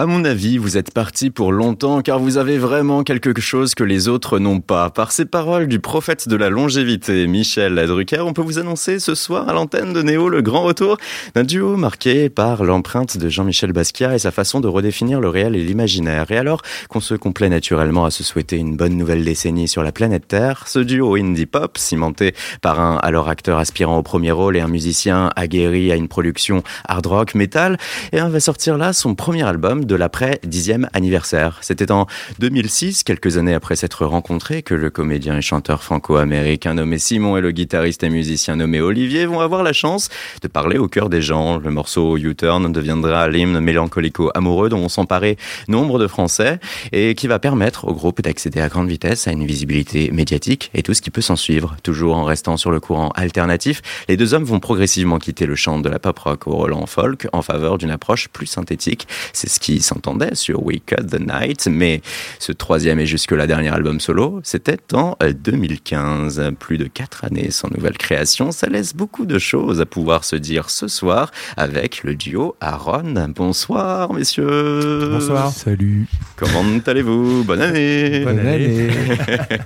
À 0.00 0.06
mon 0.06 0.24
avis, 0.24 0.56
vous 0.56 0.78
êtes 0.78 0.94
parti 0.94 1.28
pour 1.28 1.52
longtemps 1.52 2.00
car 2.00 2.18
vous 2.18 2.38
avez 2.38 2.56
vraiment 2.56 3.02
quelque 3.04 3.38
chose 3.38 3.74
que 3.74 3.84
les 3.84 4.08
autres 4.08 4.38
n'ont 4.38 4.60
pas. 4.60 4.88
Par 4.88 5.12
ces 5.12 5.26
paroles 5.26 5.68
du 5.68 5.78
prophète 5.78 6.26
de 6.26 6.36
la 6.36 6.48
longévité, 6.48 7.26
Michel 7.26 7.74
Drucker, 7.86 8.20
on 8.20 8.32
peut 8.32 8.40
vous 8.40 8.58
annoncer 8.58 8.98
ce 8.98 9.14
soir 9.14 9.46
à 9.50 9.52
l'antenne 9.52 9.92
de 9.92 10.00
Néo 10.00 10.30
le 10.30 10.40
grand 10.40 10.62
retour 10.62 10.96
d'un 11.34 11.44
duo 11.44 11.76
marqué 11.76 12.30
par 12.30 12.64
l'empreinte 12.64 13.18
de 13.18 13.28
Jean-Michel 13.28 13.74
Basquiat 13.74 14.14
et 14.14 14.20
sa 14.20 14.30
façon 14.30 14.60
de 14.60 14.68
redéfinir 14.68 15.20
le 15.20 15.28
réel 15.28 15.54
et 15.54 15.62
l'imaginaire. 15.62 16.30
Et 16.30 16.38
alors 16.38 16.62
qu'on 16.88 17.00
se 17.00 17.14
complaît 17.14 17.50
naturellement 17.50 18.06
à 18.06 18.10
se 18.10 18.24
souhaiter 18.24 18.56
une 18.56 18.78
bonne 18.78 18.96
nouvelle 18.96 19.22
décennie 19.22 19.68
sur 19.68 19.82
la 19.82 19.92
planète 19.92 20.26
Terre, 20.26 20.64
ce 20.66 20.78
duo 20.78 21.16
indie 21.16 21.44
pop, 21.44 21.76
cimenté 21.76 22.34
par 22.62 22.80
un 22.80 22.96
alors 23.02 23.28
acteur 23.28 23.58
aspirant 23.58 23.98
au 23.98 24.02
premier 24.02 24.30
rôle 24.30 24.56
et 24.56 24.60
un 24.60 24.68
musicien 24.68 25.28
aguerri 25.36 25.92
à 25.92 25.96
une 25.96 26.08
production 26.08 26.62
hard 26.88 27.04
rock 27.04 27.34
metal, 27.34 27.76
et 28.12 28.20
va 28.20 28.40
sortir 28.40 28.78
là 28.78 28.94
son 28.94 29.14
premier 29.14 29.42
album 29.42 29.84
de 29.90 29.96
l'après 29.96 30.38
dixième 30.44 30.88
anniversaire. 30.92 31.58
C'était 31.62 31.90
en 31.90 32.06
2006, 32.38 33.02
quelques 33.02 33.38
années 33.38 33.54
après 33.54 33.74
s'être 33.74 34.06
rencontrés, 34.06 34.62
que 34.62 34.74
le 34.74 34.88
comédien 34.88 35.36
et 35.38 35.42
chanteur 35.42 35.82
franco-américain 35.82 36.74
nommé 36.74 36.98
Simon 36.98 37.36
et 37.36 37.40
le 37.40 37.50
guitariste 37.50 38.04
et 38.04 38.08
musicien 38.08 38.54
nommé 38.54 38.80
Olivier 38.80 39.26
vont 39.26 39.40
avoir 39.40 39.64
la 39.64 39.72
chance 39.72 40.08
de 40.42 40.48
parler 40.48 40.78
au 40.78 40.86
cœur 40.86 41.08
des 41.08 41.20
gens. 41.20 41.58
Le 41.58 41.70
morceau 41.70 42.16
U-Turn 42.16 42.70
deviendra 42.70 43.28
l'hymne 43.28 43.58
mélancolico-amoureux 43.58 44.68
dont 44.68 44.84
ont 44.84 44.88
s'emparer 44.88 45.36
nombre 45.66 45.98
de 45.98 46.06
Français 46.06 46.60
et 46.92 47.16
qui 47.16 47.26
va 47.26 47.40
permettre 47.40 47.86
au 47.86 47.92
groupe 47.92 48.22
d'accéder 48.22 48.60
à 48.60 48.68
grande 48.68 48.88
vitesse 48.88 49.26
à 49.26 49.32
une 49.32 49.44
visibilité 49.44 50.10
médiatique 50.12 50.70
et 50.74 50.84
tout 50.84 50.94
ce 50.94 51.02
qui 51.02 51.10
peut 51.10 51.20
s'en 51.20 51.36
suivre. 51.36 51.76
Toujours 51.82 52.16
en 52.16 52.22
restant 52.22 52.56
sur 52.56 52.70
le 52.70 52.78
courant 52.78 53.10
alternatif, 53.16 53.82
les 54.08 54.16
deux 54.16 54.34
hommes 54.34 54.44
vont 54.44 54.60
progressivement 54.60 55.18
quitter 55.18 55.46
le 55.46 55.56
chant 55.56 55.80
de 55.80 55.88
la 55.88 55.98
pop 55.98 56.18
rock 56.18 56.46
au 56.46 56.52
Roland 56.52 56.86
folk 56.86 57.26
en 57.32 57.42
faveur 57.42 57.76
d'une 57.76 57.90
approche 57.90 58.28
plus 58.28 58.46
synthétique. 58.46 59.08
C'est 59.32 59.48
ce 59.48 59.58
qui 59.58 59.69
s'entendait 59.78 60.34
sur 60.34 60.64
We 60.64 60.78
Cut 60.84 61.06
the 61.06 61.20
Night, 61.20 61.68
mais 61.70 62.02
ce 62.40 62.50
troisième 62.52 62.98
et 62.98 63.06
jusque 63.06 63.32
la 63.32 63.46
dernière 63.46 63.74
album 63.74 64.00
solo, 64.00 64.40
c'était 64.42 64.78
en 64.92 65.16
2015. 65.20 66.50
Plus 66.58 66.78
de 66.78 66.86
quatre 66.86 67.24
années 67.24 67.50
sans 67.50 67.68
nouvelle 67.70 67.96
création, 67.96 68.50
ça 68.50 68.66
laisse 68.66 68.94
beaucoup 68.94 69.26
de 69.26 69.38
choses 69.38 69.80
à 69.80 69.86
pouvoir 69.86 70.24
se 70.24 70.36
dire 70.36 70.70
ce 70.70 70.88
soir 70.88 71.30
avec 71.56 72.02
le 72.02 72.14
duo 72.14 72.56
Aaron. 72.60 73.14
Bonsoir, 73.34 74.12
messieurs. 74.12 75.08
Bonsoir. 75.12 75.52
Salut. 75.52 76.06
Comment 76.36 76.64
allez-vous? 76.86 77.44
Bonne 77.44 77.60
année. 77.60 78.24
Bonne 78.24 78.38
année. 78.40 78.88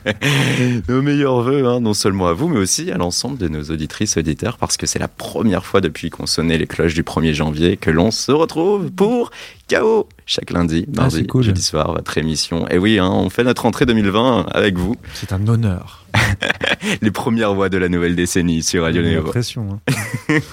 Nos 0.89 1.03
meilleurs 1.03 1.43
voeux, 1.43 1.67
hein, 1.67 1.81
non 1.81 1.95
seulement 1.95 2.27
à 2.27 2.33
vous, 2.33 2.49
mais 2.49 2.59
aussi 2.59 2.91
à 2.91 2.97
l'ensemble 2.97 3.39
de 3.39 3.49
nos 3.49 3.63
auditrices 3.65 4.17
auditeurs, 4.17 4.59
parce 4.59 4.77
que 4.77 4.87
c'est 4.87 4.99
la 4.99 5.09
première 5.09 5.65
fois 5.65 5.81
depuis 5.81 6.11
qu'on 6.11 6.27
sonnait 6.27 6.59
les 6.59 6.67
cloches 6.67 6.95
du 6.95 7.03
1er 7.03 7.33
janvier 7.33 7.77
que 7.77 7.91
l'on 7.91 8.11
se 8.11 8.33
retrouve 8.33 8.91
pour 8.91 9.31
Chaos 9.67 10.07
chaque 10.27 10.51
lundi, 10.51 10.87
Ah, 10.97 11.03
mardi, 11.03 11.27
jeudi 11.41 11.63
soir, 11.63 11.93
votre 11.93 12.17
émission. 12.19 12.67
Et 12.69 12.79
oui, 12.79 12.99
hein, 12.99 13.11
on 13.11 13.31
fait 13.31 13.45
notre 13.45 13.67
entrée 13.67 13.87
2020 13.87 14.47
avec 14.53 14.79
vous. 14.79 14.97
C'est 15.13 15.33
un 15.33 15.47
honneur. 15.47 16.05
Les 17.03 17.11
premières 17.11 17.55
voix 17.55 17.69
de 17.69 17.77
la 17.79 17.89
nouvelle 17.89 18.15
décennie 18.15 18.63
sur 18.63 18.85
Radio 18.85 19.03
Néo. 19.03 19.25
Hein. 19.35 19.81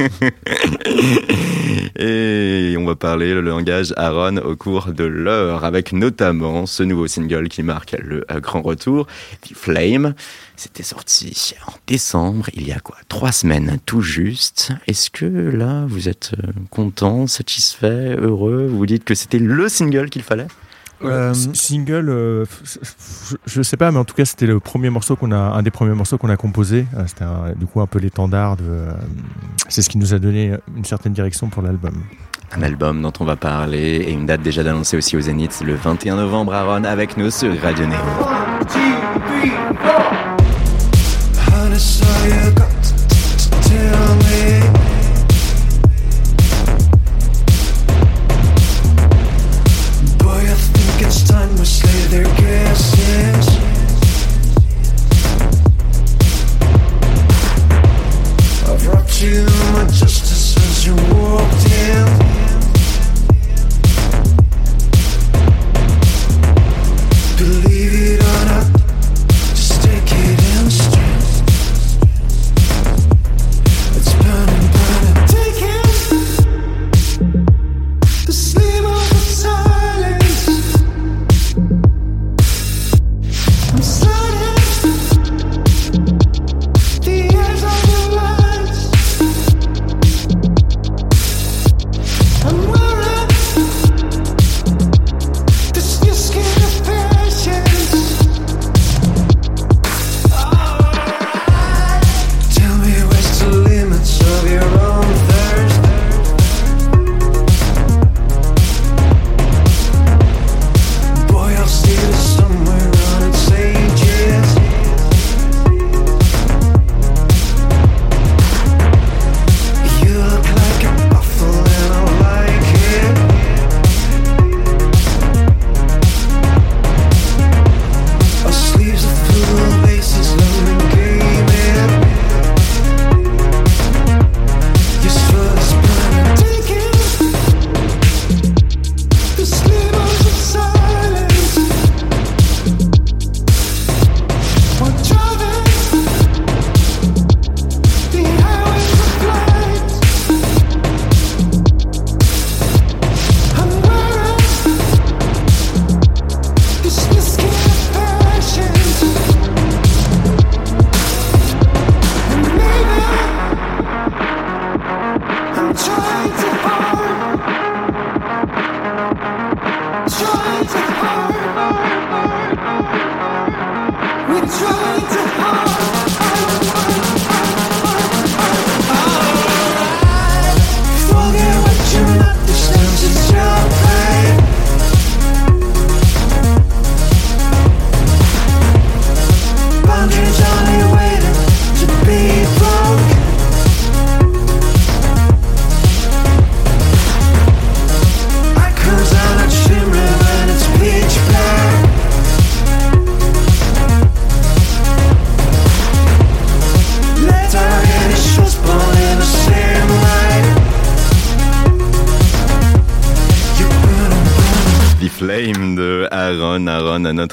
Et 1.98 2.76
on 2.78 2.86
va 2.86 2.96
parler 2.96 3.34
le 3.34 3.42
langage 3.42 3.94
Aaron 3.98 4.38
au 4.38 4.56
cours 4.56 4.92
de 4.92 5.04
l'heure, 5.04 5.64
avec 5.66 5.94
notamment 5.94 6.66
ce 6.66 6.84
nouveau 6.84 7.08
single 7.08 7.48
qui 7.50 7.64
marque 7.64 7.96
le 8.02 8.26
euh, 8.32 8.40
grand 8.40 8.62
retour, 8.62 9.08
The 9.42 9.54
Flame. 9.54 10.14
C'était 10.56 10.84
sorti 10.84 11.56
en 11.68 11.74
décembre, 11.88 12.48
il 12.54 12.68
y 12.68 12.72
a 12.72 12.80
quoi 12.80 12.98
Trois 13.10 13.32
semaines 13.32 13.80
tout 13.86 14.02
juste. 14.02 14.72
Est-ce 14.88 15.10
que 15.10 15.26
là, 15.26 15.86
vous 15.88 16.08
êtes 16.08 16.34
euh, 16.38 16.52
content, 16.70 17.28
satisfait, 17.28 18.16
heureux? 18.16 18.68
Vous 18.72 18.86
dites 18.86 19.04
que 19.04 19.16
c'était 19.16 19.40
le 19.40 19.61
single 19.70 20.10
qu'il 20.10 20.24
fallait 20.24 20.48
Euh, 21.04 21.34
single, 21.34 22.10
euh, 22.10 22.46
je, 22.64 23.36
je 23.48 23.62
sais 23.64 23.76
pas, 23.78 23.92
mais 23.92 23.98
en 23.98 24.06
tout 24.06 24.14
cas, 24.14 24.24
c'était 24.24 24.46
le 24.46 24.60
premier 24.60 24.92
morceau 24.92 25.16
qu'on 25.16 25.32
a, 25.32 25.36
un 25.38 25.64
des 25.64 25.72
premiers 25.72 25.96
morceaux 25.96 26.20
qu'on 26.20 26.30
a 26.30 26.38
composé. 26.38 26.86
Euh, 26.96 27.04
C'était 27.08 27.24
un- 27.24 27.54
du 27.56 27.66
coup 27.66 27.82
un 27.82 27.88
peu 27.88 27.98
l'étendard 27.98 28.56
de. 28.58 28.64
euh, 28.68 28.92
c'est 29.68 29.82
ce 29.82 29.90
qui 29.90 29.98
nous 29.98 30.14
a 30.14 30.20
donné 30.20 30.54
une 30.78 30.86
certaine 30.86 31.14
direction 31.14 31.50
pour 31.50 31.64
l'album. 31.64 31.96
Un 32.56 32.62
album 32.62 33.02
dont 33.02 33.14
on 33.20 33.26
va 33.26 33.36
parler 33.36 33.96
et 34.06 34.12
une 34.12 34.26
date 34.28 34.42
déjà 34.44 34.62
d'annoncer 34.64 34.96
aussi 34.98 35.16
au 35.18 35.22
Zénith 35.22 35.64
le 35.66 35.74
21 35.74 36.18
novembre. 36.18 36.54
Aaron 36.54 36.84
avec 36.84 37.18
nous 37.18 37.32
sur 37.32 37.60
Radio 37.62 37.86
Néo. 37.88 37.98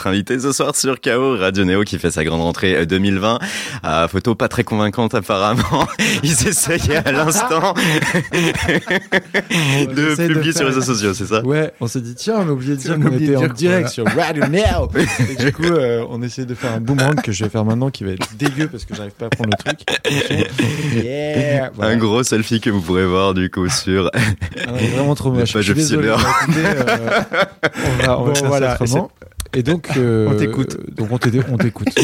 Invité 0.08 0.38
ce 0.38 0.52
soir 0.52 0.74
sur 0.74 1.00
KO, 1.00 1.36
Radio 1.36 1.64
Néo 1.64 1.84
qui 1.84 1.98
fait 1.98 2.10
sa 2.10 2.24
grande 2.24 2.40
rentrée 2.40 2.86
2020. 2.86 3.38
Ah, 3.82 4.08
photo 4.10 4.34
pas 4.34 4.48
très 4.48 4.64
convaincante 4.64 5.14
apparemment. 5.14 5.86
Il 6.22 6.30
s'essayait 6.30 6.96
à 7.06 7.12
l'instant 7.12 7.74
de 9.86 10.26
publier 10.26 10.52
sur 10.52 10.62
les 10.62 10.68
réseaux 10.68 10.82
sociaux, 10.82 11.14
c'est 11.14 11.26
ça? 11.26 11.44
Ouais, 11.44 11.72
on 11.80 11.86
s'est 11.86 12.00
dit, 12.00 12.14
tiens, 12.14 12.36
on 12.38 12.48
a 12.48 12.52
oublié 12.52 12.74
de 12.76 12.80
dire 12.80 12.94
qu'on 12.98 13.12
était 13.12 13.36
en 13.36 13.40
dire 13.40 13.54
direct 13.54 13.88
sur 13.90 14.06
Radio 14.06 14.44
Now. 14.46 14.90
Et 15.30 15.36
du 15.44 15.52
coup, 15.52 15.62
euh, 15.64 16.04
on 16.08 16.22
essaie 16.22 16.44
de 16.44 16.54
faire 16.54 16.72
un 16.72 16.80
boomerang 16.80 17.20
que 17.20 17.32
je 17.32 17.44
vais 17.44 17.50
faire 17.50 17.64
maintenant 17.64 17.90
qui 17.90 18.04
va 18.04 18.12
être 18.12 18.36
dégueu 18.36 18.68
parce 18.68 18.84
que 18.84 18.94
j'arrive 18.94 19.12
pas 19.12 19.26
à 19.26 19.30
prendre 19.30 19.50
le 19.50 19.62
truc. 19.62 19.80
Yeah 20.94 21.70
Voilà. 21.74 21.92
Un 21.92 21.96
gros 21.96 22.22
selfie 22.22 22.60
que 22.60 22.70
vous 22.70 22.80
pourrez 22.80 23.06
voir 23.06 23.34
du 23.34 23.50
coup 23.50 23.68
sur. 23.68 24.10
Ah, 24.14 24.72
vraiment 24.72 25.14
trop 25.14 25.30
moche. 25.30 25.52
Je 25.52 25.60
suis 25.60 25.74
désolé, 25.74 26.10
officielles. 26.10 26.18
on 26.18 26.22
va 26.22 26.30
écouter, 26.42 26.66
euh, 26.66 27.24
on 27.84 28.06
va, 28.06 28.20
on 28.20 28.24
va 28.24 28.32
Bon, 28.32 28.48
voilà. 28.48 28.78
Et 29.54 29.62
donc, 29.62 29.88
euh, 29.96 30.28
On 30.30 30.36
t'écoute. 30.36 30.76
Donc, 30.94 31.08
on 31.10 31.18
t'écoute. 31.18 31.46
On 31.50 31.56
t'écoute. 31.56 31.88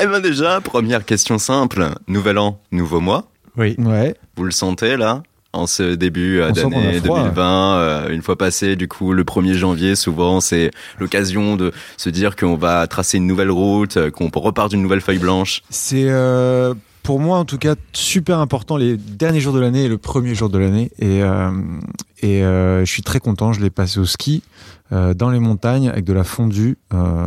Eh 0.00 0.06
ben 0.06 0.20
déjà, 0.20 0.60
première 0.60 1.04
question 1.04 1.38
simple. 1.38 1.88
Nouvel 2.06 2.38
an, 2.38 2.60
nouveau 2.70 3.00
mois. 3.00 3.30
Oui. 3.56 3.74
Ouais. 3.78 4.14
Vous 4.36 4.44
le 4.44 4.50
sentez 4.50 4.96
là 4.96 5.22
en 5.56 5.66
ce 5.66 5.94
début 5.94 6.40
euh, 6.40 6.50
d'année 6.52 6.98
a 6.98 7.00
froid, 7.00 7.18
2020, 7.20 7.76
euh, 7.78 8.10
une 8.10 8.20
fois 8.20 8.36
passé, 8.36 8.76
du 8.76 8.88
coup, 8.88 9.12
le 9.12 9.24
1er 9.24 9.54
janvier, 9.54 9.96
souvent, 9.96 10.40
c'est 10.40 10.70
l'occasion 10.98 11.56
de 11.56 11.72
se 11.96 12.10
dire 12.10 12.36
qu'on 12.36 12.56
va 12.56 12.86
tracer 12.86 13.16
une 13.16 13.26
nouvelle 13.26 13.50
route, 13.50 13.96
euh, 13.96 14.10
qu'on 14.10 14.28
repart 14.28 14.70
d'une 14.70 14.82
nouvelle 14.82 15.00
feuille 15.00 15.18
blanche. 15.18 15.62
C'est 15.70 16.08
euh, 16.08 16.74
pour 17.06 17.20
moi 17.20 17.38
en 17.38 17.44
tout 17.44 17.56
cas 17.56 17.76
super 17.92 18.40
important 18.40 18.76
les 18.76 18.96
derniers 18.96 19.38
jours 19.38 19.54
de 19.54 19.60
l'année 19.60 19.84
et 19.84 19.88
le 19.88 19.96
premier 19.96 20.34
jour 20.34 20.48
de 20.48 20.58
l'année 20.58 20.90
et 20.98 21.22
euh, 21.22 21.52
et 22.20 22.42
euh, 22.42 22.84
je 22.84 22.90
suis 22.90 23.04
très 23.04 23.20
content. 23.20 23.52
Je 23.52 23.60
l'ai 23.60 23.70
passé 23.70 24.00
au 24.00 24.04
ski 24.04 24.42
euh, 24.92 25.14
dans 25.14 25.30
les 25.30 25.40
montagnes 25.40 25.88
avec 25.88 26.04
de 26.04 26.12
la 26.12 26.24
fondue 26.24 26.78
euh, 26.94 27.26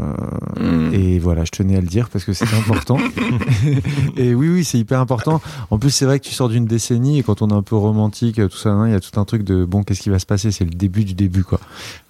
Mm. 0.60 0.94
et 0.94 1.20
voilà, 1.20 1.46
je 1.46 1.52
tenais 1.52 1.78
à 1.78 1.82
le 1.82 1.88
dire 1.88 2.10
parce 2.10 2.26
que 2.26 2.34
c'est 2.34 2.54
important. 2.54 2.98
et 4.18 4.34
oui 4.36 4.50
oui 4.50 4.64
c'est 4.64 4.78
hyper 4.78 5.00
important. 5.00 5.42
En 5.70 5.80
plus 5.80 5.90
c'est 5.90 6.06
vrai 6.06 6.20
que 6.20 6.26
tu 6.26 6.34
sors 6.34 6.50
d'une 6.50 6.66
décennie 6.66 7.20
et 7.20 7.24
quand 7.24 7.42
on 7.42 7.50
est 7.50 7.54
un 7.54 7.62
peu 7.62 7.76
romantique 7.76 8.36
tout 8.36 8.58
ça, 8.58 8.70
hein, 8.70 8.88
il 8.88 8.92
y 8.92 8.96
a 8.96 9.00
tout 9.00 9.18
un 9.20 9.26
truc 9.26 9.44
de 9.44 9.66
bon 9.66 9.84
qu'est-ce 9.84 10.02
qui 10.02 10.10
va 10.10 10.20
se 10.20 10.26
passer? 10.26 10.52
C'est 10.52 10.66
le 10.66 10.72
début 10.72 11.06
du 11.06 11.14
début 11.14 11.44
quoi. 11.44 11.60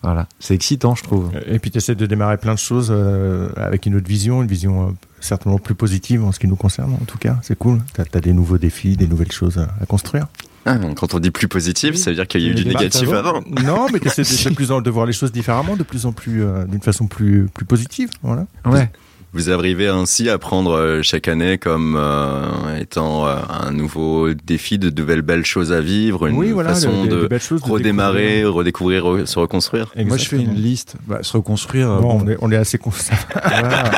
Voilà, 0.02 0.28
c'est 0.40 0.56
excitant 0.56 0.96
je 0.96 1.04
trouve. 1.04 1.32
Et 1.48 1.60
puis 1.60 1.72
tu 1.72 1.78
essaies 1.78 1.96
de 1.96 2.06
démarrer 2.06 2.38
plein 2.38 2.54
de 2.54 2.60
choses 2.60 2.90
euh, 2.92 3.50
avec 3.56 3.86
une 3.86 3.96
autre 3.96 4.08
vision, 4.08 4.42
une 4.42 4.48
vision 4.48 4.90
euh, 4.90 4.92
certainement 5.20 5.60
plus 5.60 5.76
positive 5.76 6.24
en 6.24 6.32
ce 6.32 6.40
qui 6.40 6.48
nous 6.48 6.56
concerne 6.56 6.94
en 6.94 7.06
tout 7.06 7.18
cas. 7.18 7.38
C'est 7.44 7.58
cool. 7.58 7.80
T'as 7.94 8.04
as 8.14 8.22
des 8.22 8.34
nouveaux 8.34 8.58
défis, 8.58 8.98
des 8.98 9.08
nouvelles 9.08 9.32
choses 9.32 9.58
à, 9.58 9.68
à 9.82 9.86
construire. 9.86 10.28
Ah, 10.72 10.78
quand 10.96 11.14
on 11.16 11.20
dit 11.20 11.32
plus 11.32 11.48
positif, 11.48 11.96
ça 11.96 12.12
veut 12.12 12.16
dire 12.16 12.28
qu'il 12.28 12.42
y 12.42 12.48
a 12.48 12.50
eu 12.50 12.54
du 12.56 12.66
négatif 12.66 13.10
battes 13.10 13.26
avant. 13.26 13.42
Non, 13.64 13.88
mais 13.92 14.00
essaies 14.06 14.22
de, 14.46 14.50
de 14.50 14.56
plus 14.56 14.72
en, 14.72 14.82
de 14.82 14.90
voir 14.90 15.06
les 15.06 15.14
choses 15.14 15.32
différemment, 15.32 15.76
de 15.76 15.84
plus 15.84 16.06
en 16.06 16.12
plus, 16.12 16.44
euh, 16.44 16.66
d'une 16.66 16.82
façon 16.82 17.08
plus, 17.08 17.48
plus 17.54 17.66
positive. 17.66 18.10
Voilà. 18.22 18.46
Ouais. 18.66 18.90
Vous 19.32 19.52
arrivez 19.52 19.88
ainsi 19.88 20.28
à 20.28 20.40
prendre 20.40 20.72
euh, 20.72 21.02
chaque 21.04 21.28
année 21.28 21.60
comme 21.60 21.96
euh, 21.96 22.80
étant 22.80 23.28
euh, 23.28 23.36
un 23.48 23.72
nouveau 23.72 24.34
défi, 24.34 24.80
de 24.80 24.90
nouvelles 24.90 25.22
belles 25.22 25.46
choses 25.46 25.72
à 25.72 25.82
vivre, 25.82 26.26
une 26.26 26.36
oui, 26.36 26.50
voilà, 26.52 26.70
façon 26.74 27.06
de 27.06 27.30
redémarrer, 27.62 28.44
redécouvrir, 28.46 29.04
re- 29.04 29.26
se 29.28 29.38
reconstruire. 29.38 29.92
Moi 29.96 30.18
je 30.18 30.26
fais 30.26 30.38
une 30.38 30.56
liste, 30.56 30.96
bah, 31.06 31.20
se 31.22 31.34
reconstruire. 31.38 31.90
Bon, 32.02 32.18
bon, 32.18 32.26
on, 32.26 32.28
est, 32.30 32.38
on 32.42 32.52
est 32.52 32.56
assez 32.58 32.80
constant. 32.80 33.16
Voilà, 33.34 33.92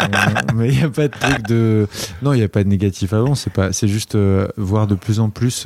mais 0.54 0.68
il 0.70 0.78
n'y 0.78 0.84
a 0.84 0.90
pas 0.90 1.08
de 1.08 1.14
truc 1.18 1.48
de. 1.48 1.88
Non, 2.22 2.34
il 2.34 2.38
n'y 2.40 2.44
a 2.44 2.50
pas 2.50 2.64
de 2.66 2.70
négatif 2.70 3.14
avant. 3.14 3.34
C'est 3.36 3.54
pas. 3.54 3.72
C'est 3.72 3.88
juste 3.88 4.16
euh, 4.16 4.48
voir 4.58 4.86
de 4.86 4.96
plus 4.96 5.20
en 5.22 5.30
plus. 5.30 5.66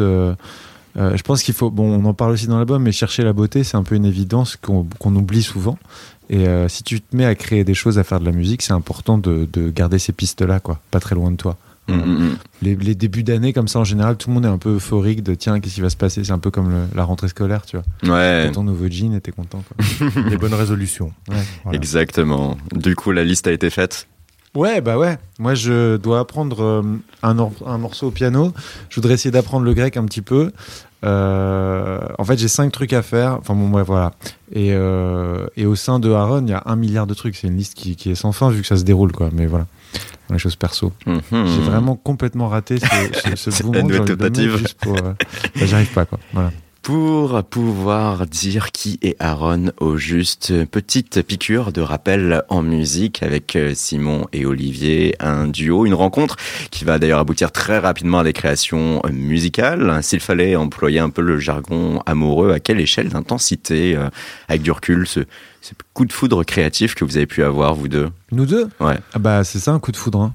Euh, 0.97 1.15
je 1.17 1.23
pense 1.23 1.43
qu'il 1.43 1.53
faut. 1.53 1.69
Bon, 1.71 1.83
on 1.99 2.05
en 2.05 2.13
parle 2.13 2.31
aussi 2.31 2.47
dans 2.47 2.57
l'album, 2.57 2.83
mais 2.83 2.91
chercher 2.91 3.23
la 3.23 3.33
beauté, 3.33 3.63
c'est 3.63 3.77
un 3.77 3.83
peu 3.83 3.95
une 3.95 4.05
évidence 4.05 4.55
qu'on 4.55 4.85
oublie 5.15 5.43
souvent. 5.43 5.77
Et 6.29 6.47
euh, 6.47 6.67
si 6.69 6.83
tu 6.83 7.01
te 7.01 7.15
mets 7.15 7.25
à 7.25 7.35
créer 7.35 7.63
des 7.63 7.73
choses, 7.75 7.99
à 7.99 8.03
faire 8.03 8.19
de 8.19 8.25
la 8.25 8.31
musique, 8.31 8.61
c'est 8.61 8.73
important 8.73 9.17
de, 9.17 9.47
de 9.51 9.69
garder 9.69 9.99
ces 9.99 10.11
pistes-là, 10.13 10.59
quoi, 10.59 10.79
pas 10.91 10.99
très 10.99 11.13
loin 11.15 11.29
de 11.31 11.35
toi. 11.37 11.57
Mm, 11.87 11.93
mm, 11.93 11.99
mm. 12.29 12.37
Les, 12.63 12.75
les 12.77 12.95
débuts 12.95 13.21
d'année, 13.21 13.53
comme 13.53 13.67
ça, 13.67 13.77
en 13.77 13.83
général, 13.83 14.17
tout 14.17 14.29
le 14.29 14.33
monde 14.33 14.45
est 14.45 14.49
un 14.49 14.57
peu 14.57 14.75
euphorique 14.77 15.21
de 15.21 15.35
tiens, 15.35 15.59
qu'est-ce 15.59 15.75
qui 15.75 15.81
va 15.81 15.91
se 15.91 15.95
passer? 15.97 16.23
C'est 16.23 16.31
un 16.31 16.39
peu 16.39 16.49
comme 16.49 16.71
le- 16.71 16.87
la 16.95 17.03
rentrée 17.03 17.27
scolaire, 17.27 17.63
tu 17.67 17.77
vois. 17.77 18.15
Ouais, 18.15 18.47
T'as 18.47 18.51
ton 18.53 18.63
nouveau 18.63 18.87
jean 18.89 19.13
et 19.13 19.21
t'es 19.21 19.31
content, 19.31 19.61
quoi. 19.67 20.23
des 20.29 20.37
bonnes 20.37 20.55
résolutions. 20.55 21.11
Ouais. 21.29 21.35
Voilà. 21.63 21.77
exactement. 21.77 22.57
Du 22.73 22.95
coup, 22.95 23.11
la 23.11 23.23
liste 23.23 23.45
a 23.45 23.51
été 23.51 23.69
faite? 23.69 24.07
Ouais, 24.55 24.81
bah 24.81 24.97
ouais. 24.97 25.17
Moi, 25.39 25.53
je 25.53 25.97
dois 25.97 26.19
apprendre 26.19 26.63
euh, 26.63 26.81
un, 27.23 27.37
or- 27.39 27.51
un 27.65 27.77
morceau 27.77 28.07
au 28.07 28.11
piano. 28.11 28.53
Je 28.89 28.95
voudrais 28.95 29.13
essayer 29.15 29.31
d'apprendre 29.31 29.65
le 29.65 29.73
grec 29.73 29.97
un 29.97 30.05
petit 30.05 30.21
peu. 30.21 30.51
Euh, 31.03 31.99
en 32.17 32.23
fait, 32.23 32.37
j'ai 32.37 32.47
cinq 32.47 32.71
trucs 32.71 32.93
à 32.93 33.01
faire. 33.01 33.37
Enfin, 33.39 33.53
bon, 33.53 33.69
bref, 33.69 33.85
voilà. 33.87 34.13
Et, 34.51 34.69
euh, 34.73 35.45
et 35.55 35.65
au 35.65 35.75
sein 35.75 35.99
de 35.99 36.11
Aaron, 36.11 36.41
il 36.45 36.49
y 36.49 36.53
a 36.53 36.63
un 36.65 36.75
milliard 36.75 37.05
de 37.07 37.13
trucs. 37.13 37.35
C'est 37.35 37.47
une 37.47 37.57
liste 37.57 37.75
qui, 37.75 37.95
qui 37.95 38.11
est 38.11 38.15
sans 38.15 38.31
fin 38.31 38.49
vu 38.49 38.61
que 38.61 38.67
ça 38.67 38.77
se 38.77 38.83
déroule, 38.83 39.11
quoi. 39.11 39.29
Mais 39.33 39.45
voilà. 39.45 39.67
Les 40.31 40.39
choses 40.39 40.55
perso. 40.55 40.91
Mhm. 41.05 41.21
J'ai 41.31 41.61
vraiment 41.61 41.95
complètement 41.95 42.47
raté 42.47 42.77
ce, 42.79 43.35
ce, 43.35 43.51
ce 43.51 43.63
de 43.63 43.97
tentative. 43.99 44.73
pour, 44.81 44.93
bah, 44.95 45.13
J'arrive 45.55 45.93
pas, 45.93 46.05
quoi. 46.05 46.17
Voilà. 46.33 46.51
Pour 46.85 47.43
pouvoir 47.45 48.27
dire 48.27 48.71
qui 48.71 48.99
est 49.01 49.15
Aaron 49.19 49.71
au 49.79 49.97
juste, 49.97 50.53
petite 50.65 51.23
piqûre 51.23 51.71
de 51.71 51.81
rappel 51.81 52.43
en 52.49 52.61
musique 52.61 53.23
avec 53.23 53.55
euh, 53.55 53.71
Simon 53.73 54.27
et 54.33 54.45
Olivier, 54.45 55.15
un 55.19 55.47
duo, 55.47 55.87
une 55.87 55.95
rencontre 55.95 56.35
qui 56.69 56.85
va 56.85 56.99
d'ailleurs 56.99 57.17
aboutir 57.17 57.51
très 57.51 57.79
rapidement 57.79 58.19
à 58.19 58.23
des 58.23 58.33
créations 58.33 59.01
euh, 59.03 59.09
musicales. 59.09 59.97
S'il 60.03 60.19
fallait 60.19 60.55
employer 60.55 60.99
un 60.99 61.09
peu 61.09 61.23
le 61.23 61.39
jargon 61.39 62.03
amoureux, 62.05 62.51
à 62.51 62.59
quelle 62.59 62.79
échelle 62.79 63.09
d'intensité, 63.09 63.95
euh, 63.95 64.09
avec 64.47 64.61
du 64.61 64.69
recul, 64.69 65.07
ce, 65.07 65.21
ce 65.61 65.71
coup 65.95 66.05
de 66.05 66.13
foudre 66.13 66.43
créatif 66.43 66.93
que 66.93 67.03
vous 67.03 67.17
avez 67.17 67.25
pu 67.25 67.41
avoir, 67.41 67.73
vous 67.73 67.87
deux? 67.87 68.09
Nous 68.31 68.45
deux? 68.45 68.69
Ouais. 68.79 68.99
ah 69.13 69.17
bah, 69.17 69.43
C'est 69.43 69.57
ça, 69.57 69.71
un 69.71 69.79
coup 69.79 69.91
de 69.91 69.97
foudre. 69.97 70.21
hein. 70.21 70.33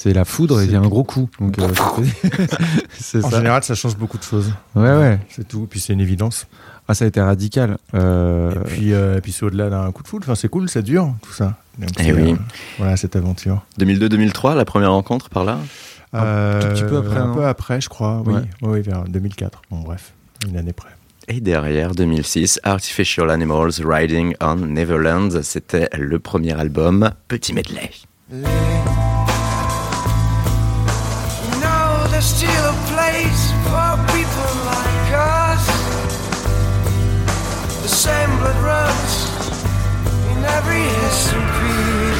C'est 0.00 0.12
la 0.12 0.24
foudre 0.24 0.60
et 0.60 0.64
il 0.66 0.70
y 0.70 0.76
a 0.76 0.78
un 0.80 0.86
gros 0.86 1.02
coup. 1.02 1.28
Donc, 1.40 1.58
euh, 1.58 1.66
c'est 3.00 3.24
En 3.24 3.30
ça. 3.30 3.36
général, 3.38 3.64
ça 3.64 3.74
change 3.74 3.96
beaucoup 3.96 4.16
de 4.16 4.22
choses. 4.22 4.52
Ouais, 4.76 4.92
ouais. 4.96 5.18
C'est 5.28 5.46
tout. 5.46 5.66
Puis 5.68 5.80
c'est 5.80 5.92
une 5.92 6.00
évidence. 6.00 6.46
Ah, 6.86 6.94
ça 6.94 7.04
a 7.04 7.08
été 7.08 7.20
radical. 7.20 7.78
Euh, 7.94 8.52
Et 8.52 8.64
puis, 8.68 8.92
euh, 8.94 9.18
et 9.18 9.20
puis 9.20 9.32
c'est 9.32 9.44
au-delà 9.44 9.68
d'un 9.70 9.90
coup 9.90 10.04
de 10.04 10.08
foudre. 10.08 10.24
Enfin, 10.26 10.36
c'est 10.36 10.48
cool, 10.48 10.68
ça 10.70 10.82
dure, 10.82 11.12
tout 11.20 11.32
ça. 11.32 11.56
Donc, 11.80 11.90
Eh 11.98 12.12
oui. 12.12 12.32
euh, 12.32 12.36
voilà, 12.78 12.96
cette 12.96 13.16
aventure. 13.16 13.64
2002-2003, 13.80 14.54
la 14.56 14.64
première 14.64 14.92
rencontre 14.92 15.30
par 15.30 15.42
là 15.44 15.58
Un 16.12 16.60
tout 16.60 16.68
petit 16.68 16.84
peu 16.84 16.98
après, 16.98 17.16
Un 17.18 17.34
peu 17.34 17.44
après, 17.44 17.80
je 17.80 17.88
crois. 17.88 18.22
Oui, 18.24 18.34
Ouais. 18.34 18.40
oui, 18.62 18.80
vers 18.82 19.02
2004. 19.02 19.62
Bon, 19.70 19.80
bref, 19.80 20.12
une 20.48 20.56
année 20.56 20.72
près. 20.72 20.90
Et 21.26 21.40
derrière, 21.40 21.92
2006, 21.94 22.60
Artificial 22.62 23.30
Animals 23.30 23.72
Riding 23.84 24.34
on 24.40 24.54
Neverland, 24.56 25.42
c'était 25.42 25.88
le 25.98 26.20
premier 26.20 26.52
album, 26.58 27.10
petit 27.26 27.52
medley. 27.52 27.90
There's 32.18 32.34
still 32.34 32.64
a 32.64 32.76
place 32.90 33.42
for 33.70 33.90
people 34.10 34.50
like 34.74 35.08
us. 35.14 35.64
The 37.84 37.92
same 38.06 38.30
blood 38.38 38.58
runs 38.70 39.14
in 40.32 40.38
every 40.58 40.84
history. 41.02 42.10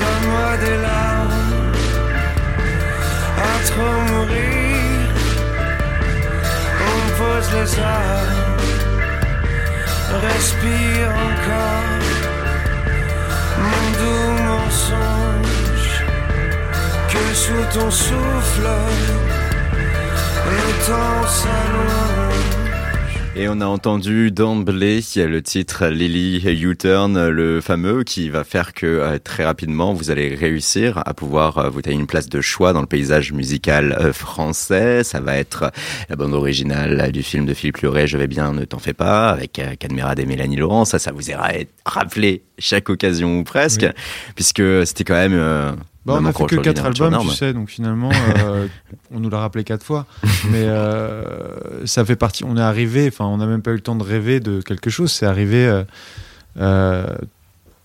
Donne-moi 0.00 0.50
des 0.64 0.78
larmes 0.86 1.72
à 3.48 3.54
trop 3.68 3.98
mourir. 4.10 5.08
On 6.90 7.00
pose 7.20 7.48
les 7.56 7.72
armes, 7.78 8.42
respire 10.28 11.10
encore. 11.26 12.04
Mon 13.64 13.84
doux 13.98 14.28
mensonge 14.50 15.35
que 17.16 17.34
sous 17.34 17.78
ton 17.78 17.90
souffle, 17.90 18.68
le 20.46 20.86
temps 20.86 21.26
s'allonge. 21.26 21.86
Et 23.38 23.50
on 23.50 23.60
a 23.60 23.66
entendu 23.66 24.30
d'emblée 24.30 25.00
le 25.16 25.42
titre 25.42 25.88
Lily 25.88 26.42
U-Turn, 26.62 27.28
le 27.28 27.60
fameux, 27.60 28.02
qui 28.02 28.30
va 28.30 28.44
faire 28.44 28.72
que 28.72 28.86
euh, 28.86 29.18
très 29.18 29.44
rapidement 29.44 29.92
vous 29.92 30.10
allez 30.10 30.34
réussir 30.34 31.02
à 31.04 31.12
pouvoir 31.12 31.58
euh, 31.58 31.68
vous 31.68 31.82
tailler 31.82 31.98
une 31.98 32.06
place 32.06 32.30
de 32.30 32.40
choix 32.40 32.72
dans 32.72 32.80
le 32.80 32.86
paysage 32.86 33.32
musical 33.34 33.92
euh, 34.00 34.14
français. 34.14 35.04
Ça 35.04 35.20
va 35.20 35.36
être 35.36 35.70
la 36.08 36.16
bande 36.16 36.32
originale 36.32 37.12
du 37.12 37.22
film 37.22 37.44
de 37.44 37.52
Philippe 37.52 37.78
Luret, 37.78 38.06
Je 38.06 38.16
vais 38.16 38.26
bien, 38.26 38.54
ne 38.54 38.64
t'en 38.64 38.78
fais 38.78 38.94
pas, 38.94 39.28
avec 39.28 39.60
Cadmerade 39.78 40.18
et 40.18 40.24
Mélanie 40.26 40.56
Laurent. 40.56 40.86
Ça, 40.86 40.98
ça 40.98 41.12
vous 41.12 41.28
ira 41.28 41.50
rappelé 41.84 42.42
chaque 42.58 42.88
occasion 42.88 43.38
ou 43.38 43.44
presque, 43.44 43.82
Oui. 43.82 43.90
puisque 44.34 44.86
c'était 44.86 45.04
quand 45.04 45.14
même. 45.14 45.76
Bah, 46.06 46.18
on 46.20 46.24
a 46.24 46.32
fait 46.32 46.38
que 46.38 46.44
aujourd'hui, 46.44 46.62
quatre 46.62 46.78
une 46.78 46.86
aventure 46.86 47.06
albums, 47.06 47.28
tu 47.28 47.34
sais, 47.34 47.52
donc 47.52 47.68
finalement, 47.68 48.10
euh, 48.38 48.68
on 49.10 49.18
nous 49.18 49.28
l'a 49.28 49.40
rappelé 49.40 49.64
quatre 49.64 49.84
fois. 49.84 50.06
Mais 50.52 50.62
euh, 50.62 51.84
ça 51.84 52.04
fait 52.04 52.14
partie. 52.14 52.44
On 52.44 52.56
est 52.56 52.60
arrivé, 52.60 53.08
enfin, 53.08 53.24
on 53.24 53.38
n'a 53.38 53.46
même 53.46 53.60
pas 53.60 53.72
eu 53.72 53.74
le 53.74 53.80
temps 53.80 53.96
de 53.96 54.04
rêver 54.04 54.38
de 54.38 54.60
quelque 54.60 54.88
chose. 54.88 55.10
C'est 55.10 55.26
arrivé 55.26 55.82
euh, 56.58 57.06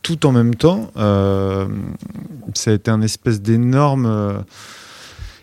tout 0.04 0.28
en 0.28 0.32
même 0.32 0.54
temps. 0.54 0.92
Ça 0.96 2.72
a 2.72 2.74
été 2.74 2.92
un 2.92 3.02
espèce 3.02 3.42
d'énorme. 3.42 4.44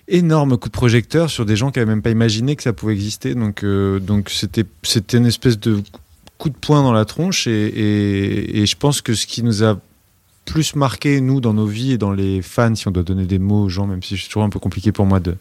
énorme 0.06 0.56
coup 0.56 0.68
de 0.68 0.72
projecteur 0.72 1.30
sur 1.30 1.44
des 1.44 1.56
gens 1.56 1.72
qui 1.72 1.80
n'avaient 1.80 1.90
même 1.90 2.02
pas 2.02 2.10
imaginé 2.10 2.54
que 2.54 2.62
ça 2.62 2.72
pouvait 2.72 2.94
exister 2.94 3.34
donc 3.34 3.62
donc 3.64 4.30
c'était 4.30 4.64
c'était 4.82 5.18
une 5.18 5.26
espèce 5.26 5.58
de 5.58 5.82
coup 6.38 6.48
de 6.48 6.56
poing 6.56 6.84
dans 6.84 6.92
la 6.92 7.04
tronche. 7.04 7.48
Et, 7.48 7.50
et, 7.50 8.60
et 8.60 8.66
je 8.66 8.76
pense 8.76 9.02
que 9.02 9.14
ce 9.14 9.26
qui 9.26 9.42
nous 9.42 9.64
a 9.64 9.76
plus 10.48 10.74
marqué, 10.76 11.20
nous, 11.20 11.40
dans 11.42 11.52
nos 11.52 11.66
vies 11.66 11.92
et 11.92 11.98
dans 11.98 12.10
les 12.10 12.40
fans, 12.40 12.74
si 12.74 12.88
on 12.88 12.90
doit 12.90 13.02
donner 13.02 13.26
des 13.26 13.38
mots 13.38 13.64
aux 13.64 13.68
gens, 13.68 13.86
même 13.86 14.02
si 14.02 14.16
c'est 14.16 14.26
toujours 14.28 14.44
un 14.44 14.48
peu 14.48 14.58
compliqué 14.58 14.92
pour 14.92 15.04
moi 15.04 15.20
de 15.20 15.36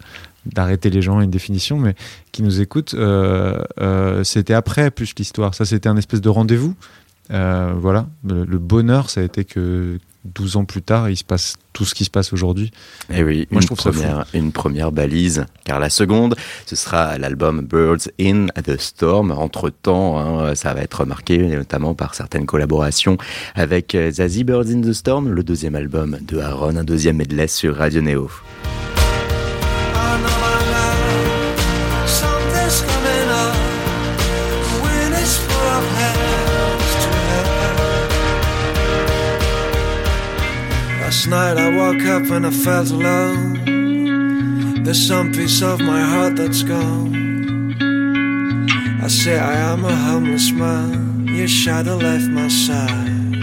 d'arrêter 0.46 0.90
les 0.90 1.02
gens 1.02 1.20
à 1.20 1.24
une 1.24 1.32
définition, 1.32 1.78
mais 1.78 1.94
qui 2.32 2.42
nous 2.42 2.62
écoutent, 2.62 2.94
euh, 2.94 3.62
euh, 3.82 4.24
c'était 4.24 4.54
après 4.54 4.92
plus 4.92 5.14
l'histoire. 5.18 5.54
Ça, 5.54 5.66
c'était 5.66 5.90
un 5.90 5.98
espèce 5.98 6.22
de 6.22 6.30
rendez-vous. 6.30 6.74
Euh, 7.32 7.74
voilà, 7.78 8.08
le, 8.26 8.46
le 8.46 8.58
bonheur, 8.58 9.10
ça 9.10 9.22
a 9.22 9.24
été 9.24 9.44
que 9.44 10.00
12 10.34 10.58
ans 10.58 10.66
plus 10.66 10.82
tard, 10.82 11.10
il 11.10 11.18
se 11.18 11.24
passe 11.24 11.56
tout 11.74 11.86
ce 11.86 11.94
qui 11.94 12.06
se 12.06 12.10
passe 12.10 12.34
aujourd'hui. 12.34 12.72
Et 13.10 13.20
Eh 13.20 13.24
oui, 13.24 13.48
Moi, 13.52 13.60
une, 13.60 13.62
je 13.62 13.68
trouve 13.68 13.80
ça 13.80 13.92
première, 13.92 14.26
une 14.34 14.52
première 14.52 14.92
balise, 14.92 15.46
car 15.64 15.80
la 15.80 15.90
seconde, 15.90 16.36
ce 16.66 16.76
sera 16.76 17.18
l'album 17.18 17.62
Birds 17.62 18.10
in 18.20 18.48
the 18.64 18.80
Storm. 18.80 19.32
Entre-temps, 19.32 20.20
hein, 20.20 20.56
ça 20.56 20.74
va 20.74 20.82
être 20.82 21.06
marqué 21.06 21.38
notamment 21.38 21.94
par 21.94 22.16
certaines 22.16 22.46
collaborations 22.46 23.18
avec 23.56 23.96
euh, 23.96 24.12
Zazie 24.12 24.44
Birds 24.44 24.70
in 24.70 24.82
the 24.82 24.94
Storm, 24.94 25.30
le 25.30 25.44
deuxième 25.44 25.76
album 25.76 26.18
de 26.22 26.40
Aaron, 26.40 26.76
un 26.78 26.84
deuxième 26.84 27.18
medley 27.18 27.48
sur 27.48 27.76
Radio 27.76 28.02
Neo. 28.02 28.30
Night 41.30 41.58
I 41.58 41.76
woke 41.76 42.06
up 42.06 42.32
and 42.32 42.48
I 42.48 42.52
felt 42.52 42.90
alone. 42.90 44.84
There's 44.84 45.06
some 45.06 45.34
piece 45.34 45.62
of 45.62 45.82
my 45.82 46.00
heart 46.00 46.38
that's 46.38 46.64
gone. 46.64 47.76
I 49.04 49.08
say 49.10 49.38
I 49.38 49.56
am 49.72 49.84
a 49.84 49.94
homeless 49.94 50.52
man. 50.52 51.28
Your 51.28 51.50
shadow 51.50 51.98
left 51.98 52.30
my 52.30 52.48
side. 52.48 53.36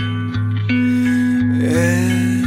Yes. 1.61 2.47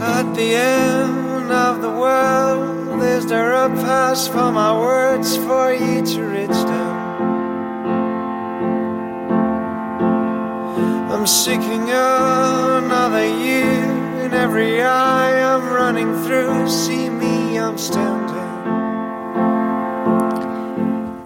At 0.00 0.34
the 0.34 0.56
end 0.56 1.52
of 1.52 1.80
the 1.80 1.90
world, 1.90 3.02
is 3.04 3.26
there 3.26 3.52
a 3.52 3.68
pass 3.68 4.26
for 4.26 4.50
my 4.50 4.72
words 4.76 5.36
for 5.36 5.72
you 5.72 6.04
to 6.04 6.22
reach 6.24 6.60
them? 6.72 6.96
I'm 11.12 11.26
seeking 11.28 11.88
another 11.88 13.24
you 13.24 13.75
in 14.26 14.34
every 14.34 14.80
eye 14.80 15.40
I'm 15.40 15.72
running 15.72 16.12
through. 16.24 16.68
See 16.68 17.08
me, 17.08 17.58
I'm 17.58 17.78
standing. 17.78 18.34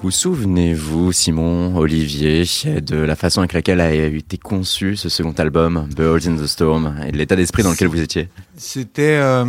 Vous 0.03 0.11
souvenez-vous, 0.11 1.13
Simon, 1.13 1.77
Olivier, 1.77 2.45
de 2.81 2.97
la 2.97 3.17
façon 3.17 3.41
avec 3.41 3.53
laquelle 3.53 3.81
a 3.81 3.93
été 3.93 4.39
conçu 4.39 4.97
ce 4.97 5.09
second 5.09 5.33
album, 5.33 5.87
Birds 5.95 6.27
in 6.27 6.37
the 6.37 6.47
Storm, 6.47 6.95
et 7.07 7.13
de 7.13 7.19
l'état 7.19 7.37
d'esprit 7.37 7.63
dans 7.63 7.71
lequel 7.71 7.89
vous 7.89 8.01
étiez? 8.01 8.29
C'était 8.57 9.19
euh, 9.21 9.45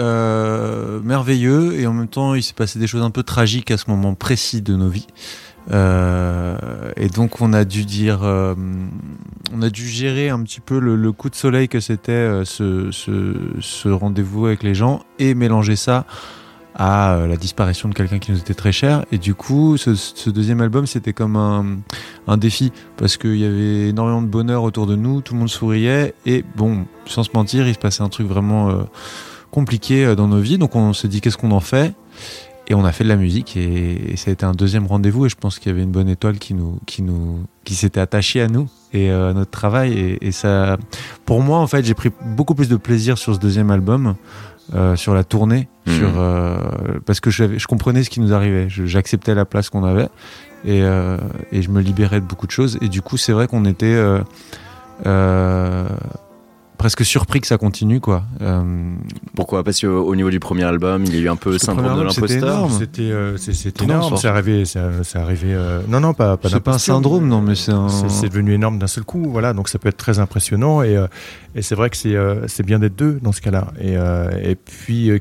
euh, 0.00 1.00
merveilleux 1.02 1.78
et 1.78 1.86
en 1.86 1.92
même 1.92 2.08
temps, 2.08 2.34
il 2.34 2.42
s'est 2.42 2.54
passé 2.54 2.78
des 2.78 2.86
choses 2.86 3.02
un 3.02 3.10
peu 3.10 3.22
tragiques 3.22 3.70
à 3.70 3.76
ce 3.76 3.90
moment 3.90 4.14
précis 4.14 4.62
de 4.62 4.74
nos 4.74 4.88
vies. 4.88 5.06
Euh, 5.72 6.56
et 6.96 7.08
donc, 7.08 7.40
on 7.40 7.52
a 7.52 7.64
dû 7.64 7.84
dire, 7.84 8.20
euh, 8.22 8.54
on 9.54 9.62
a 9.62 9.70
dû 9.70 9.86
gérer 9.86 10.28
un 10.28 10.42
petit 10.42 10.60
peu 10.60 10.78
le, 10.78 11.12
coup 11.12 11.30
de 11.30 11.34
soleil 11.34 11.68
que 11.68 11.80
c'était 11.80 12.12
euh, 12.12 12.44
ce, 12.44 13.88
rendez-vous 13.88 14.46
avec 14.46 14.62
les 14.62 14.74
gens 14.74 15.02
et 15.18 15.34
mélanger 15.34 15.76
ça 15.76 16.06
à 16.76 17.26
la 17.28 17.36
disparition 17.36 17.88
de 17.88 17.94
quelqu'un 17.94 18.20
qui 18.20 18.30
nous 18.30 18.38
était 18.38 18.54
très 18.54 18.72
cher. 18.72 19.04
Et 19.12 19.18
du 19.18 19.34
coup, 19.34 19.76
ce, 19.76 20.30
deuxième 20.30 20.60
album, 20.60 20.86
c'était 20.86 21.12
comme 21.12 21.36
un, 21.36 21.78
un 22.26 22.36
défi 22.36 22.72
parce 22.96 23.16
qu'il 23.16 23.36
y 23.36 23.44
avait 23.44 23.88
énormément 23.88 24.22
de 24.22 24.28
bonheur 24.28 24.62
autour 24.62 24.86
de 24.86 24.96
nous, 24.96 25.20
tout 25.20 25.34
le 25.34 25.40
monde 25.40 25.50
souriait 25.50 26.14
et 26.24 26.44
bon, 26.56 26.86
sans 27.06 27.24
se 27.24 27.30
mentir, 27.34 27.66
il 27.66 27.74
se 27.74 27.78
passait 27.78 28.02
un 28.02 28.08
truc 28.08 28.28
vraiment 28.28 28.86
compliqué 29.50 30.14
dans 30.14 30.28
nos 30.28 30.38
vies. 30.38 30.58
Donc 30.58 30.74
on 30.76 30.92
s'est 30.92 31.08
dit 31.08 31.20
qu'est-ce 31.20 31.36
qu'on 31.36 31.50
en 31.50 31.60
fait? 31.60 31.92
Et 32.70 32.74
on 32.74 32.84
a 32.84 32.92
fait 32.92 33.02
de 33.04 33.08
la 33.08 33.16
musique 33.16 33.56
et, 33.56 34.12
et 34.12 34.16
ça 34.16 34.30
a 34.30 34.32
été 34.32 34.46
un 34.46 34.52
deuxième 34.52 34.86
rendez-vous 34.86 35.26
et 35.26 35.28
je 35.28 35.34
pense 35.34 35.58
qu'il 35.58 35.70
y 35.70 35.74
avait 35.74 35.82
une 35.82 35.90
bonne 35.90 36.08
étoile 36.08 36.38
qui 36.38 36.54
nous 36.54 36.78
qui 36.86 37.02
nous 37.02 37.40
qui 37.64 37.74
s'était 37.74 38.00
attachée 38.00 38.40
à 38.40 38.46
nous 38.48 38.68
et 38.92 39.10
euh, 39.10 39.30
à 39.30 39.34
notre 39.34 39.50
travail. 39.50 39.92
Et, 39.98 40.28
et 40.28 40.32
ça 40.32 40.78
pour 41.26 41.42
moi 41.42 41.58
en 41.58 41.66
fait 41.66 41.84
j'ai 41.84 41.94
pris 41.94 42.10
beaucoup 42.36 42.54
plus 42.54 42.68
de 42.68 42.76
plaisir 42.76 43.18
sur 43.18 43.34
ce 43.34 43.40
deuxième 43.40 43.70
album 43.72 44.14
euh, 44.74 44.94
sur 44.96 45.14
la 45.14 45.24
tournée 45.24 45.68
Mhm. 45.86 45.98
sur 45.98 46.20
euh, 46.20 46.58
parce 47.06 47.20
que 47.20 47.30
je, 47.30 47.58
je 47.58 47.66
comprenais 47.66 48.04
ce 48.04 48.10
qui 48.10 48.20
nous 48.20 48.32
arrivait. 48.32 48.68
J'acceptais 48.68 49.34
la 49.34 49.44
place 49.44 49.68
qu'on 49.70 49.82
avait 49.84 50.08
et, 50.64 50.82
euh, 50.82 51.16
et 51.50 51.62
je 51.62 51.70
me 51.70 51.80
libérais 51.80 52.20
de 52.20 52.26
beaucoup 52.26 52.46
de 52.46 52.52
choses. 52.52 52.78
Et 52.80 52.88
du 52.88 53.02
coup 53.02 53.16
c'est 53.16 53.32
vrai 53.32 53.48
qu'on 53.48 53.64
était 53.64 53.86
euh, 53.86 54.20
euh, 55.06 55.88
presque 56.80 57.04
surpris 57.04 57.40
que 57.42 57.46
ça 57.46 57.58
continue 57.58 58.00
quoi 58.00 58.24
Euh, 58.40 58.94
Pourquoi? 59.36 59.62
Parce 59.62 59.78
qu'au 59.82 59.86
au 60.02 60.16
niveau 60.16 60.30
du 60.30 60.40
premier 60.40 60.64
album, 60.64 61.04
il 61.04 61.14
y 61.14 61.18
a 61.18 61.20
eu 61.20 61.28
un 61.28 61.36
peu 61.36 61.58
syndrome 61.58 61.94
de 61.98 62.02
l'imposteur. 62.02 62.38
énorme. 62.54 62.72
C'était 62.72 63.02
euh, 63.12 63.36
énorme. 63.82 64.16
ça- 64.16 64.22
C'est 64.22 64.28
arrivé, 64.28 64.64
c'est 64.64 65.18
arrivé. 65.18 65.48
euh, 65.52 65.82
Non, 65.88 66.00
non, 66.00 66.14
pas, 66.14 66.38
pas 66.38 66.48
c'est 66.48 66.60
pas 66.60 66.74
un 66.74 66.78
syndrome 66.78 67.28
non 67.28 67.42
mais 67.42 67.54
c'est 67.54 67.72
un 67.72 67.88
C'est 67.90 68.08
c'est 68.08 68.28
devenu 68.30 68.54
énorme 68.54 68.78
d'un 68.78 68.86
seul 68.86 69.04
coup, 69.04 69.24
voilà. 69.30 69.52
Donc 69.52 69.68
ça 69.68 69.78
peut 69.78 69.90
être 69.90 69.98
très 69.98 70.18
impressionnant 70.20 70.82
et, 70.82 70.96
euh, 70.96 71.06
et 71.54 71.60
c'est 71.62 71.74
vrai 71.74 71.90
que 71.90 71.96
c'est 71.98 72.16
euh, 72.16 72.48
c'est 72.48 72.64
bien 72.64 72.78
d'être 72.78 72.96
deux 72.96 73.18
dans 73.22 73.32
ce 73.32 73.42
cas-là. 73.42 73.68
Et, 73.78 73.96
euh, 73.98 74.30
et 74.42 74.54
puis 74.54 75.10
euh, 75.10 75.18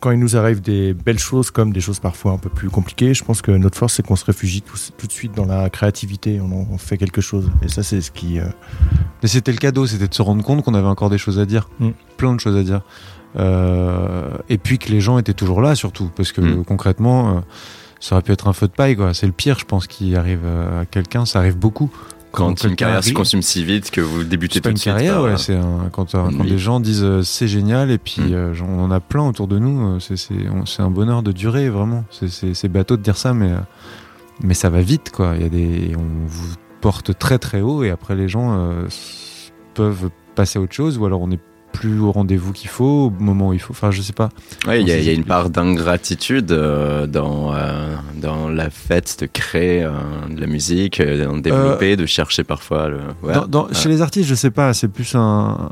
quand 0.00 0.10
il 0.10 0.18
nous 0.18 0.36
arrive 0.36 0.60
des 0.60 0.94
belles 0.94 1.18
choses 1.18 1.50
comme 1.50 1.72
des 1.72 1.80
choses 1.80 1.98
parfois 2.00 2.32
un 2.32 2.38
peu 2.38 2.48
plus 2.50 2.70
compliquées, 2.70 3.14
je 3.14 3.24
pense 3.24 3.42
que 3.42 3.50
notre 3.50 3.76
force 3.78 3.94
c'est 3.94 4.06
qu'on 4.06 4.16
se 4.16 4.24
réfugie 4.24 4.62
tout, 4.62 4.76
tout 4.96 5.06
de 5.06 5.12
suite 5.12 5.34
dans 5.34 5.44
la 5.46 5.70
créativité. 5.70 6.40
On, 6.40 6.46
en- 6.46 6.66
on 6.70 6.78
fait 6.78 6.96
quelque 6.98 7.20
chose 7.20 7.50
et 7.62 7.68
ça 7.68 7.82
c'est 7.82 8.00
ce 8.00 8.10
qui. 8.10 8.38
euh, 8.40 8.44
Mais 9.22 9.28
c'était 9.28 9.52
le 9.52 9.58
cadeau, 9.58 9.86
c'était 9.86 10.08
de 10.08 10.14
se 10.14 10.22
rendre 10.22 10.42
compte 10.44 10.62
qu'on 10.64 10.74
avait 10.74 10.86
encore 10.88 11.10
des 11.10 11.18
choses 11.18 11.38
à 11.38 11.46
dire, 11.46 11.68
Mm. 11.80 11.90
plein 12.16 12.34
de 12.34 12.40
choses 12.40 12.56
à 12.56 12.62
dire. 12.62 12.82
Euh, 13.36 14.30
et 14.48 14.58
puis 14.58 14.78
que 14.78 14.90
les 14.90 15.00
gens 15.00 15.18
étaient 15.18 15.32
toujours 15.34 15.60
là, 15.60 15.74
surtout, 15.74 16.10
parce 16.16 16.32
que 16.32 16.40
Mm. 16.40 16.64
concrètement, 16.64 17.36
euh, 17.36 17.40
ça 18.00 18.14
aurait 18.16 18.22
pu 18.22 18.32
être 18.32 18.48
un 18.48 18.52
feu 18.52 18.66
de 18.68 18.72
paille, 18.72 18.96
quoi. 18.96 19.14
C'est 19.14 19.26
le 19.26 19.32
pire, 19.32 19.58
je 19.58 19.64
pense, 19.64 19.86
qui 19.86 20.14
arrive 20.14 20.40
à 20.46 20.84
quelqu'un. 20.86 21.24
Ça 21.24 21.38
arrive 21.40 21.56
beaucoup. 21.56 21.90
Quand 22.34 22.64
une 22.64 22.76
carrière 22.76 23.02
se 23.04 23.12
consume 23.12 23.42
si 23.42 23.64
vite 23.64 23.90
que 23.90 24.00
vous 24.00 24.24
débutez 24.24 24.54
c'est 24.54 24.60
pas 24.60 24.68
tout 24.68 24.70
une 24.70 24.74
de 24.74 24.80
suite. 24.80 24.92
carrière, 24.92 25.14
par- 25.14 25.24
ouais. 25.24 25.36
C'est 25.36 25.56
un, 25.56 25.88
quand, 25.92 26.14
euh, 26.14 26.28
une 26.30 26.38
quand 26.38 26.56
gens 26.58 26.80
disent 26.80 27.02
euh, 27.04 27.22
c'est 27.22 27.48
génial, 27.48 27.90
et 27.90 27.98
puis 27.98 28.22
Mm. 28.22 28.32
euh, 28.34 28.54
on 28.68 28.80
en 28.84 28.90
a 28.90 29.00
plein 29.00 29.22
autour 29.28 29.48
de 29.48 29.58
nous. 29.58 29.98
c'est- 30.00 30.16
C'est 30.16 30.48
on- 30.52 30.66
c'est 30.66 30.82
un 30.82 30.90
bonheur 30.90 31.22
de 31.22 31.32
durer, 31.32 31.68
vraiment. 31.70 32.04
C'est- 32.10 32.28
C'est 32.28 32.54
c'est 32.54 32.68
bateau 32.68 32.96
de 32.96 33.02
dire 33.02 33.16
ça, 33.16 33.34
mais 33.34 33.52
mais 34.42 34.54
ça 34.54 34.68
va 34.70 34.80
vite, 34.82 35.10
quoi. 35.12 35.34
Il 35.36 35.42
y 35.42 35.46
a 35.46 35.48
des, 35.48 35.92
on 35.96 36.26
vous 36.26 36.54
porte 36.80 37.16
très 37.18 37.38
très 37.38 37.60
haut, 37.60 37.82
et 37.84 37.90
après 37.90 38.14
les 38.16 38.28
gens 38.28 38.54
euh, 38.58 38.86
peuvent 39.74 40.10
passer 40.34 40.58
à 40.58 40.62
autre 40.62 40.74
chose, 40.74 40.98
ou 40.98 41.06
alors 41.06 41.20
on 41.20 41.28
n'est 41.28 41.38
plus 41.74 41.98
au 42.00 42.10
rendez-vous 42.12 42.52
qu'il 42.52 42.70
faut, 42.70 43.06
au 43.06 43.10
moment 43.22 43.48
où 43.48 43.52
il 43.52 43.58
faut. 43.58 43.72
Enfin, 43.72 43.90
je 43.90 44.00
sais 44.00 44.12
pas. 44.14 44.30
Ouais, 44.66 44.80
il 44.80 44.88
y, 44.88 44.92
a- 44.92 44.98
y 44.98 45.12
une 45.14 45.24
part 45.24 45.50
d'ingratitude 45.50 46.52
euh, 46.52 47.06
dans, 47.06 47.52
euh, 47.54 47.94
dans 48.16 48.48
la 48.48 48.70
fête 48.70 49.16
de 49.20 49.26
créer 49.26 49.82
euh, 49.82 49.90
de 50.30 50.40
la 50.40 50.46
musique, 50.46 51.02
d'en 51.02 51.36
développer, 51.36 51.96
de 51.96 52.06
chercher 52.06 52.44
parfois 52.44 52.88
le. 52.88 53.00
ouais. 53.22 53.34
Dans- 53.34 53.46
dans-. 53.46 53.68
Chez 53.72 53.88
les 53.88 54.00
artistes, 54.02 54.28
je 54.28 54.34
sais 54.34 54.50
pas, 54.50 54.72
c'est 54.72 54.88
plus 54.88 55.14
un, 55.14 55.68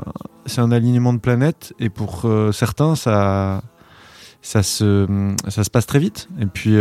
c'est 0.47 0.61
un 0.61 0.73
alignement 0.73 1.13
de 1.15 1.19
planètes 1.21 1.73
et 1.81 1.89
pour 1.89 2.27
certains, 2.53 2.97
ça, 2.97 3.63
ça 4.43 4.63
se, 4.65 5.07
ça 5.49 5.63
se 5.65 5.71
passe 5.71 5.87
très 5.87 6.01
vite. 6.01 6.29
Et 6.41 6.47
puis, 6.47 6.75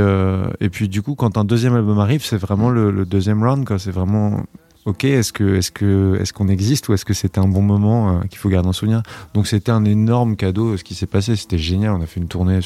et 0.59 0.69
puis 0.69 0.89
du 0.89 1.01
coup, 1.03 1.13
quand 1.15 1.37
un 1.37 1.43
deuxième 1.45 1.75
album 1.75 1.99
arrive, 1.99 2.25
c'est 2.25 2.37
vraiment 2.37 2.69
le, 2.69 2.89
le 2.91 3.05
deuxième 3.05 3.43
round. 3.43 3.67
C'est 3.77 3.91
vraiment, 3.91 4.43
ok, 4.85 5.03
est-ce 5.05 5.31
que, 5.33 5.55
est-ce 5.55 5.71
que, 5.71 6.17
est-ce 6.21 6.33
qu'on 6.33 6.47
existe 6.47 6.89
ou 6.89 6.93
est-ce 6.93 7.05
que 7.05 7.13
c'était 7.13 7.39
un 7.39 7.47
bon 7.47 7.61
moment 7.61 8.17
euh, 8.19 8.21
qu'il 8.29 8.39
faut 8.39 8.49
garder 8.49 8.69
en 8.69 8.73
souvenir? 8.73 9.03
Donc 9.33 9.47
c'était 9.47 9.71
un 9.71 9.85
énorme 9.85 10.35
cadeau, 10.35 10.77
ce 10.77 10.83
qui 10.83 10.95
s'est 10.95 11.05
passé. 11.07 11.35
C'était 11.35 11.57
génial. 11.57 11.91
On 11.93 12.01
a 12.01 12.05
fait 12.05 12.19
une 12.19 12.27
tournée, 12.27 12.59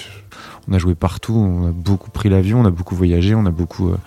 on 0.68 0.74
a 0.74 0.78
joué 0.78 0.96
partout, 0.96 1.34
on 1.36 1.68
a 1.68 1.72
beaucoup 1.72 2.12
pris 2.12 2.30
l'avion, 2.30 2.62
on 2.62 2.66
a 2.66 2.72
beaucoup 2.72 2.96
voyagé, 2.96 3.36
on 3.36 3.46
a 3.46 3.52
beaucoup. 3.52 3.90
euh, 3.90 3.98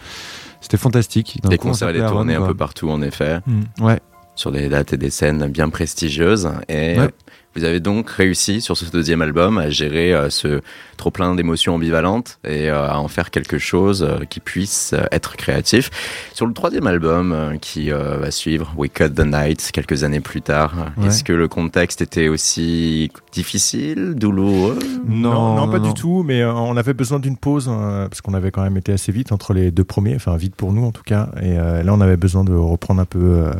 c'était 0.61 0.77
fantastique. 0.77 1.39
Des 1.45 1.57
coup, 1.57 1.69
on 1.69 1.71
concerts 1.71 1.91
et 1.91 1.93
des 1.95 2.05
tournées 2.07 2.35
un 2.35 2.47
peu 2.47 2.55
partout, 2.55 2.91
en 2.91 3.01
effet, 3.03 3.39
Ouais. 3.81 4.01
sur 4.35 4.51
des 4.53 4.69
dates 4.69 4.93
et 4.93 4.97
des 4.97 5.11
scènes 5.11 5.47
bien 5.49 5.69
prestigieuses. 5.69 6.51
Et 6.69 6.99
Ouais. 6.99 7.11
Vous 7.55 7.65
avez 7.65 7.81
donc 7.81 8.09
réussi 8.11 8.61
sur 8.61 8.77
ce 8.77 8.85
deuxième 8.91 9.23
album 9.23 9.59
à 9.59 9.69
gérer 9.71 10.13
euh, 10.15 10.31
ce 10.31 10.61
trop 10.97 11.11
plein 11.11 11.35
d'émotions 11.35 11.75
ambivalentes 11.77 12.39
et 12.45 12.71
euh, 12.71 12.89
à 12.89 12.99
en 12.99 13.09
faire 13.09 13.31
quelque 13.31 13.59
chose 13.59 14.03
euh, 14.09 14.25
qui 14.29 14.41
puisse 14.41 14.93
euh, 14.93 15.05
être 15.13 15.37
créatif. 15.37 15.91
Sur 16.35 16.47
le 16.47 16.53
troisième 16.53 16.87
album 16.87 17.33
euh, 17.33 17.57
qui 17.57 17.91
euh, 17.93 18.17
va 18.19 18.31
suivre, 18.31 18.73
We 18.77 18.91
Cut 18.93 19.11
the 19.11 19.25
Night, 19.25 19.71
quelques 19.73 20.05
années 20.05 20.21
plus 20.21 20.43
tard, 20.43 20.75
Ouais. 20.99 21.07
est-ce 21.09 21.25
que 21.25 21.33
le 21.33 21.49
contexte 21.49 22.01
était 22.03 22.29
aussi 22.29 23.11
difficile, 23.33 24.15
douloureux? 24.15 24.79
Non, 25.07 25.55
non, 25.57 25.69
pas 25.69 25.79
non. 25.79 25.89
du 25.89 25.95
tout, 25.95 26.23
mais 26.25 26.43
euh, 26.43 26.53
on 26.53 26.77
avait 26.77 26.95
besoin 26.95 27.19
d'une 27.19 27.37
pause, 27.37 27.69
euh, 27.71 28.09
parce 28.09 28.21
qu'on 28.21 28.35
avait 28.35 28.51
quand 28.51 28.63
même 28.63 28.77
été 28.77 28.93
assez 28.93 29.11
vite 29.13 29.33
entre 29.33 29.53
les 29.55 29.71
deux 29.71 29.85
premiers, 29.85 30.15
enfin 30.17 30.37
vite 30.37 30.55
pour 30.55 30.73
nous 30.73 30.85
en 30.85 30.93
tout 30.93 31.03
cas, 31.05 31.29
et 31.41 31.59
euh, 31.59 31.83
là 31.83 31.95
on 31.95 32.01
avait 32.01 32.17
besoin 32.17 32.45
de 32.45 32.53
reprendre 32.55 33.01
un 33.01 33.05
peu 33.05 33.19
euh, 33.21 33.53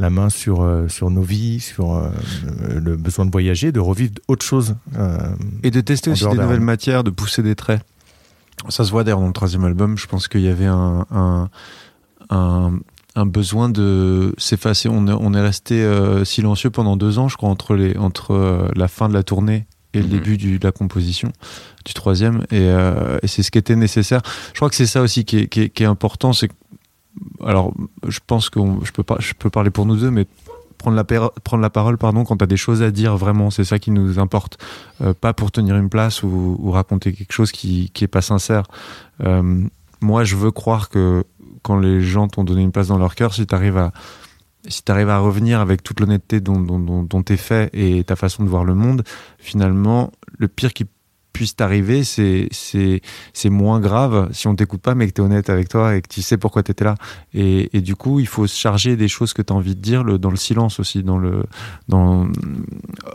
la 0.00 0.10
main 0.10 0.30
sur, 0.30 0.62
euh, 0.62 0.88
sur 0.88 1.10
nos 1.10 1.22
vies, 1.22 1.60
sur 1.60 1.94
euh, 1.94 2.08
le 2.74 2.96
besoin 2.96 3.26
de 3.26 3.30
voyager, 3.30 3.70
de 3.70 3.80
revivre 3.80 4.14
autre 4.28 4.44
chose. 4.44 4.74
euh, 4.96 5.18
Et 5.62 5.70
de 5.70 5.80
tester 5.80 6.10
aussi 6.10 6.24
des 6.28 6.36
nouvelles 6.38 6.60
matières, 6.60 7.04
de 7.04 7.10
pousser 7.10 7.42
des 7.42 7.54
traits. 7.54 7.82
Ça 8.68 8.84
se 8.84 8.90
voit 8.90 9.04
d'ailleurs 9.04 9.20
dans 9.20 9.26
le 9.26 9.32
troisième 9.32 9.64
album. 9.64 9.96
Je 9.98 10.06
pense 10.06 10.26
qu'il 10.26 10.40
y 10.40 10.48
avait 10.48 10.66
un, 10.66 11.06
un, 11.10 11.48
un, 12.30 12.72
un 13.14 13.26
besoin 13.26 13.68
de 13.68 14.34
s'effacer. 14.38 14.88
On, 14.88 15.06
est- 15.06 15.12
on 15.18 15.34
est 15.34 15.40
resté 15.40 15.86
silencieux 16.24 16.70
pendant 16.70 16.96
deux 16.96 17.18
ans, 17.18 17.28
je 17.28 17.36
crois, 17.36 17.48
entre, 17.50 17.74
les, 17.74 17.96
entre 17.96 18.68
la 18.74 18.88
fin 18.88 19.08
de 19.08 19.14
la 19.14 19.22
tournée 19.22 19.66
et 19.92 19.98
le 19.98 20.04
Mhm. 20.04 20.10
début 20.10 20.36
du- 20.36 20.58
de 20.58 20.64
la 20.66 20.72
composition 20.72 21.32
du 21.84 21.92
troisième. 21.94 22.42
Et, 22.50 22.60
euh, 22.60 23.18
et 23.22 23.26
c'est 23.26 23.42
ce 23.42 23.50
qui 23.50 23.58
était 23.58 23.76
nécessaire. 23.76 24.20
Je 24.52 24.56
crois 24.58 24.68
que 24.70 24.76
c'est 24.76 24.86
ça 24.86 25.02
aussi 25.02 25.24
qui 25.24 25.38
est, 25.40 25.48
qui 25.48 25.62
est- 25.62 25.68
qui 25.70 25.82
est 25.82 25.86
important. 25.86 26.32
C'est 26.32 26.48
que- 26.48 26.54
alors, 27.44 27.72
je 28.06 28.20
pense 28.26 28.50
que 28.50 28.60
je 28.84 28.92
peux 28.92 29.02
pas, 29.02 29.16
je 29.18 29.34
peux 29.34 29.50
parler 29.50 29.70
pour 29.70 29.86
nous 29.86 29.96
deux, 29.96 30.10
mais 30.10 30.26
prendre 30.78 30.96
la, 30.96 31.04
prendre 31.04 31.62
la 31.62 31.70
parole, 31.70 31.98
pardon, 31.98 32.24
quand 32.24 32.36
tu 32.38 32.44
as 32.44 32.46
des 32.46 32.56
choses 32.56 32.82
à 32.82 32.90
dire 32.90 33.16
vraiment, 33.16 33.50
c'est 33.50 33.64
ça 33.64 33.78
qui 33.78 33.90
nous 33.90 34.18
importe. 34.18 34.58
Euh, 35.02 35.12
pas 35.12 35.32
pour 35.32 35.50
tenir 35.50 35.76
une 35.76 35.90
place 35.90 36.22
ou, 36.22 36.70
raconter 36.70 37.12
quelque 37.12 37.32
chose 37.32 37.52
qui, 37.52 37.90
qui 37.90 38.04
est 38.04 38.08
pas 38.08 38.22
sincère. 38.22 38.64
Euh, 39.22 39.64
moi, 40.00 40.24
je 40.24 40.36
veux 40.36 40.50
croire 40.50 40.88
que 40.88 41.24
quand 41.62 41.78
les 41.78 42.00
gens 42.00 42.28
t'ont 42.28 42.44
donné 42.44 42.62
une 42.62 42.72
place 42.72 42.88
dans 42.88 42.98
leur 42.98 43.14
cœur, 43.14 43.34
si 43.34 43.46
tu 43.46 43.54
arrives 43.54 43.76
à 43.76 43.92
si 44.68 44.82
à 44.86 45.18
revenir 45.18 45.60
avec 45.60 45.82
toute 45.82 46.00
l'honnêteté 46.00 46.40
dont, 46.40 46.60
dont, 46.60 46.78
dont, 46.78 47.02
dont 47.02 47.22
t'es 47.22 47.38
fait 47.38 47.70
et 47.72 48.04
ta 48.04 48.14
façon 48.14 48.44
de 48.44 48.48
voir 48.48 48.64
le 48.64 48.74
monde, 48.74 49.04
finalement, 49.38 50.12
le 50.38 50.48
pire 50.48 50.74
qui 50.74 50.84
puisse 51.40 51.56
t'arriver, 51.56 52.04
c'est 52.04 52.48
c'est 52.50 53.00
c'est 53.32 53.48
moins 53.48 53.80
grave 53.80 54.28
si 54.30 54.46
on 54.46 54.54
t'écoute 54.54 54.82
pas, 54.82 54.94
mais 54.94 55.06
que 55.06 55.12
t'es 55.12 55.22
honnête 55.22 55.48
avec 55.48 55.70
toi 55.70 55.96
et 55.96 56.02
que 56.02 56.08
tu 56.08 56.20
sais 56.20 56.36
pourquoi 56.36 56.62
t'étais 56.62 56.84
là. 56.84 56.96
Et, 57.32 57.70
et 57.74 57.80
du 57.80 57.96
coup, 57.96 58.20
il 58.20 58.26
faut 58.26 58.46
se 58.46 58.58
charger 58.58 58.94
des 58.96 59.08
choses 59.08 59.32
que 59.32 59.40
t'as 59.40 59.54
envie 59.54 59.74
de 59.74 59.80
dire 59.80 60.04
le, 60.04 60.18
dans 60.18 60.28
le 60.30 60.36
silence 60.36 60.78
aussi, 60.80 61.02
dans 61.02 61.16
le 61.16 61.44
dans 61.88 62.28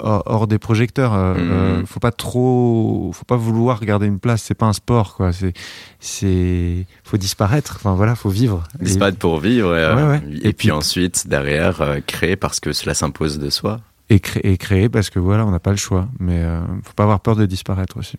hors, 0.02 0.48
des 0.48 0.58
projecteurs. 0.58 1.14
Euh, 1.14 1.34
Mhm. 1.36 1.52
euh, 1.52 1.86
faut 1.86 2.00
pas 2.00 2.12
trop, 2.12 3.12
faut 3.14 3.26
pas 3.26 3.36
vouloir 3.38 3.80
garder 3.86 4.08
une 4.08 4.18
place. 4.20 4.42
C'est 4.42 4.56
pas 4.56 4.66
un 4.66 4.74
sport, 4.74 5.16
quoi. 5.16 5.32
C'est 5.32 5.54
c'est 6.00 6.88
faut 7.04 7.18
disparaître. 7.18 7.74
Enfin 7.78 7.94
voilà, 7.94 8.16
faut 8.16 8.30
vivre. 8.30 8.64
Se 8.84 8.98
Et- 8.98 9.12
pour 9.12 9.40
vivre. 9.40 9.76
Et, 9.76 9.80
euh, 9.84 9.96
Ouais, 9.96 10.10
ouais. 10.18 10.22
et, 10.32 10.36
Et 10.38 10.40
puis, 10.54 10.54
puis- 10.54 10.72
ensuite, 10.72 11.28
derrière, 11.28 11.82
euh, 11.82 12.00
créer 12.06 12.36
parce 12.36 12.60
que 12.60 12.74
cela 12.74 12.94
s'impose 12.96 13.38
de 13.38 13.50
soi. 13.52 13.82
Et, 14.10 14.20
cré- 14.20 14.42
et 14.44 14.58
créer 14.58 14.90
parce 14.90 15.10
que 15.10 15.20
voilà, 15.20 15.46
on 15.46 15.52
n'a 15.52 15.60
pas 15.60 15.72
le 15.72 15.78
choix. 15.78 16.08
Mais 16.20 16.44
euh, 16.44 16.62
faut 16.84 16.94
pas 16.96 17.04
avoir 17.04 17.20
peur 17.22 17.36
de 17.36 17.46
disparaître 17.46 17.98
aussi. 17.98 18.18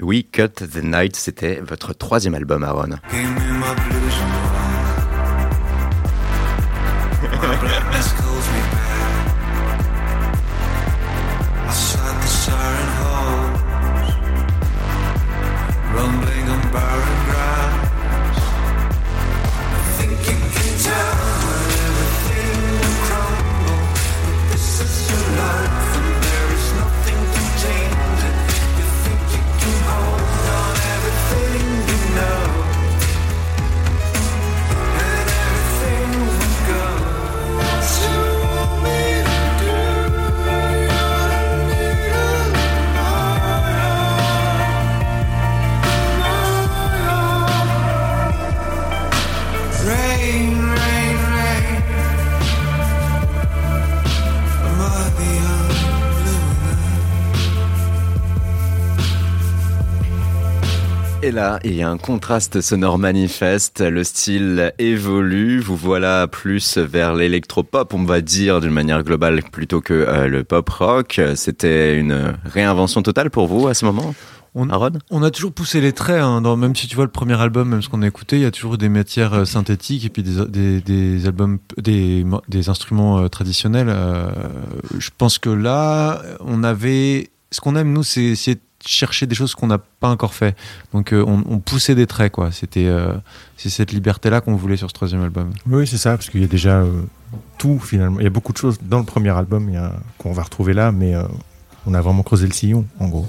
We 0.00 0.22
Cut 0.30 0.48
the 0.66 0.82
Night, 0.82 1.16
c'était 1.16 1.60
votre 1.60 1.92
troisième 1.92 2.34
album, 2.34 2.62
Aaron. 2.62 2.96
Et 61.28 61.30
là, 61.30 61.60
il 61.62 61.74
y 61.74 61.82
a 61.82 61.90
un 61.90 61.98
contraste 61.98 62.62
sonore 62.62 62.96
manifeste. 62.96 63.80
Le 63.82 64.02
style 64.02 64.72
évolue. 64.78 65.60
Vous 65.60 65.76
voilà 65.76 66.26
plus 66.26 66.78
vers 66.78 67.14
l'électropop, 67.14 67.92
on 67.92 68.04
va 68.04 68.22
dire, 68.22 68.62
d'une 68.62 68.70
manière 68.70 69.02
globale, 69.02 69.42
plutôt 69.42 69.82
que 69.82 69.92
euh, 69.92 70.26
le 70.26 70.42
pop 70.42 70.66
rock. 70.70 71.20
C'était 71.34 71.98
une 71.98 72.34
réinvention 72.46 73.02
totale 73.02 73.28
pour 73.28 73.46
vous 73.46 73.68
à 73.68 73.74
ce 73.74 73.84
moment, 73.84 74.14
On, 74.54 74.70
Aaron 74.70 74.92
on 75.10 75.22
a 75.22 75.30
toujours 75.30 75.52
poussé 75.52 75.82
les 75.82 75.92
traits, 75.92 76.22
hein, 76.22 76.40
dans, 76.40 76.56
même 76.56 76.74
si 76.74 76.86
tu 76.86 76.96
vois 76.96 77.04
le 77.04 77.10
premier 77.10 77.38
album, 77.38 77.68
même 77.68 77.82
ce 77.82 77.90
qu'on 77.90 78.00
a 78.00 78.06
écouté, 78.06 78.36
il 78.36 78.42
y 78.42 78.46
a 78.46 78.50
toujours 78.50 78.78
des 78.78 78.88
matières 78.88 79.34
euh, 79.34 79.44
synthétiques 79.44 80.06
et 80.06 80.08
puis 80.08 80.22
des, 80.22 80.46
des, 80.46 80.80
des 80.80 81.26
albums, 81.26 81.58
des, 81.76 82.24
des 82.48 82.68
instruments 82.70 83.18
euh, 83.18 83.28
traditionnels. 83.28 83.88
Euh, 83.90 84.30
je 84.98 85.10
pense 85.18 85.38
que 85.38 85.50
là, 85.50 86.22
on 86.40 86.64
avait, 86.64 87.28
ce 87.50 87.60
qu'on 87.60 87.76
aime 87.76 87.92
nous, 87.92 88.02
c'est 88.02 88.34
chercher 88.86 89.26
des 89.26 89.34
choses 89.34 89.54
qu'on 89.54 89.66
n'a 89.66 89.78
pas 89.78 90.08
encore 90.08 90.34
fait. 90.34 90.56
Donc 90.92 91.12
euh, 91.12 91.24
on, 91.26 91.58
poussait 91.58 91.94
des 91.94 92.06
traits, 92.06 92.32
quoi. 92.32 92.52
C'était, 92.52 92.86
euh, 92.86 93.12
c'est 93.56 93.70
cette 93.70 93.92
liberté-là 93.92 94.40
qu'on 94.40 94.54
voulait 94.54 94.76
sur 94.76 94.88
ce 94.88 94.94
troisième 94.94 95.22
album. 95.22 95.50
Oui, 95.66 95.86
c'est 95.86 95.98
ça, 95.98 96.12
parce 96.12 96.30
qu'il 96.30 96.40
y 96.40 96.44
a 96.44 96.48
déjà 96.48 96.80
euh, 96.80 97.02
tout 97.58 97.78
finalement. 97.78 98.20
Il 98.20 98.24
y 98.24 98.26
a 98.26 98.30
beaucoup 98.30 98.52
de 98.52 98.58
choses 98.58 98.78
dans 98.82 98.98
le 98.98 99.04
premier 99.04 99.30
album 99.30 99.70
qu'on 100.18 100.32
va 100.32 100.42
retrouver 100.42 100.72
là, 100.72 100.92
mais 100.92 101.14
on 101.86 101.94
a 101.94 102.00
vraiment 102.00 102.22
creusé 102.22 102.46
le 102.46 102.52
sillon, 102.52 102.86
en 103.00 103.08
gros. 103.08 103.28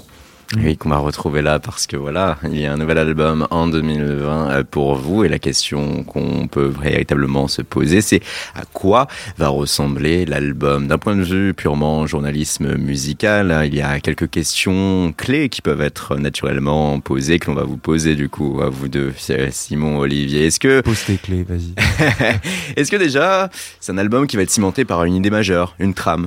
Oui, 0.56 0.76
qu'on 0.76 0.88
va 0.88 0.98
retrouver 0.98 1.42
là 1.42 1.60
parce 1.60 1.86
que 1.86 1.96
voilà, 1.96 2.36
il 2.42 2.58
y 2.58 2.66
a 2.66 2.72
un 2.72 2.76
nouvel 2.76 2.98
album 2.98 3.46
en 3.50 3.68
2020 3.68 4.50
euh, 4.50 4.64
pour 4.68 4.96
vous 4.96 5.22
et 5.22 5.28
la 5.28 5.38
question 5.38 6.02
qu'on 6.02 6.48
peut 6.48 6.72
véritablement 6.82 7.46
se 7.46 7.62
poser, 7.62 8.00
c'est 8.00 8.20
à 8.56 8.64
quoi 8.64 9.06
va 9.38 9.46
ressembler 9.46 10.26
l'album? 10.26 10.88
D'un 10.88 10.98
point 10.98 11.14
de 11.14 11.22
vue 11.22 11.54
purement 11.54 12.04
journalisme 12.08 12.74
musical, 12.76 13.52
hein, 13.52 13.64
il 13.64 13.76
y 13.76 13.80
a 13.80 14.00
quelques 14.00 14.28
questions 14.28 15.14
clés 15.16 15.48
qui 15.50 15.62
peuvent 15.62 15.82
être 15.82 16.16
naturellement 16.16 16.98
posées, 16.98 17.38
que 17.38 17.48
l'on 17.48 17.56
va 17.56 17.64
vous 17.64 17.76
poser 17.76 18.16
du 18.16 18.28
coup 18.28 18.60
à 18.60 18.70
vous 18.70 18.88
deux, 18.88 19.12
Simon, 19.50 19.98
Olivier. 19.98 20.46
Est-ce 20.46 20.58
que, 20.58 20.80
Pose 20.80 21.04
tes 21.04 21.16
clés, 21.16 21.44
vas-y. 21.44 21.74
est-ce 22.76 22.90
que 22.90 22.96
déjà, 22.96 23.50
c'est 23.78 23.92
un 23.92 23.98
album 23.98 24.26
qui 24.26 24.36
va 24.36 24.42
être 24.42 24.50
cimenté 24.50 24.84
par 24.84 25.04
une 25.04 25.14
idée 25.14 25.30
majeure, 25.30 25.76
une 25.78 25.94
trame? 25.94 26.26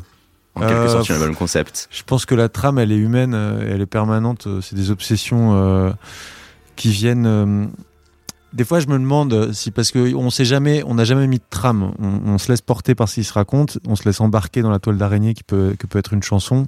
En 0.56 0.62
quelque 0.62 0.72
Euh, 0.74 0.88
sorte, 0.90 1.10
un 1.12 1.16
album 1.16 1.36
concept. 1.36 1.88
Je 1.92 2.04
pense 2.04 2.26
que 2.26 2.36
la 2.36 2.50
trame, 2.50 2.78
elle 2.80 2.92
est 2.92 2.98
humaine, 2.98 3.34
euh, 3.34 3.68
elle 3.74 3.82
est 3.82 3.86
permanente. 3.88 4.48
euh, 4.48 4.62
C'est 4.62 4.76
des 4.76 4.92
obsessions 4.92 5.54
euh, 5.56 5.92
qui 6.76 6.90
viennent. 6.90 7.26
euh, 7.26 7.66
Des 8.54 8.64
fois, 8.66 8.80
je 8.80 8.86
me 8.88 9.00
demande 9.00 9.34
euh, 9.34 9.52
si 9.52 9.72
parce 9.72 9.90
que 9.92 10.14
on 10.14 10.30
sait 10.30 10.46
jamais, 10.46 10.84
on 10.86 10.94
n'a 10.94 11.06
jamais 11.06 11.26
mis 11.26 11.40
de 11.40 11.44
trame. 11.50 11.92
On, 12.00 12.34
on 12.34 12.38
se 12.38 12.52
laisse 12.52 12.62
porter 12.62 12.94
par 12.94 13.10
ce 13.10 13.16
qui 13.16 13.24
se 13.24 13.34
raconte, 13.34 13.80
on 13.88 13.96
se 13.96 14.04
laisse 14.06 14.22
embarquer 14.22 14.62
dans 14.62 14.70
la 14.70 14.78
toile 14.78 14.98
d'araignée 14.98 15.34
qui 15.34 15.44
peut, 15.44 15.76
que 15.80 15.88
peut 15.88 15.98
être 15.98 16.14
une 16.14 16.22
chanson. 16.22 16.68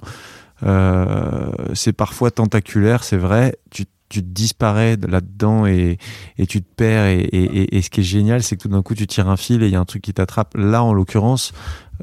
Euh, 0.62 1.50
c'est 1.74 1.92
parfois 1.92 2.30
tentaculaire, 2.30 3.04
c'est 3.04 3.16
vrai. 3.18 3.56
Tu, 3.70 3.84
tu 4.08 4.22
disparais 4.22 4.96
de- 4.96 5.06
là-dedans 5.06 5.66
et, 5.66 5.98
et 6.38 6.46
tu 6.46 6.62
te 6.62 6.68
perds. 6.76 7.06
Et- 7.06 7.20
et- 7.22 7.76
et 7.76 7.82
ce 7.82 7.90
qui 7.90 8.00
est 8.00 8.04
génial, 8.04 8.42
c'est 8.42 8.56
que 8.56 8.62
tout 8.62 8.68
d'un 8.68 8.82
coup, 8.82 8.94
tu 8.94 9.06
tires 9.06 9.28
un 9.28 9.36
fil 9.36 9.62
et 9.62 9.66
il 9.66 9.72
y 9.72 9.76
a 9.76 9.80
un 9.80 9.84
truc 9.84 10.02
qui 10.02 10.12
t'attrape. 10.14 10.54
Là, 10.56 10.82
en 10.82 10.92
l'occurrence, 10.92 11.52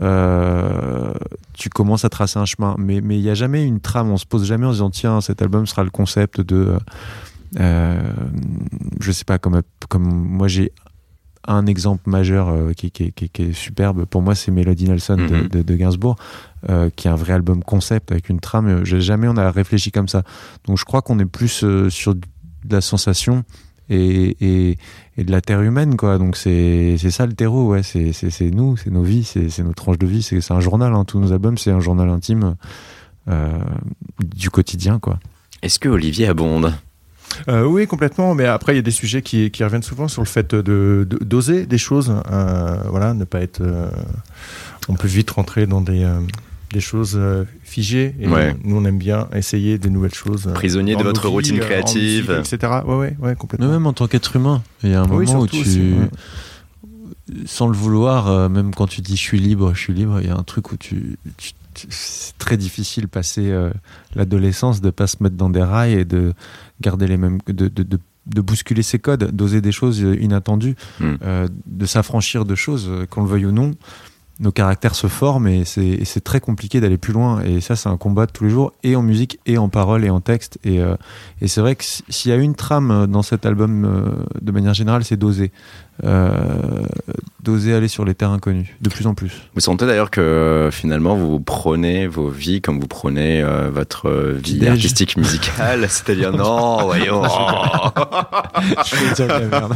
euh, 0.01 1.13
tu 1.53 1.69
commences 1.69 2.05
à 2.05 2.09
tracer 2.09 2.39
un 2.39 2.45
chemin. 2.45 2.75
Mais 2.77 3.01
mais 3.01 3.17
il 3.17 3.21
n'y 3.21 3.29
a 3.29 3.35
jamais 3.35 3.65
une 3.65 3.79
trame. 3.79 4.09
On 4.11 4.17
se 4.17 4.25
pose 4.25 4.45
jamais 4.45 4.65
en 4.65 4.71
se 4.71 4.75
disant 4.75 4.89
tiens, 4.89 5.21
cet 5.21 5.41
album 5.41 5.65
sera 5.65 5.83
le 5.83 5.89
concept 5.91 6.41
de. 6.41 6.77
Euh, 7.59 8.01
je 8.99 9.11
sais 9.11 9.25
pas, 9.25 9.37
comme, 9.37 9.61
comme 9.89 10.03
moi 10.03 10.47
j'ai 10.47 10.71
un 11.45 11.65
exemple 11.65 12.09
majeur 12.09 12.47
euh, 12.49 12.71
qui, 12.71 12.89
qui- 12.89 13.11
qui- 13.11 13.29
qui 13.29 13.41
est 13.43 13.53
superbe. 13.53 14.05
Pour 14.05 14.21
moi, 14.21 14.33
c'est 14.33 14.49
Melody 14.49 14.87
Nelson 14.87 15.17
de- 15.17 15.21
Mhm. 15.43 15.47
de, 15.49 15.61
de 15.61 15.75
Gainsbourg, 15.75 16.15
euh, 16.69 16.89
qui 16.95 17.07
est 17.07 17.11
un 17.11 17.15
vrai 17.15 17.33
album 17.33 17.61
concept 17.63 18.11
avec 18.11 18.29
une 18.29 18.39
trame. 18.39 18.85
Jamais 18.85 19.27
on 19.27 19.35
a 19.37 19.51
réfléchi 19.51 19.91
comme 19.91 20.07
ça. 20.07 20.23
Donc 20.65 20.77
je 20.79 20.85
crois 20.85 21.01
qu'on 21.01 21.19
est 21.19 21.25
plus 21.25 21.63
euh, 21.63 21.89
sur 21.89 22.15
de 22.15 22.21
la 22.69 22.79
sensation 22.81 23.43
et, 23.89 24.37
et, 24.39 24.77
et 25.17 25.23
de 25.23 25.31
la 25.31 25.41
terre 25.41 25.61
humaine, 25.61 25.95
quoi. 25.97 26.17
Donc 26.17 26.35
c'est 26.37 26.95
c'est 26.97 27.11
ça 27.11 27.25
le 27.25 27.33
terreau, 27.33 27.69
ouais. 27.69 27.83
C'est 27.83 28.13
c'est- 28.13 28.29
c'est 28.31 28.49
nous, 28.49 28.77
c'est 28.77 28.89
nos 28.89 29.03
vies, 29.03 29.23
c'est 29.23 29.49
c'est 29.49 29.63
nos 29.63 29.73
tranches 29.73 29.99
de 29.99 30.07
vie. 30.07 30.23
C'est 30.23 30.51
un 30.51 30.59
journal. 30.59 30.93
Hein. 30.93 31.05
Tous 31.05 31.19
nos 31.19 31.31
albums, 31.33 31.57
c'est 31.57 31.71
un 31.71 31.79
journal 31.79 32.09
intime 32.09 32.55
euh, 33.29 33.49
du 34.35 34.49
quotidien, 34.49 34.99
quoi. 34.99 35.19
Est-ce 35.61 35.79
que 35.79 35.87
Olivier 35.89 36.27
abonde? 36.27 36.73
Euh, 37.47 37.63
oui, 37.65 37.87
complètement. 37.87 38.35
Mais 38.35 38.45
après, 38.45 38.73
il 38.73 38.75
y 38.75 38.79
a 38.79 38.83
des 38.83 38.91
sujets 38.91 39.21
qui, 39.21 39.49
qui 39.49 39.63
reviennent 39.63 39.81
souvent 39.83 40.07
sur 40.07 40.21
le 40.21 40.27
fait 40.27 40.53
de 40.53 41.05
de- 41.09 41.23
d'oser 41.23 41.65
des 41.65 41.77
choses. 41.77 42.13
euh, 42.31 42.77
voilà, 42.89 43.13
ne 43.13 43.23
pas 43.23 43.41
être. 43.41 43.61
euh, 43.61 43.89
on 44.89 44.95
peut 44.95 45.07
vite 45.07 45.31
rentrer 45.31 45.65
dans 45.65 45.81
des 45.81 46.03
euh, 46.03 46.19
des 46.73 46.81
choses 46.81 47.13
euh, 47.15 47.45
figées. 47.63 48.13
Et 48.19 48.27
Ouais. 48.27 48.53
nous, 48.65 48.75
on 48.75 48.83
aime 48.83 48.97
bien 48.97 49.29
essayer 49.33 49.77
des 49.77 49.89
nouvelles 49.89 50.13
choses. 50.13 50.47
euh, 50.47 50.53
Prisonnier 50.53 50.97
de 50.97 51.03
votre 51.03 51.29
routine 51.29 51.57
euh, 51.59 51.65
créative. 51.65 52.29
musique, 52.29 52.53
etc. 52.53 52.79
Ouais, 52.85 52.95
ouais, 52.95 53.15
ouais, 53.21 53.35
complètement. 53.35 53.67
Mais 53.67 53.71
même 53.73 53.87
en 53.87 53.93
tant 53.93 54.07
qu'être 54.07 54.35
humain, 54.35 54.61
il 54.83 54.89
y 54.91 54.93
a 54.95 55.01
un 55.01 55.09
Oui, 55.09 55.25
moment 55.27 55.39
où 55.41 55.47
tu, 55.47 55.61
aussi, 55.61 55.79
ouais. 55.93 56.09
sans 57.45 57.67
le 57.67 57.73
vouloir, 57.77 58.27
euh, 58.27 58.49
même 58.49 58.73
quand 58.75 58.87
tu 58.87 59.01
dis 59.01 59.15
je 59.15 59.21
suis 59.21 59.39
libre, 59.39 59.73
je 59.73 59.79
suis 59.79 59.93
libre, 59.93 60.19
il 60.21 60.27
y 60.27 60.29
a 60.31 60.35
un 60.35 60.43
truc 60.43 60.71
où 60.71 60.77
tu, 60.77 61.17
tu- 61.37 61.53
c'est 61.89 62.37
très 62.37 62.57
difficile 62.57 63.07
passer 63.07 63.49
euh, 63.49 63.71
l'adolescence 64.15 64.79
de 64.81 64.89
pas 64.91 65.07
se 65.07 65.17
mettre 65.21 65.35
dans 65.35 65.49
des 65.49 65.63
rails 65.63 65.93
et 65.93 66.05
de 66.05 66.33
garder 66.81 67.07
les 67.07 67.17
mêmes, 67.17 67.39
de, 67.47 67.67
de, 67.67 67.83
de 67.83 67.99
de 68.25 68.39
bousculer 68.39 68.83
ses 68.83 68.99
codes, 68.99 69.31
d'oser 69.35 69.59
des 69.59 69.73
choses 69.73 69.99
inattendues, 69.99 70.75
Mm. 71.01 71.05
euh, 71.25 71.47
de 71.65 71.85
s'affranchir 71.85 72.45
de 72.45 72.55
choses, 72.55 72.89
qu'on 73.09 73.23
le 73.23 73.27
veuille 73.27 73.45
ou 73.47 73.51
non. 73.51 73.71
Nos 74.43 74.51
caractères 74.51 74.93
se 74.93 75.07
forment 75.07 75.47
et 75.47 75.63
c'est 75.63 76.21
très 76.21 76.41
compliqué 76.41 76.81
d'aller 76.81 76.97
plus 76.97 77.13
loin. 77.13 77.41
Et 77.43 77.61
ça, 77.61 77.77
c'est 77.77 77.87
un 77.87 77.95
combat 77.95 78.25
de 78.25 78.31
tous 78.31 78.43
les 78.43 78.49
jours, 78.49 78.73
et 78.83 78.97
en 78.97 79.01
musique, 79.01 79.39
et 79.45 79.57
en 79.57 79.69
parole, 79.69 80.03
et 80.03 80.09
en 80.09 80.19
texte. 80.19 80.59
Et, 80.65 80.81
euh, 80.81 80.97
c'est 81.45 81.61
vrai 81.61 81.77
que 81.77 81.85
s'il 81.85 82.29
y 82.29 82.33
a 82.33 82.37
une 82.37 82.53
trame 82.53 82.91
euh, 82.91 83.07
dans 83.07 83.21
cet 83.21 83.45
album, 83.45 83.85
euh, 83.85 84.11
de 84.41 84.51
manière 84.51 84.73
générale, 84.73 85.05
c'est 85.05 85.15
d'oser. 85.15 85.53
Euh, 86.03 86.85
d'oser 87.43 87.73
aller 87.73 87.87
sur 87.87 88.03
les 88.03 88.15
terres 88.15 88.31
inconnues, 88.31 88.75
de 88.81 88.89
plus 88.89 89.05
en 89.05 89.13
plus. 89.13 89.31
Vous 89.53 89.61
sentez 89.61 89.85
d'ailleurs 89.85 90.09
que 90.09 90.21
euh, 90.21 90.71
finalement 90.71 91.15
vous 91.15 91.39
prenez 91.39 92.07
vos 92.07 92.29
vies 92.29 92.61
comme 92.61 92.79
vous 92.79 92.87
prenez 92.87 93.43
euh, 93.43 93.69
votre 93.69 94.09
vie 94.09 94.65
artistique 94.65 95.17
musicale, 95.17 95.85
c'est-à-dire 95.89 96.31
non, 96.31 96.83
voyons. 96.85 97.21
Je 97.23 98.95
vais 98.95 99.13
dire 99.13 99.27
de 99.27 99.33
la 99.33 99.39
merde. 99.41 99.75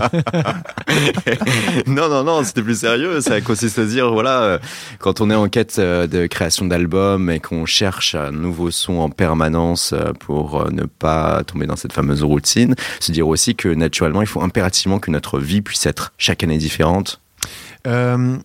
non, 1.87 2.09
non, 2.09 2.23
non, 2.23 2.43
c'était 2.43 2.63
plus 2.63 2.79
sérieux. 2.79 3.21
Ça 3.21 3.39
consiste 3.41 3.77
à 3.77 3.85
dire, 3.85 4.11
voilà, 4.11 4.59
quand 4.99 5.21
on 5.21 5.29
est 5.29 5.35
en 5.35 5.49
quête 5.49 5.79
de 5.79 6.25
création 6.25 6.65
d'albums 6.65 7.29
et 7.29 7.39
qu'on 7.39 7.65
cherche 7.65 8.15
un 8.15 8.31
nouveau 8.31 8.71
son 8.71 8.99
en 8.99 9.09
permanence 9.09 9.93
pour 10.19 10.71
ne 10.71 10.83
pas 10.83 11.43
tomber 11.43 11.67
dans 11.67 11.75
cette 11.75 11.93
fameuse 11.93 12.23
routine, 12.23 12.75
se 12.99 13.11
dire 13.11 13.27
aussi 13.27 13.55
que 13.55 13.69
naturellement, 13.69 14.21
il 14.21 14.27
faut 14.27 14.41
impérativement 14.41 14.99
que 14.99 15.11
notre 15.11 15.39
vie 15.39 15.61
puisse 15.61 15.85
être 15.85 16.06
chaque 16.17 16.43
année 16.43 16.57
différente. 16.57 17.21
Euh, 17.85 18.37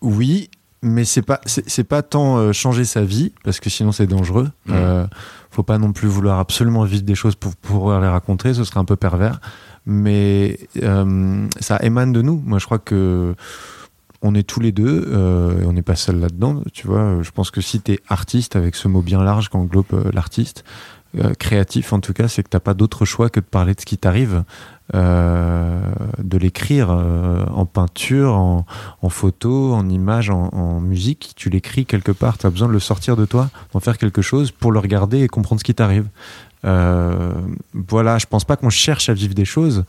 oui, 0.00 0.50
mais 0.82 1.04
c'est 1.04 1.22
pas 1.22 1.40
c'est 1.44 1.84
pas 1.84 2.02
tant 2.02 2.38
euh, 2.38 2.52
changer 2.52 2.84
sa 2.84 3.02
vie 3.02 3.32
parce 3.44 3.60
que 3.60 3.68
sinon 3.68 3.92
c'est 3.92 4.06
dangereux. 4.06 4.50
Mhm. 4.66 4.74
Euh, 4.74 5.06
faut 5.50 5.62
pas 5.62 5.78
non 5.78 5.92
plus 5.92 6.08
vouloir 6.08 6.38
absolument 6.38 6.84
vivre 6.84 7.02
des 7.02 7.14
choses 7.14 7.34
pour 7.34 7.54
pouvoir 7.56 8.00
les 8.00 8.08
raconter, 8.08 8.54
ce 8.54 8.64
serait 8.64 8.80
un 8.80 8.84
peu 8.84 8.96
pervers. 8.96 9.40
Mais 9.84 10.58
euh, 10.82 11.46
ça 11.58 11.78
émane 11.82 12.12
de 12.12 12.22
nous. 12.22 12.40
Moi, 12.44 12.58
je 12.58 12.66
crois 12.66 12.78
que 12.78 13.34
on 14.22 14.34
est 14.34 14.42
tous 14.42 14.60
les 14.60 14.70
deux, 14.70 15.08
et 15.62 15.64
on 15.64 15.72
n'est 15.72 15.80
pas 15.80 15.96
seul 15.96 16.20
là-dedans. 16.20 16.62
Tu 16.74 16.86
vois, 16.86 17.22
je 17.22 17.30
pense 17.30 17.50
que 17.50 17.62
si 17.62 17.80
tu 17.80 17.92
es 17.92 18.00
artiste 18.06 18.54
avec 18.54 18.76
ce 18.76 18.86
mot 18.86 19.00
bien 19.00 19.22
large 19.24 19.48
qu'englobe 19.48 20.10
l'artiste, 20.12 20.62
créatif 21.38 21.94
en 21.94 22.00
tout 22.00 22.12
cas, 22.12 22.28
c'est 22.28 22.42
que 22.42 22.50
t'as 22.50 22.60
pas 22.60 22.74
d'autre 22.74 23.06
choix 23.06 23.30
que 23.30 23.40
de 23.40 23.46
parler 23.46 23.72
de 23.72 23.80
ce 23.80 23.86
qui 23.86 23.96
t'arrive, 23.96 24.44
euh, 24.94 25.80
de 26.22 26.36
l'écrire 26.38 26.88
euh, 26.90 27.44
en 27.54 27.64
peinture, 27.66 28.32
en, 28.34 28.66
en 29.02 29.08
photo, 29.08 29.72
en 29.74 29.88
image, 29.88 30.30
en, 30.30 30.48
en 30.52 30.80
musique. 30.80 31.32
Tu 31.36 31.48
l'écris 31.50 31.86
quelque 31.86 32.12
part, 32.12 32.38
tu 32.38 32.46
as 32.46 32.50
besoin 32.50 32.68
de 32.68 32.72
le 32.72 32.80
sortir 32.80 33.16
de 33.16 33.24
toi, 33.24 33.50
d'en 33.72 33.80
faire 33.80 33.98
quelque 33.98 34.22
chose 34.22 34.50
pour 34.50 34.72
le 34.72 34.78
regarder 34.78 35.20
et 35.20 35.28
comprendre 35.28 35.60
ce 35.60 35.64
qui 35.64 35.74
t'arrive. 35.74 36.06
Euh, 36.64 37.32
voilà, 37.88 38.18
je 38.18 38.26
pense 38.26 38.44
pas 38.44 38.56
qu'on 38.56 38.70
cherche 38.70 39.08
à 39.08 39.14
vivre 39.14 39.34
des 39.34 39.44
choses. 39.44 39.84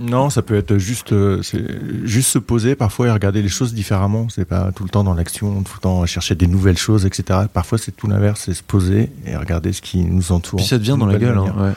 Non, 0.00 0.30
ça 0.30 0.42
peut 0.42 0.56
être 0.56 0.78
juste, 0.78 1.14
c'est 1.42 1.64
juste 2.04 2.28
se 2.30 2.40
poser 2.40 2.74
parfois 2.74 3.06
et 3.06 3.10
regarder 3.12 3.40
les 3.40 3.48
choses 3.48 3.72
différemment. 3.72 4.26
C'est 4.28 4.44
pas 4.44 4.72
tout 4.72 4.82
le 4.82 4.88
temps 4.90 5.04
dans 5.04 5.14
l'action, 5.14 5.62
tout 5.62 5.74
le 5.76 5.80
temps 5.80 6.04
chercher 6.06 6.34
des 6.34 6.48
nouvelles 6.48 6.76
choses, 6.76 7.06
etc. 7.06 7.42
Parfois, 7.52 7.78
c'est 7.78 7.92
tout 7.92 8.08
l'inverse, 8.08 8.42
c'est 8.46 8.54
se 8.54 8.64
poser 8.64 9.12
et 9.26 9.36
regarder 9.36 9.72
ce 9.72 9.80
qui 9.82 9.98
nous 10.02 10.32
entoure. 10.32 10.56
Puis 10.58 10.66
ça 10.66 10.78
devient 10.78 10.96
dans 10.98 11.06
la 11.06 11.18
gueule. 11.18 11.38
hein, 11.38 11.54
ouais. 11.56 11.72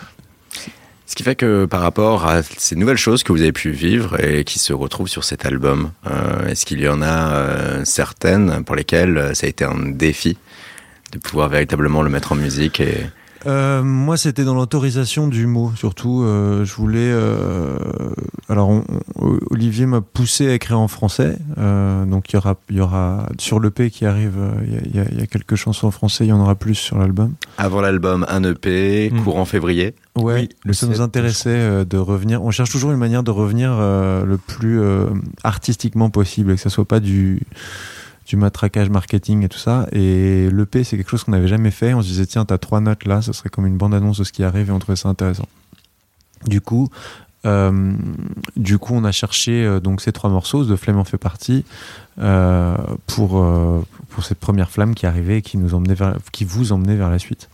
Ce 1.09 1.15
qui 1.15 1.23
fait 1.23 1.33
que 1.33 1.65
par 1.65 1.81
rapport 1.81 2.27
à 2.27 2.43
ces 2.43 2.75
nouvelles 2.75 2.95
choses 2.95 3.23
que 3.23 3.31
vous 3.31 3.41
avez 3.41 3.51
pu 3.51 3.71
vivre 3.71 4.23
et 4.23 4.43
qui 4.43 4.59
se 4.59 4.73
retrouvent 4.73 5.07
sur 5.07 5.23
cet 5.23 5.43
album, 5.43 5.89
euh, 6.05 6.45
est-ce 6.45 6.67
qu'il 6.67 6.79
y 6.79 6.87
en 6.87 7.01
a 7.01 7.33
euh, 7.33 7.81
certaines 7.83 8.63
pour 8.63 8.75
lesquelles 8.75 9.17
euh, 9.17 9.33
ça 9.33 9.47
a 9.47 9.49
été 9.49 9.65
un 9.65 9.89
défi 9.89 10.37
de 11.11 11.17
pouvoir 11.17 11.49
véritablement 11.49 12.03
le 12.03 12.11
mettre 12.11 12.33
en 12.33 12.35
musique 12.35 12.79
et 12.79 13.07
Euh, 13.45 13.83
moi, 13.83 14.17
c'était 14.17 14.43
dans 14.43 14.53
l'autorisation 14.55 15.27
du 15.27 15.45
mot, 15.47 15.71
surtout. 15.75 16.23
Euh, 16.23 16.65
je 16.65 16.73
voulais. 16.75 16.99
euh, 16.99 17.77
alors, 18.49 18.69
on- 18.69 18.83
on- 19.15 19.37
Olivier 19.51 19.85
m'a 19.85 20.01
poussé 20.01 20.49
à 20.49 20.53
écrire 20.53 20.79
en 20.79 20.87
français. 20.87 21.37
Euh, 21.57 22.05
donc, 22.05 22.31
il 22.31 22.35
y 22.35 22.37
aura, 22.37 22.55
il 22.69 22.75
y 22.77 22.81
aura 22.81 23.27
sur 23.37 23.59
l'EP 23.59 23.89
qui 23.91 24.05
arrive. 24.05 24.33
euh, 24.37 24.51
Il 24.87 24.95
y 24.95 24.99
a- 24.99 25.03
y, 25.09 25.23
y 25.23 25.27
quelques 25.27 25.55
chansons 25.55 25.87
en 25.87 25.91
français. 25.91 26.25
Il 26.25 26.29
y 26.29 26.33
en 26.33 26.39
aura 26.41 26.55
plus 26.55 26.75
sur 26.75 26.97
l'album. 26.97 27.33
avant 27.57 27.81
l'album 27.81 28.25
un 28.29 28.43
EP 28.43 29.09
Mm. 29.11 29.23
courant 29.23 29.45
février 29.45 29.95
Ouais, 30.15 30.33
Oui, 30.41 30.49
le 30.65 30.73
ça 30.73 30.85
nous 30.87 30.93
7, 30.95 31.01
intéressait 31.01 31.49
euh, 31.49 31.85
de 31.85 31.97
revenir. 31.97 32.43
On 32.43 32.51
cherche 32.51 32.71
toujours 32.71 32.91
une 32.91 32.97
manière 32.97 33.23
de 33.23 33.31
revenir 33.31 33.71
euh, 33.79 34.25
le 34.25 34.37
plus 34.37 34.81
euh, 34.81 35.05
artistiquement 35.45 36.09
possible, 36.09 36.51
et 36.51 36.55
que 36.55 36.61
ça 36.61 36.69
soit 36.69 36.83
pas 36.85 36.99
du 36.99 37.41
du 38.29 38.35
matraquage 38.35 38.89
marketing 38.89 39.43
et 39.43 39.49
tout 39.49 39.57
ça. 39.57 39.87
Et 39.91 40.49
l'EP, 40.51 40.83
c'est 40.83 40.97
quelque 40.97 41.09
chose 41.09 41.23
qu'on 41.23 41.31
n'avait 41.31 41.47
jamais 41.47 41.71
fait. 41.71 41.95
On 41.95 42.01
se 42.01 42.07
disait, 42.07 42.27
tiens, 42.27 42.45
t'as 42.45 42.59
trois 42.59 42.79
notes 42.79 43.05
là, 43.05 43.23
ça 43.23 43.33
serait 43.33 43.49
comme 43.49 43.65
une 43.65 43.77
bande-annonce 43.77 44.19
de 44.19 44.23
ce 44.23 44.31
qui 44.31 44.43
arrive 44.43 44.69
et 44.69 44.71
on 44.71 44.77
trouvait 44.77 44.95
ça 44.95 45.09
intéressant. 45.09 45.47
Du 46.45 46.61
coup, 46.61 46.89
euh, 47.47 47.93
du 48.55 48.77
coup, 48.77 48.93
on 48.93 49.03
a 49.03 49.11
cherché 49.11 49.63
euh, 49.65 49.79
donc 49.79 50.01
ces 50.01 50.11
trois 50.11 50.29
morceaux, 50.29 50.63
de 50.63 50.75
Flemme 50.75 50.99
en 50.99 51.03
fait 51.03 51.17
partie, 51.17 51.65
euh, 52.19 52.77
pour, 53.07 53.43
pour 54.09 54.23
cette 54.23 54.39
première 54.39 54.69
flamme 54.69 54.93
qui 54.93 55.07
arrivait 55.07 55.39
et 55.39 55.41
qui, 55.41 55.57
nous 55.57 55.73
emmenait 55.73 55.95
qui 56.31 56.45
vous 56.45 56.71
emmenait 56.71 56.95
vers 56.95 57.09
la 57.09 57.17
suite. 57.17 57.49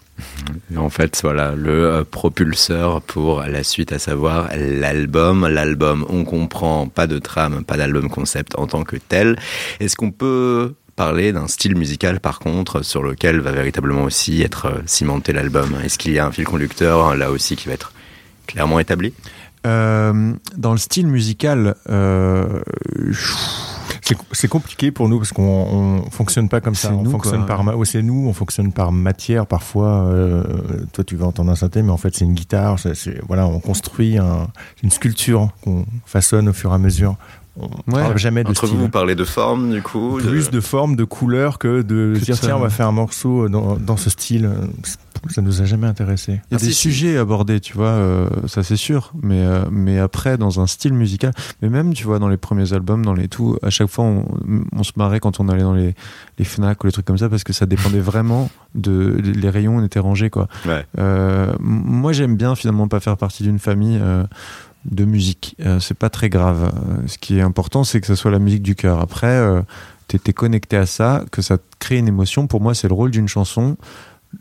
En 0.77 0.89
fait, 0.89 1.19
voilà, 1.23 1.55
le 1.55 1.85
euh, 1.85 2.03
propulseur 2.03 3.01
pour 3.01 3.41
la 3.41 3.63
suite, 3.63 3.91
à 3.91 3.99
savoir 3.99 4.49
l'album. 4.55 5.47
L'album, 5.47 6.05
on 6.09 6.23
comprend, 6.23 6.87
pas 6.87 7.07
de 7.07 7.19
trame, 7.19 7.63
pas 7.63 7.77
d'album 7.77 8.09
concept 8.09 8.57
en 8.57 8.67
tant 8.67 8.83
que 8.83 8.95
tel. 8.95 9.37
Est-ce 9.79 9.95
qu'on 9.95 10.11
peut 10.11 10.73
parler 10.95 11.33
d'un 11.33 11.47
style 11.47 11.75
musical, 11.75 12.19
par 12.19 12.39
contre, 12.39 12.81
sur 12.81 13.03
lequel 13.03 13.41
va 13.41 13.51
véritablement 13.51 14.03
aussi 14.03 14.41
être 14.41 14.67
euh, 14.67 14.81
cimenté 14.85 15.33
l'album? 15.33 15.75
Est-ce 15.83 15.97
qu'il 15.97 16.13
y 16.13 16.19
a 16.19 16.25
un 16.25 16.31
fil 16.31 16.45
conducteur, 16.45 17.15
là 17.15 17.31
aussi, 17.31 17.55
qui 17.55 17.67
va 17.67 17.73
être 17.73 17.91
clairement 18.47 18.79
établi? 18.79 19.13
Euh, 19.65 20.33
dans 20.55 20.71
le 20.71 20.77
style 20.77 21.07
musical, 21.07 21.75
C'est 24.33 24.47
compliqué 24.47 24.91
pour 24.91 25.09
nous 25.09 25.17
parce 25.17 25.31
qu'on 25.33 25.43
on 26.05 26.11
fonctionne 26.11 26.47
pas 26.47 26.61
comme 26.61 26.75
ça. 26.75 26.93
On 26.93 27.01
nous, 27.03 27.09
fonctionne 27.11 27.45
quoi. 27.45 27.47
par 27.47 27.63
c'est 27.85 28.03
nous, 28.03 28.27
on 28.27 28.33
fonctionne 28.33 28.71
par 28.71 28.91
matière. 28.91 29.47
Parfois, 29.47 30.05
euh, 30.05 30.43
toi, 30.93 31.03
tu 31.03 31.15
vas 31.15 31.25
entendre 31.25 31.51
un 31.51 31.55
synthé, 31.55 31.81
mais 31.81 31.91
en 31.91 31.97
fait, 31.97 32.15
c'est 32.15 32.25
une 32.25 32.35
guitare. 32.35 32.77
voilà, 33.27 33.47
on 33.47 33.59
construit 33.59 34.17
un- 34.17 34.47
une 34.83 34.91
sculpture 34.91 35.49
qu'on 35.63 35.85
façonne 36.05 36.49
au 36.49 36.53
fur 36.53 36.71
et 36.71 36.75
à 36.75 36.77
mesure. 36.77 37.15
On 37.57 37.67
Ouais. 37.93 38.01
parle 38.01 38.17
jamais 38.17 38.43
de 38.43 38.49
Entre 38.49 38.65
style. 38.65 38.77
vous, 38.77 38.83
vous 38.85 38.89
parlez 38.89 39.15
de 39.15 39.23
forme, 39.23 39.71
du 39.71 39.81
coup 39.81 40.17
plus 40.21 40.49
de 40.49 40.59
forme, 40.59 40.95
de 40.95 41.03
couleur 41.05 41.57
que 41.57 41.81
de 41.81 42.13
dire 42.21 42.35
ça, 42.35 42.47
tiens, 42.47 42.57
on 42.57 42.59
va 42.59 42.69
faire 42.69 42.87
un 42.87 42.91
morceau 42.91 43.47
dans, 43.49 43.77
dans 43.77 43.95
ce 43.97 44.09
style. 44.09 44.49
Ça 45.29 45.41
nous 45.41 45.61
a 45.61 45.65
jamais 45.65 45.87
intéressé. 45.87 46.33
Il 46.33 46.35
y 46.35 46.37
a 46.37 46.41
Ah, 46.51 46.55
des 46.57 46.65
si, 46.65 46.73
si. 46.73 46.81
sujets 46.81 47.17
abordés, 47.17 47.59
tu 47.59 47.73
vois, 47.73 47.87
euh, 47.87 48.27
ça 48.47 48.61
c'est 48.61 48.75
sûr, 48.75 49.11
mais, 49.23 49.43
euh, 49.43 49.63
mais 49.71 49.97
après, 49.97 50.37
dans 50.37 50.59
un 50.59 50.67
style 50.67 50.93
musical, 50.93 51.31
mais 51.61 51.69
même, 51.69 51.93
tu 51.95 52.03
vois, 52.03 52.19
dans 52.19 52.27
les 52.27 52.37
premiers 52.37 52.73
albums, 52.73 53.03
dans 53.03 53.13
les 53.13 53.27
tout, 53.27 53.57
à 53.63 53.69
chaque 53.71 53.87
fois, 53.87 54.03
on, 54.05 54.25
on 54.73 54.83
se 54.83 54.91
marrait 54.97 55.19
quand 55.19 55.39
on 55.39 55.47
allait 55.49 55.63
dans 55.63 55.73
les, 55.73 55.95
les 56.37 56.45
Fnac 56.45 56.83
ou 56.83 56.87
les 56.87 56.93
trucs 56.93 57.05
comme 57.05 57.17
ça, 57.17 57.27
parce 57.29 57.43
que 57.43 57.53
ça 57.53 57.65
dépendait 57.65 57.99
vraiment 58.01 58.51
de. 58.75 59.17
Les 59.23 59.49
rayons 59.49 59.83
étaient 59.83 59.97
rangés, 59.99 60.29
quoi. 60.29 60.47
Ouais. 60.67 60.85
Euh, 60.99 61.53
moi, 61.59 62.11
j'aime 62.13 62.35
bien 62.35 62.53
finalement 62.53 62.87
pas 62.87 62.99
faire 62.99 63.17
partie 63.17 63.41
d'une 63.43 63.59
famille. 63.59 63.99
De 64.89 65.05
musique, 65.05 65.55
Euh, 65.65 65.79
c'est 65.79 65.97
pas 65.97 66.09
très 66.09 66.29
grave. 66.29 66.71
Euh, 66.75 67.07
ce 67.07 67.17
qui 67.17 67.37
est 67.37 67.41
important, 67.41 67.83
c'est 67.83 67.99
que 68.01 68.07
ça 68.07 68.15
soit 68.15 68.31
la 68.31 68.39
musique 68.39 68.61
du 68.63 68.75
cœur. 68.75 68.99
Après, 68.99 69.27
euh, 69.27 69.61
t'es 70.07 70.19
t'es 70.19 70.33
connecté 70.33 70.77
à 70.77 70.85
ça, 70.85 71.23
que 71.31 71.41
ça 71.41 71.57
crée 71.79 71.97
une 71.97 72.07
émotion. 72.07 72.47
Pour 72.47 72.61
moi, 72.61 72.73
c'est 72.75 72.87
le 72.87 72.93
rôle 72.93 73.11
d'une 73.11 73.27
chanson. 73.27 73.77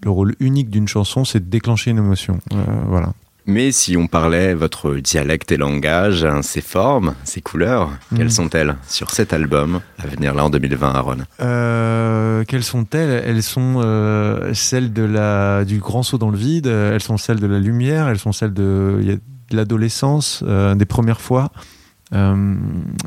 Le 0.03 0.11
rôle 0.11 0.35
unique 0.41 0.71
d'une 0.71 0.89
chanson, 0.89 1.25
c'est 1.25 1.41
de 1.41 1.49
déclencher 1.51 1.91
une 1.93 1.99
émotion. 1.99 2.39
Euh, 2.53 2.57
voilà. 2.89 3.13
Mais 3.47 3.73
si 3.73 3.95
on 3.99 4.07
parlait 4.07 4.55
votre 4.55 4.95
dialecte 4.97 5.53
et 5.53 5.59
langage, 5.59 6.25
hein, 6.25 6.41
ses 6.41 6.63
formes, 6.63 7.15
ses 7.25 7.43
couleurs, 7.43 7.91
quelles 8.17 8.25
Mhm. 8.25 8.31
sont-elles 8.31 8.77
sur 8.89 9.11
cet 9.11 9.35
album 9.35 9.81
à 10.03 10.07
venir 10.07 10.33
là 10.35 10.45
en 10.47 10.51
2020, 10.51 10.93
Aaron? 10.95 11.19
Euh, 11.41 12.45
quelles 12.49 12.65
sont-elles? 12.65 13.23
Elles 13.27 13.43
sont 13.43 13.83
euh, 13.85 14.53
celles 14.55 14.93
de 14.95 15.03
la, 15.03 15.65
du 15.67 15.79
grand 15.79 16.03
saut 16.03 16.17
dans 16.19 16.31
le 16.31 16.39
vide, 16.39 16.67
elles 16.67 17.03
sont 17.03 17.19
celles 17.19 17.39
de 17.41 17.47
la 17.47 17.59
lumière, 17.59 18.09
elles 18.09 18.19
sont 18.19 18.33
celles 18.33 18.55
de, 18.55 18.99
il 19.03 19.09
y 19.09 19.13
a 19.13 19.17
de 19.51 19.57
l'adolescence, 19.57 20.43
euh, 20.47 20.75
des 20.75 20.85
premières 20.85 21.21
fois, 21.21 21.51
euh, 22.13 22.55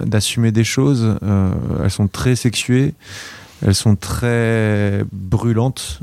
d'assumer 0.05 0.51
des 0.51 0.63
choses. 0.63 1.17
euh, 1.23 1.51
elles 1.83 1.91
sont 1.91 2.07
très 2.07 2.35
sexuées, 2.35 2.93
elles 3.65 3.75
sont 3.75 3.95
très 3.95 5.03
brûlantes, 5.11 5.99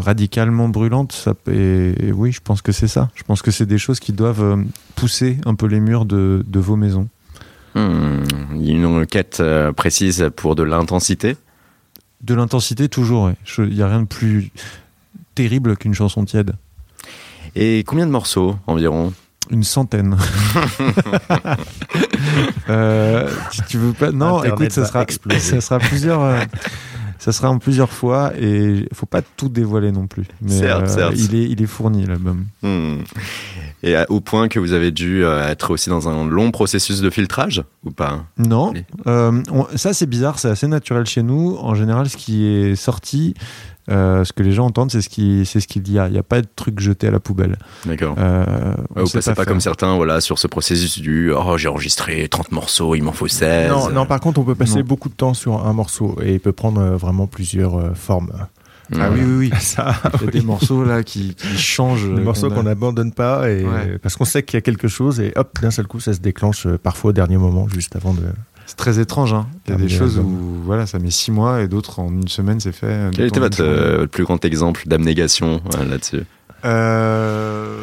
radicalement 0.00 0.68
brûlantes. 0.68 1.12
Ça, 1.12 1.34
et, 1.50 1.94
et 2.08 2.12
oui, 2.12 2.30
je 2.30 2.40
pense 2.40 2.62
que 2.62 2.72
c'est 2.72 2.88
ça. 2.88 3.10
Je 3.14 3.24
pense 3.24 3.42
que 3.42 3.50
c'est 3.50 3.66
des 3.66 3.78
choses 3.78 3.98
qui 3.98 4.12
doivent 4.12 4.64
pousser 4.94 5.38
un 5.46 5.54
peu 5.56 5.66
les 5.66 5.80
murs 5.80 6.04
de, 6.04 6.44
de 6.46 6.60
vos 6.60 6.76
maisons. 6.76 7.08
Hmm, 7.74 8.22
Il 8.54 8.68
y 8.68 8.70
a 8.70 8.74
une 8.76 9.04
quête 9.06 9.40
euh, 9.40 9.72
précise 9.72 10.30
pour 10.36 10.54
de 10.54 10.62
l'intensité? 10.62 11.36
De 12.22 12.34
l'intensité, 12.34 12.88
toujours. 12.88 13.30
Il 13.58 13.74
n'y 13.74 13.82
a 13.82 13.88
rien 13.88 14.00
de 14.00 14.06
plus 14.06 14.50
terrible 15.34 15.76
qu'une 15.76 15.92
chanson 15.92 16.24
tiède. 16.24 16.54
Et 17.58 17.82
combien 17.86 18.06
de 18.06 18.10
morceaux 18.12 18.54
environ? 18.66 19.12
Une 19.50 19.64
centaine. 19.64 20.16
Euh, 22.68 23.30
tu, 23.52 23.60
tu 23.68 23.78
veux 23.78 23.92
pas? 23.92 24.10
Non, 24.10 24.38
Internet 24.38 24.60
écoute, 24.60 24.72
ça 24.72 24.84
sera, 24.86 25.02
exploser. 25.02 25.38
ça 25.38 25.60
sera 25.60 25.78
plusieurs. 25.78 26.22
euh, 26.22 26.40
Ça 27.18 27.32
sera 27.32 27.48
en 27.48 27.58
plusieurs 27.58 27.90
fois 27.90 28.32
et 28.38 28.88
faut 28.92 29.06
pas 29.06 29.22
tout 29.22 29.48
dévoiler 29.48 29.92
non 29.92 30.06
plus. 30.06 30.24
Mais 30.42 30.50
Certes, 30.50 30.82
euh, 30.82 30.86
certes. 30.94 31.14
il 31.16 31.34
est 31.34 31.44
il 31.48 31.62
est 31.62 31.66
fourni 31.66 32.04
l'album. 32.04 32.44
Hmm. 32.62 32.98
Et 33.82 33.94
à- 33.96 34.06
au 34.10 34.20
point 34.20 34.48
que 34.48 34.58
vous 34.58 34.72
avez 34.72 34.90
dû 34.90 35.24
euh, 35.24 35.48
être 35.48 35.70
aussi 35.70 35.88
dans 35.90 36.08
un 36.08 36.26
long 36.26 36.50
processus 36.50 37.00
de 37.00 37.08
filtrage 37.10 37.62
ou 37.84 37.90
pas? 37.90 38.24
Non, 38.38 38.74
euh, 39.06 39.42
on- 39.52 39.66
ça 39.76 39.92
c'est 39.94 40.06
bizarre, 40.06 40.38
c'est 40.38 40.48
assez 40.50 40.66
naturel 40.68 41.06
chez 41.06 41.22
nous. 41.22 41.56
En 41.60 41.74
général, 41.74 42.08
ce 42.08 42.16
qui 42.16 42.46
est 42.46 42.74
sorti, 42.76 43.34
euh, 43.90 44.24
ce 44.24 44.32
que 44.32 44.42
les 44.42 44.52
gens 44.52 44.66
entendent, 44.66 44.90
c'est 44.90 45.00
ce 45.00 45.08
qui 45.08 45.44
c'est 45.46 45.60
ce 45.60 45.68
qu'il 45.68 45.88
y 45.90 45.98
a. 45.98 46.08
Il 46.08 46.12
n'y 46.12 46.18
a 46.18 46.22
pas 46.22 46.40
de 46.40 46.46
truc 46.56 46.80
jeté 46.80 47.06
à 47.08 47.10
la 47.10 47.20
poubelle. 47.20 47.56
D'accord. 47.84 48.14
Euh, 48.18 48.44
on 48.94 49.00
Ouais, 49.00 49.04
vous 49.04 49.10
passez 49.10 49.34
pas, 49.34 49.44
comme 49.44 49.60
certains 49.60 49.94
voilà, 49.96 50.20
sur 50.20 50.38
ce 50.38 50.46
processus 50.46 50.98
du 50.98 51.32
oh, 51.32 51.56
j'ai 51.56 51.68
enregistré 51.68 52.28
30 52.28 52.52
morceaux, 52.52 52.94
il 52.94 53.02
m'en 53.02 53.12
faut 53.12 53.28
16. 53.28 53.68
Non, 53.70 53.90
non, 53.90 54.06
par 54.06 54.20
contre, 54.20 54.40
on 54.40 54.44
peut 54.44 54.54
passer 54.54 54.80
Non. 54.80 54.84
beaucoup 54.86 55.08
de 55.08 55.14
temps 55.14 55.34
sur 55.34 55.66
un 55.66 55.72
morceau 55.72 56.16
et 56.22 56.34
il 56.34 56.40
peut 56.40 56.52
prendre 56.52 56.80
euh, 56.80 56.96
vraiment 56.96 57.26
plusieurs 57.26 57.78
euh, 57.78 57.94
formes. 57.94 58.32
Hmm. 58.90 59.00
Ah 59.00 59.08
oui, 59.12 59.20
oui, 59.24 59.50
oui. 59.50 59.52
Ça, 59.60 59.94
Il 60.20 60.26
y 60.26 60.28
a 60.28 60.30
des 60.30 60.40
morceaux 60.42 60.84
là 60.84 61.02
qui, 61.02 61.34
qui 61.34 61.56
changent. 61.58 62.04
des 62.08 62.20
morceaux 62.22 62.46
a- 62.46 62.54
qu'on 62.54 62.62
n'abandonne 62.64 63.12
pas 63.12 63.50
et 63.50 63.64
Ouais. 63.64 63.98
parce 64.02 64.14
qu'on 64.16 64.24
sait 64.24 64.42
qu'il 64.44 64.56
y 64.56 64.58
a 64.58 64.60
quelque 64.62 64.86
chose 64.88 65.18
et 65.20 65.32
hop, 65.36 65.58
d'un 65.60 65.70
seul 65.72 65.86
coup, 65.88 65.98
ça 66.00 66.12
se 66.12 66.20
déclenche 66.20 66.68
parfois 66.82 67.10
au 67.10 67.12
dernier 67.12 67.36
moment, 67.36 67.66
juste 67.68 67.96
avant 67.96 68.14
de. 68.14 68.22
C'est 68.66 68.76
très 68.76 68.98
étrange. 68.98 69.32
Hein. 69.32 69.46
Il 69.66 69.70
y 69.70 69.74
a 69.74 69.76
des 69.76 69.86
Terminer 69.86 69.98
choses 69.98 70.16
l'album. 70.16 70.34
où 70.34 70.62
voilà, 70.64 70.86
ça 70.86 70.98
met 70.98 71.10
six 71.10 71.30
mois 71.30 71.62
et 71.62 71.68
d'autres 71.68 72.00
en 72.00 72.08
une 72.08 72.28
semaine 72.28 72.58
c'est 72.60 72.72
fait. 72.72 72.86
euh, 72.88 73.10
Quel 73.14 73.26
était 73.26 73.40
votre 73.40 73.62
euh, 73.62 74.06
plus 74.06 74.24
grand 74.24 74.44
exemple 74.44 74.82
d'abnégation 74.86 75.60
euh, 75.78 75.84
là-dessus? 75.84 76.22
Euh, 76.64 77.76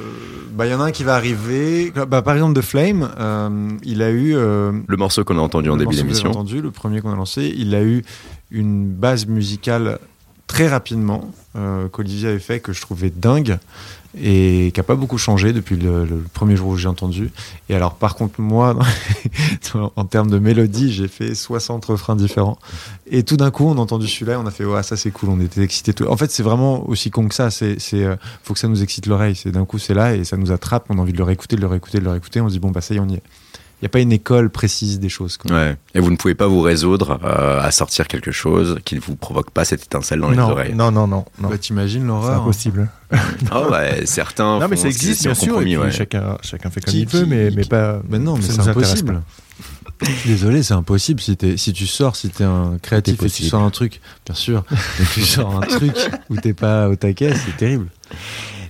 bah, 0.51 0.65
il 0.67 0.71
y 0.71 0.75
en 0.75 0.81
a 0.81 0.85
un 0.85 0.91
qui 0.91 1.03
va 1.03 1.15
arriver. 1.15 1.91
Bah, 2.07 2.21
par 2.21 2.33
exemple, 2.35 2.59
The 2.59 2.63
Flame, 2.63 3.09
euh, 3.19 3.69
il 3.83 4.01
a 4.01 4.11
eu. 4.11 4.35
euh, 4.35 4.71
Le 4.87 4.97
morceau 4.97 5.23
qu'on 5.23 5.37
a 5.37 5.41
entendu 5.41 5.69
en 5.69 5.77
début 5.77 5.95
d'émission. 5.95 6.29
entendu, 6.29 6.61
le 6.61 6.71
premier 6.71 7.01
qu'on 7.01 7.11
a 7.11 7.15
lancé, 7.15 7.53
il 7.57 7.73
a 7.75 7.81
eu 7.83 8.03
une 8.51 8.87
base 8.89 9.25
musicale 9.25 9.99
très 10.47 10.67
rapidement 10.67 11.31
euh, 11.55 11.87
qu'Olivier 11.87 12.29
avait 12.29 12.39
fait 12.39 12.59
que 12.59 12.73
je 12.73 12.81
trouvais 12.81 13.11
dingue 13.11 13.59
et 14.19 14.71
qui 14.73 14.79
a 14.79 14.83
pas 14.83 14.95
beaucoup 14.95 15.17
changé 15.17 15.53
depuis 15.53 15.75
le, 15.75 16.23
premier 16.33 16.55
jour 16.55 16.69
où 16.69 16.77
j'ai 16.77 16.87
entendu. 16.87 17.31
Et 17.69 17.75
alors 17.75 17.95
par 17.95 18.15
contre 18.15 18.41
moi, 18.41 18.77
en 19.95 20.05
termes 20.05 20.29
de 20.29 20.39
mélodie, 20.39 20.91
j'ai 20.91 21.07
fait 21.07 21.35
60 21.35 21.85
refrains 21.85 22.15
différents. 22.15 22.57
Et 23.09 23.23
tout 23.23 23.37
d'un 23.37 23.51
coup, 23.51 23.65
on 23.65 23.77
a 23.77 23.81
entendu 23.81 24.07
celui-là, 24.07 24.39
on 24.39 24.45
a 24.45 24.51
fait 24.51 24.65
ouais 24.65 24.83
ça 24.83 24.97
c'est 24.97 25.11
cool, 25.11 25.29
on 25.29 25.39
était 25.39 25.61
excités. 25.61 25.93
En 26.07 26.17
fait, 26.17 26.31
c'est 26.31 26.43
vraiment 26.43 26.87
aussi 26.87 27.11
con 27.11 27.27
que 27.27 27.35
ça. 27.35 27.49
C'est, 27.51 27.79
c'est, 27.79 28.03
euh, 28.03 28.15
faut 28.43 28.53
que 28.53 28.59
ça 28.59 28.67
nous 28.67 28.83
excite 28.83 29.05
l'oreille. 29.07 29.35
C'est 29.35 29.51
d'un 29.51 29.65
coup 29.65 29.79
c'est 29.79 29.93
là 29.93 30.15
et 30.15 30.23
ça 30.23 30.37
nous 30.37 30.51
attrape. 30.51 30.85
On 30.89 30.97
a 30.97 31.01
envie 31.01 31.13
de 31.13 31.17
le 31.17 31.23
réécouter, 31.23 31.55
de 31.55 31.61
le 31.61 31.67
réécouter, 31.67 31.99
de 31.99 32.03
le 32.03 32.11
réécouter. 32.11 32.41
On 32.41 32.49
se 32.49 32.53
dit 32.53 32.59
bon 32.59 32.71
bah 32.71 32.81
ça 32.81 32.93
y 32.93 32.97
est, 32.97 32.99
on 32.99 33.09
y 33.09 33.15
est. 33.15 33.23
Il 33.83 33.87
n'y 33.87 33.87
a 33.87 33.89
pas 33.89 33.99
une 33.99 34.13
école 34.13 34.49
précise 34.49 35.01
des 35.01 35.09
choses. 35.09 35.35
quoi. 35.35 35.51
Ouais. 35.53 35.75
Et 35.93 35.99
vous 35.99 36.09
ne 36.09 36.15
pouvez 36.15 36.35
pas 36.35 36.47
vous 36.47 36.61
résoudre 36.61 37.19
euh, 37.25 37.59
à 37.61 37.69
sortir 37.69 38.07
quelque 38.07 38.31
chose 38.31 38.79
qui 38.85 38.95
ne 38.95 39.01
vous 39.01 39.17
provoque 39.17 39.51
pas 39.51 39.65
cette 39.65 39.83
étincelle 39.83 40.21
dans 40.21 40.29
les 40.29 40.37
non, 40.37 40.51
oreilles. 40.51 40.73
non, 40.73 40.89
non, 40.89 41.05
non, 41.05 41.25
non. 41.37 41.49
Bah, 41.49 41.57
t'imagines 41.57 42.03
c'est 42.03 42.07
l'horreur. 42.07 42.37
hein. 42.39 42.41
impossible. 42.43 42.89
Oh, 43.53 43.69
ouais, 43.69 44.03
certains. 44.05 44.59
Non, 44.59 44.67
mais 44.69 44.77
ça 44.77 44.87
existe 44.87 45.23
bien 45.23 45.33
sûr. 45.33 45.43
Et 45.43 45.47
compromis, 45.49 45.75
puis 45.75 45.83
ouais. 45.83 45.91
chacun, 45.91 46.37
chacun 46.41 46.69
fait 46.69 46.79
comme 46.79 46.93
Qui- 46.93 47.01
il 47.01 47.07
veut, 47.09 47.23
qui- 47.23 47.29
mais, 47.29 47.49
qui- 47.49 47.57
mais 47.57 47.65
pas. 47.65 48.01
Mais 48.09 48.19
non, 48.19 48.37
mais 48.37 48.41
c'est 48.43 48.57
impossible. 48.69 49.21
Désolé, 50.25 50.63
c'est 50.63 50.73
impossible. 50.73 51.19
Si, 51.19 51.37
si 51.57 51.73
tu 51.73 51.85
sors, 51.85 52.15
si 52.15 52.29
t'es 52.29 52.43
un 52.45 52.77
créatif 52.81 53.21
et 53.21 53.29
tu 53.29 53.43
sors 53.43 53.61
un 53.63 53.69
truc, 53.69 53.99
bien 54.25 54.35
sûr, 54.35 54.63
mais 54.99 55.05
tu 55.13 55.21
sors 55.23 55.57
un 55.61 55.67
truc 55.67 55.93
où 56.29 56.37
t'es 56.37 56.53
pas 56.53 56.87
au 56.89 56.95
taquet, 56.95 57.33
c'est 57.35 57.57
terrible. 57.57 57.87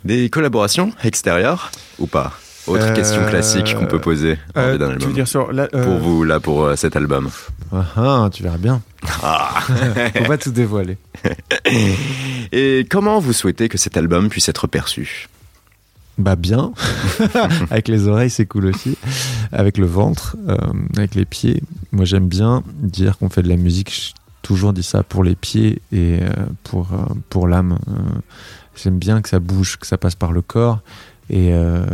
Des 0.05 0.29
collaborations 0.31 0.91
extérieures 1.03 1.71
ou 1.99 2.07
pas? 2.07 2.33
Autre 2.67 2.83
Euh, 2.83 2.93
question 2.95 3.25
classique 3.25 3.75
qu'on 3.75 3.87
peut 3.87 3.99
poser 3.99 4.37
Euh, 4.55 4.77
d'un 4.77 4.91
album. 4.91 5.07
veux 5.09 5.13
dire 5.13 5.27
sur 5.27 5.51
la- 5.51 5.67
euh, 5.75 5.83
Pour 5.83 5.97
vous, 5.97 6.23
là, 6.23 6.39
pour 6.39 6.63
euh, 6.63 6.75
cet 6.75 6.95
album. 6.95 7.29
Ah, 7.73 7.85
ah, 7.97 8.29
tu 8.31 8.43
verras 8.43 8.57
bien. 8.57 8.81
Ah. 9.21 9.61
Faut 10.15 10.23
pas 10.25 10.37
tout 10.37 10.51
dévoiler. 10.51 10.97
Et 12.51 12.87
comment 12.89 13.19
vous 13.19 13.33
souhaitez 13.33 13.67
que 13.69 13.77
cet 13.77 13.97
album 13.97 14.29
puisse 14.29 14.47
être 14.49 14.67
perçu? 14.67 15.27
Bah 16.17 16.35
bien. 16.35 16.71
avec 17.71 17.87
les 17.87 18.07
oreilles, 18.07 18.29
c'est 18.29 18.45
cool 18.45 18.67
aussi. 18.67 18.97
Avec 19.51 19.77
le 19.77 19.85
ventre, 19.87 20.37
avec 20.95 21.15
les 21.15 21.25
pieds. 21.25 21.61
Moi, 21.91 22.05
j'aime 22.05 22.27
bien 22.27 22.63
dire 22.77 23.17
qu'on 23.17 23.29
fait 23.29 23.41
de 23.41 23.49
la 23.49 23.57
musique. 23.57 23.91
J'ai 23.91 24.13
toujours 24.43 24.73
dit 24.73 24.83
ça 24.83 25.01
pour 25.03 25.23
les 25.23 25.35
pieds 25.35 25.81
et 25.91 26.19
pour, 26.63 26.89
pour 27.29 27.47
l'âme. 27.47 27.79
J'aime 28.75 28.99
bien 28.99 29.21
que 29.23 29.29
ça 29.29 29.39
bouge, 29.39 29.77
que 29.77 29.87
ça 29.87 29.97
passe 29.97 30.13
par 30.15 30.31
le 30.31 30.41
corps. 30.43 30.79
Et, 31.29 31.53
euh, 31.53 31.85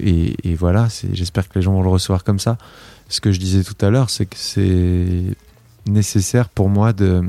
et, 0.00 0.34
et 0.48 0.54
voilà, 0.54 0.88
j'espère 1.12 1.48
que 1.48 1.58
les 1.58 1.62
gens 1.62 1.72
vont 1.72 1.82
le 1.82 1.88
recevoir 1.88 2.24
comme 2.24 2.38
ça. 2.38 2.56
Ce 3.08 3.20
que 3.20 3.32
je 3.32 3.40
disais 3.40 3.64
tout 3.64 3.74
à 3.84 3.90
l'heure, 3.90 4.10
c'est 4.10 4.26
que 4.26 4.36
c'est 4.36 5.36
nécessaire 5.86 6.48
pour 6.48 6.68
moi 6.68 6.92
de 6.92 7.22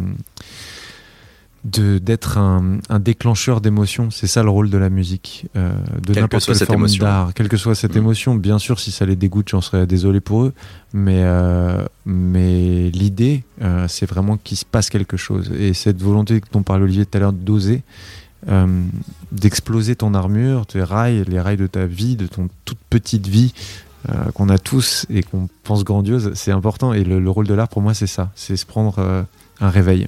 d'être 1.64 2.40
un, 2.40 2.80
un 2.90 3.00
déclencheur 3.00 3.62
d'émotions. 3.62 4.10
C'est 4.10 4.26
ça 4.26 4.42
le 4.42 4.50
rôle 4.50 4.72
de 4.72 4.78
la 4.80 4.90
musique, 4.90 5.46
euh, 5.56 5.72
de 6.00 6.06
Quelle 6.08 6.16
que 6.16 6.20
n'importe 6.22 6.44
soit 6.44 6.54
quelle 6.54 6.58
cette 6.60 6.68
forme 6.70 6.80
émotion. 6.82 7.04
d'art, 7.06 7.34
quelle 7.36 7.50
que 7.50 7.58
soit 7.58 7.76
cette 7.76 7.94
Mm. 7.94 8.00
émotion. 8.00 8.36
Bien 8.36 8.58
sûr, 8.58 8.80
si 8.80 8.92
ça 8.92 9.06
les 9.06 9.16
dégoûte, 9.16 9.50
j'en 9.50 9.62
serais 9.62 9.86
désolé 9.86 10.22
pour 10.22 10.44
eux. 10.46 10.54
Mais, 10.94 11.22
euh, 11.24 11.86
mais 12.06 12.90
l'idée, 12.90 13.44
euh, 13.62 13.86
c'est 13.88 14.08
vraiment 14.08 14.38
qu'il 14.38 14.58
se 14.58 14.66
passe 14.66 14.90
quelque 14.90 15.18
chose. 15.18 15.52
Et 15.56 15.74
cette 15.76 16.02
volonté 16.02 16.42
dont 16.52 16.64
parlait 16.64 16.84
Olivier 16.84 17.06
tout 17.06 17.16
à 17.18 17.22
l'heure 17.22 17.34
d'oser, 17.34 17.84
euh, 18.50 18.84
d'exploser 19.32 19.96
ton 19.96 20.14
armure, 20.14 20.66
tes 20.66 20.84
rails, 20.84 21.24
les 21.28 21.40
rails 21.40 21.58
de 21.58 21.68
ta 21.68 21.86
vie, 21.86 22.16
de 22.16 22.28
ton 22.28 22.50
toute 22.66 22.80
petite 22.90 23.28
vie 23.28 23.54
euh, 24.10 24.14
qu'on 24.34 24.50
a 24.50 24.58
tous 24.58 25.06
et 25.10 25.22
qu'on 25.24 25.48
pense 25.64 25.84
grandiose, 25.84 26.32
c'est 26.34 26.52
important. 26.52 26.94
Et 26.94 27.04
le, 27.04 27.20
le 27.20 27.30
rôle 27.30 27.48
de 27.48 27.54
l'art, 27.54 27.68
pour 27.68 27.82
moi, 27.82 27.94
c'est 27.94 28.08
ça. 28.08 28.32
C'est 28.36 28.58
se 28.58 28.66
prendre 28.66 28.96
euh, 29.00 29.22
un 29.60 29.70
réveil. 29.70 30.08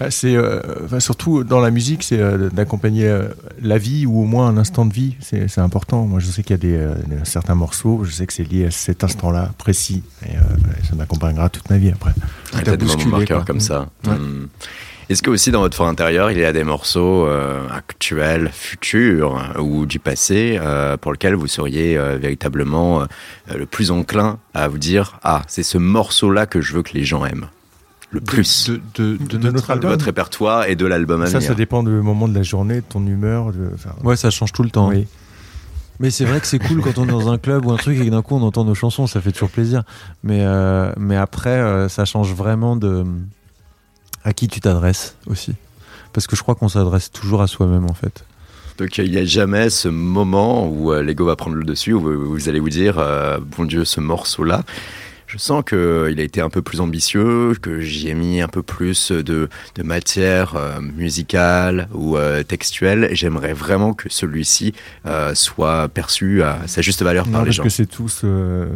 Bah, 0.00 0.10
c'est 0.10 0.34
euh, 0.34 0.62
enfin, 0.86 0.98
surtout 0.98 1.44
dans 1.44 1.60
la 1.60 1.70
musique, 1.70 2.02
c'est 2.02 2.18
euh, 2.20 2.48
d'accompagner 2.48 3.06
euh, 3.06 3.28
la 3.60 3.76
vie 3.76 4.06
ou 4.06 4.18
au 4.22 4.24
moins 4.24 4.48
un 4.48 4.56
instant 4.56 4.86
de 4.86 4.94
vie. 4.94 5.14
C'est 5.20 5.58
important. 5.58 6.06
Moi, 6.06 6.20
je 6.20 6.26
sais 6.30 6.42
qu'il 6.42 6.52
y 6.52 6.54
a 6.54 6.56
des, 6.56 6.74
euh, 6.74 6.94
des- 7.06 7.24
certains 7.24 7.54
morceaux, 7.54 8.02
je 8.04 8.10
sais 8.10 8.26
que 8.26 8.32
c'est 8.32 8.44
lié 8.50 8.64
à 8.64 8.70
cet 8.70 9.04
instant-là 9.04 9.50
précis, 9.58 10.02
et 10.26 10.36
euh, 10.36 10.40
ça 10.88 10.94
m'accompagnera 10.96 11.50
toute 11.50 11.68
ma 11.68 11.76
vie 11.76 11.90
après. 11.90 12.12
T'a 12.50 12.62
T'as 12.62 12.76
des 12.78 12.86
moments 12.86 13.06
marqueurs 13.08 13.44
comme 13.44 13.60
ça. 13.60 13.88
Ouais. 14.06 14.14
Hmm. 14.16 14.46
Est-ce 15.08 15.22
que 15.22 15.30
aussi 15.30 15.50
dans 15.50 15.60
votre 15.60 15.76
fort 15.76 15.88
intérieur, 15.88 16.30
il 16.30 16.38
y 16.38 16.44
a 16.44 16.52
des 16.52 16.64
morceaux 16.64 17.26
euh, 17.26 17.66
actuels, 17.74 18.50
futurs 18.52 19.38
euh, 19.56 19.60
ou 19.60 19.86
du 19.86 19.98
passé 19.98 20.58
euh, 20.60 20.96
pour 20.98 21.12
lesquels 21.12 21.34
vous 21.34 21.46
seriez 21.46 21.96
euh, 21.96 22.18
véritablement 22.20 23.00
euh, 23.02 23.04
le 23.56 23.64
plus 23.64 23.90
enclin 23.90 24.38
à 24.52 24.68
vous 24.68 24.76
dire 24.78 25.18
ah 25.22 25.42
c'est 25.48 25.62
ce 25.62 25.78
morceau-là 25.78 26.44
que 26.46 26.60
je 26.60 26.74
veux 26.74 26.82
que 26.82 26.92
les 26.92 27.04
gens 27.04 27.24
aiment 27.24 27.46
le 28.10 28.20
plus 28.20 28.68
de, 28.70 28.80
de, 28.96 29.16
de 29.16 29.36
De 29.36 29.38
notre 29.38 29.52
notre 29.54 29.66
de 29.68 29.72
album. 29.72 29.90
votre 29.90 30.04
répertoire 30.06 30.66
et 30.66 30.76
de 30.76 30.86
l'album 30.86 31.22
à 31.22 31.26
Ça, 31.26 31.38
venir. 31.38 31.48
ça 31.48 31.54
dépend 31.54 31.82
du 31.82 31.90
moment 31.90 32.26
de 32.28 32.34
la 32.34 32.42
journée, 32.42 32.76
de 32.76 32.80
ton 32.88 33.06
humeur. 33.06 33.52
De, 33.52 33.70
Ouais, 34.02 34.16
ça 34.16 34.30
change 34.30 34.52
tout 34.52 34.62
le 34.62 34.70
temps. 34.70 34.88
oui. 34.88 35.06
Mais 36.00 36.10
c'est 36.10 36.24
vrai 36.24 36.38
que 36.40 36.46
c'est 36.46 36.60
cool 36.60 36.80
quand 36.80 36.96
on 36.98 37.04
est 37.08 37.10
dans 37.10 37.28
un 37.28 37.38
club 37.38 37.66
ou 37.66 37.72
un 37.72 37.76
truc 37.76 37.98
et 37.98 38.04
que 38.04 38.10
d'un 38.10 38.22
coup 38.22 38.36
on 38.36 38.42
entend 38.42 38.64
nos 38.64 38.74
chansons, 38.76 39.06
ça 39.08 39.20
fait 39.20 39.32
toujours 39.32 39.50
plaisir. 39.50 39.82
Mais, 40.22 40.42
euh, 40.42 40.92
mais 40.96 41.16
après, 41.16 41.50
euh, 41.58 41.88
ça 41.88 42.04
change 42.04 42.32
vraiment 42.34 42.76
de 42.76 43.04
à 44.24 44.32
qui 44.32 44.48
tu 44.48 44.60
t'adresses 44.60 45.16
aussi? 45.26 45.54
Parce 46.12 46.26
que 46.26 46.36
je 46.36 46.42
crois 46.42 46.54
qu'on 46.54 46.68
s'adresse 46.68 47.10
toujours 47.10 47.42
à 47.42 47.46
soi-même 47.46 47.84
en 47.84 47.94
fait. 47.94 48.24
Donc 48.78 48.96
il 48.98 49.10
n'y 49.10 49.18
a 49.18 49.24
jamais 49.24 49.70
ce 49.70 49.88
moment 49.88 50.68
où 50.68 50.92
euh, 50.92 51.02
l'ego 51.02 51.24
va 51.24 51.34
prendre 51.34 51.56
le 51.56 51.64
dessus, 51.64 51.92
où 51.92 52.00
vous, 52.00 52.48
allez 52.48 52.60
vous 52.60 52.70
dire, 52.70 52.98
euh, 52.98 53.38
bon 53.40 53.64
Dieu, 53.64 53.84
ce 53.84 54.00
morceau-là, 54.00 54.62
je 55.28 55.36
sens 55.38 55.62
qu'il 55.62 55.78
a 56.18 56.22
été 56.22 56.40
un 56.40 56.48
peu 56.48 56.62
plus 56.62 56.80
ambitieux, 56.80 57.54
que 57.60 57.80
j'y 57.80 58.08
ai 58.08 58.14
mis 58.14 58.40
un 58.40 58.48
peu 58.48 58.62
plus 58.62 59.12
de, 59.12 59.48
de 59.74 59.82
matière 59.82 60.56
euh, 60.56 60.80
musicale 60.80 61.86
ou 61.92 62.16
euh, 62.16 62.42
textuelle, 62.42 63.10
j'aimerais 63.12 63.52
vraiment 63.52 63.92
que 63.92 64.08
celui-ci 64.08 64.72
euh, 65.06 65.34
soit 65.34 65.88
perçu 65.88 66.42
à 66.42 66.60
sa 66.66 66.80
juste 66.80 67.02
valeur 67.02 67.26
Non, 67.26 67.32
par 67.32 67.40
les 67.42 67.46
parce 67.48 67.56
gens. 67.58 67.62
que 67.64 67.68
c'est 67.68 67.86
tous, 67.86 68.22
euh, 68.24 68.66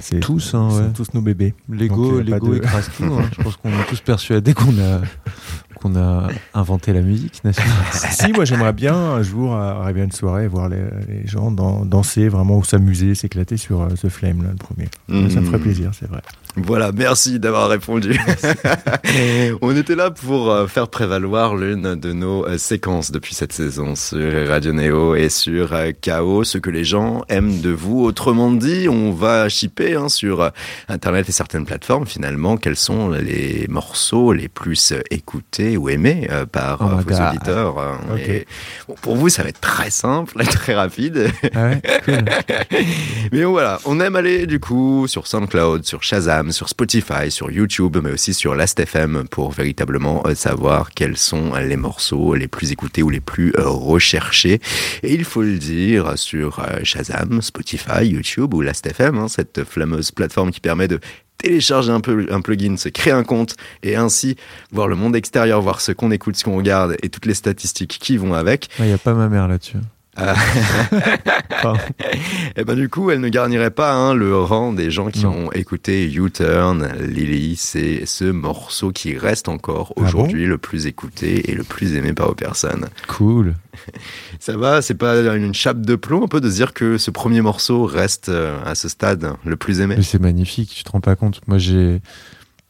c'est 0.00 0.20
Tous, 0.20 0.54
hein, 0.54 0.68
ouais. 0.70 0.90
tous 0.96 1.12
nos 1.12 1.20
bébés. 1.20 1.52
L'ego, 1.68 2.20
l'ego 2.20 2.52
de- 2.52 2.56
écrase 2.56 2.90
tout. 2.96 3.04
hein. 3.04 3.28
Je 3.38 3.42
pense 3.42 3.56
qu'on 3.56 3.68
est 3.70 3.86
tous 3.88 4.00
persuadés 4.00 4.54
qu'on 4.54 4.72
a 4.78 5.00
qu'on 5.82 5.96
a 5.96 6.28
inventé 6.54 6.92
la 6.92 7.00
musique, 7.02 7.42
n'est-ce 7.44 7.60
pas 7.60 7.66
si, 8.10 8.32
moi 8.32 8.44
j'aimerais 8.44 8.72
bien 8.72 8.94
un 8.94 9.22
jour 9.22 9.54
arriver 9.54 10.00
à 10.02 10.04
une 10.04 10.12
soirée 10.12 10.44
et 10.44 10.48
voir 10.48 10.68
les, 10.68 10.78
les 11.08 11.26
gens 11.26 11.50
dan- 11.50 11.86
danser 11.88 12.28
vraiment 12.28 12.58
ou 12.58 12.64
s'amuser, 12.64 13.14
s'éclater 13.14 13.56
sur 13.56 13.82
euh, 13.82 13.88
The 14.00 14.08
Flame, 14.08 14.42
là, 14.42 14.50
le 14.50 14.56
premier. 14.56 14.88
Ça 15.30 15.40
me 15.40 15.46
ferait 15.46 15.58
Mmh. 15.58 15.60
plaisir, 15.60 15.90
c'est 15.98 16.08
vrai. 16.08 16.20
Voilà, 16.56 16.92
merci 16.92 17.38
d'avoir 17.38 17.68
répondu. 17.70 18.18
On 19.62 19.74
était 19.76 19.94
là 19.94 20.10
pour 20.10 20.50
euh, 20.50 20.66
faire 20.66 20.88
prévaloir 20.88 21.56
l'une 21.56 21.94
de 21.94 22.12
nos 22.12 22.46
euh, 22.46 22.58
séquences 22.58 23.10
depuis 23.10 23.34
cette 23.34 23.52
saison 23.52 23.94
sur 23.94 24.48
Radio 24.48 24.72
Néo 24.72 25.14
et 25.14 25.28
sur 25.28 25.72
euh, 25.72 25.92
KO, 26.04 26.44
ce 26.44 26.58
que 26.58 26.70
les 26.70 26.84
gens 26.84 27.22
aiment 27.28 27.60
de 27.60 27.70
vous. 27.70 28.02
Autrement 28.04 28.50
dit, 28.52 28.88
on 28.88 29.12
va 29.12 29.48
shipper 29.48 29.94
hein, 29.94 30.08
sur 30.08 30.42
euh, 30.42 30.50
Internet 30.88 31.28
et 31.28 31.32
certaines 31.32 31.64
plateformes 31.64 32.06
finalement 32.06 32.56
quels 32.56 32.76
sont 32.76 33.10
les 33.10 33.66
morceaux 33.68 34.32
les 34.32 34.48
plus 34.48 34.92
euh, 34.92 35.00
écoutés 35.10 35.71
ou 35.76 35.88
aimé 35.88 36.26
euh, 36.30 36.46
par 36.46 36.78
Oh 36.80 36.84
euh, 36.84 36.96
vos 36.96 37.02
God. 37.02 37.20
auditeurs. 37.28 37.78
euh, 37.78 38.16
et, 38.16 38.46
bon, 38.88 38.94
pour 39.00 39.16
vous, 39.16 39.28
ça 39.28 39.42
va 39.42 39.48
être 39.48 39.60
très 39.60 39.90
simple 39.90 40.42
très 40.44 40.74
rapide. 40.74 41.30
Ah 41.54 41.68
ouais, 41.68 41.82
cool. 42.04 42.24
Mais 43.32 43.44
voilà, 43.44 43.80
on 43.84 44.00
aime 44.00 44.16
aller 44.16 44.46
du 44.46 44.60
coup 44.60 45.06
sur 45.08 45.26
SoundCloud, 45.26 45.84
sur 45.84 46.02
Shazam, 46.02 46.52
sur 46.52 46.68
Spotify, 46.68 47.30
sur 47.30 47.50
YouTube, 47.50 47.96
mais 48.02 48.10
aussi 48.12 48.34
sur 48.34 48.54
Last.fm 48.54 49.24
pour 49.30 49.50
véritablement 49.52 50.22
euh, 50.26 50.34
savoir 50.34 50.90
quels 50.92 51.16
sont 51.16 51.54
les 51.54 51.76
morceaux 51.76 52.34
les 52.34 52.48
plus 52.48 52.72
écoutés 52.72 53.02
ou 53.02 53.10
les 53.10 53.20
plus 53.20 53.52
recherchés. 53.58 54.60
Et 55.02 55.14
il 55.14 55.24
faut 55.24 55.42
le 55.42 55.58
dire 55.58 56.16
sur 56.18 56.64
Shazam, 56.82 57.42
Spotify, 57.42 58.04
YouTube 58.06 58.54
ou 58.54 58.60
Last.fm, 58.60 59.18
hein, 59.18 59.28
cette 59.28 59.64
fameuse 59.64 60.10
plateforme 60.10 60.50
qui 60.50 60.60
permet 60.60 60.88
de 60.88 61.00
télécharger 61.38 61.90
un, 61.90 62.00
un 62.30 62.40
plugin, 62.40 62.76
se 62.76 62.88
créer 62.88 63.12
un 63.12 63.24
compte 63.24 63.56
et 63.82 63.96
ainsi 63.96 64.36
voir 64.70 64.88
le 64.88 64.96
monde 64.96 65.16
extérieur, 65.16 65.60
voir 65.60 65.80
ce 65.80 65.92
qu'on 65.92 66.10
écoute, 66.10 66.36
ce 66.36 66.44
qu'on 66.44 66.56
regarde 66.56 66.96
et 67.02 67.08
toutes 67.08 67.26
les 67.26 67.34
statistiques 67.34 67.98
qui 68.00 68.16
vont 68.16 68.34
avec. 68.34 68.68
Il 68.78 68.86
n'y 68.86 68.92
a 68.92 68.98
pas 68.98 69.14
ma 69.14 69.28
mère 69.28 69.48
là-dessus. 69.48 69.78
Ah. 70.16 70.34
Pardon. 71.62 71.80
Et 72.56 72.64
ben 72.64 72.74
du 72.74 72.88
coup, 72.90 73.10
elle 73.10 73.20
ne 73.20 73.28
garnirait 73.30 73.70
pas 73.70 73.94
hein, 73.94 74.14
le 74.14 74.36
rang 74.36 74.72
des 74.72 74.90
gens 74.90 75.10
qui 75.10 75.24
Non. 75.24 75.46
ont 75.46 75.52
écouté 75.52 76.12
U-Turn, 76.12 76.86
Lily. 77.00 77.56
C'est 77.56 78.04
ce 78.04 78.24
morceau 78.24 78.92
qui 78.92 79.16
reste 79.16 79.48
encore 79.48 79.92
Ah 79.96 80.00
bon 80.02 80.06
aujourd'hui 80.06 80.44
le 80.44 80.58
plus 80.58 80.86
écouté 80.86 81.50
et 81.50 81.54
le 81.54 81.64
plus 81.64 81.94
aimé 81.96 82.12
par 82.12 82.28
vos 82.28 82.34
personnes. 82.34 82.88
Cool. 83.08 83.54
Ça 84.38 84.56
va, 84.56 84.82
c'est 84.82 84.94
pas 84.94 85.18
une 85.34 85.54
chape 85.54 85.80
de 85.80 85.94
plomb 85.96 86.24
un 86.24 86.28
peu 86.28 86.40
de 86.42 86.50
se 86.50 86.56
dire 86.56 86.74
que 86.74 86.98
ce 86.98 87.10
premier 87.10 87.40
morceau 87.40 87.84
reste 87.86 88.28
euh, 88.28 88.58
à 88.66 88.74
ce 88.74 88.88
stade 88.88 89.32
le 89.46 89.56
plus 89.56 89.80
aimé. 89.80 89.94
Mais 89.96 90.02
c'est 90.02 90.20
magnifique, 90.20 90.70
tu 90.74 90.84
te 90.84 90.90
rends 90.90 91.00
pas 91.00 91.16
compte. 91.16 91.40
Moi, 91.46 91.56
j'ai. 91.58 92.00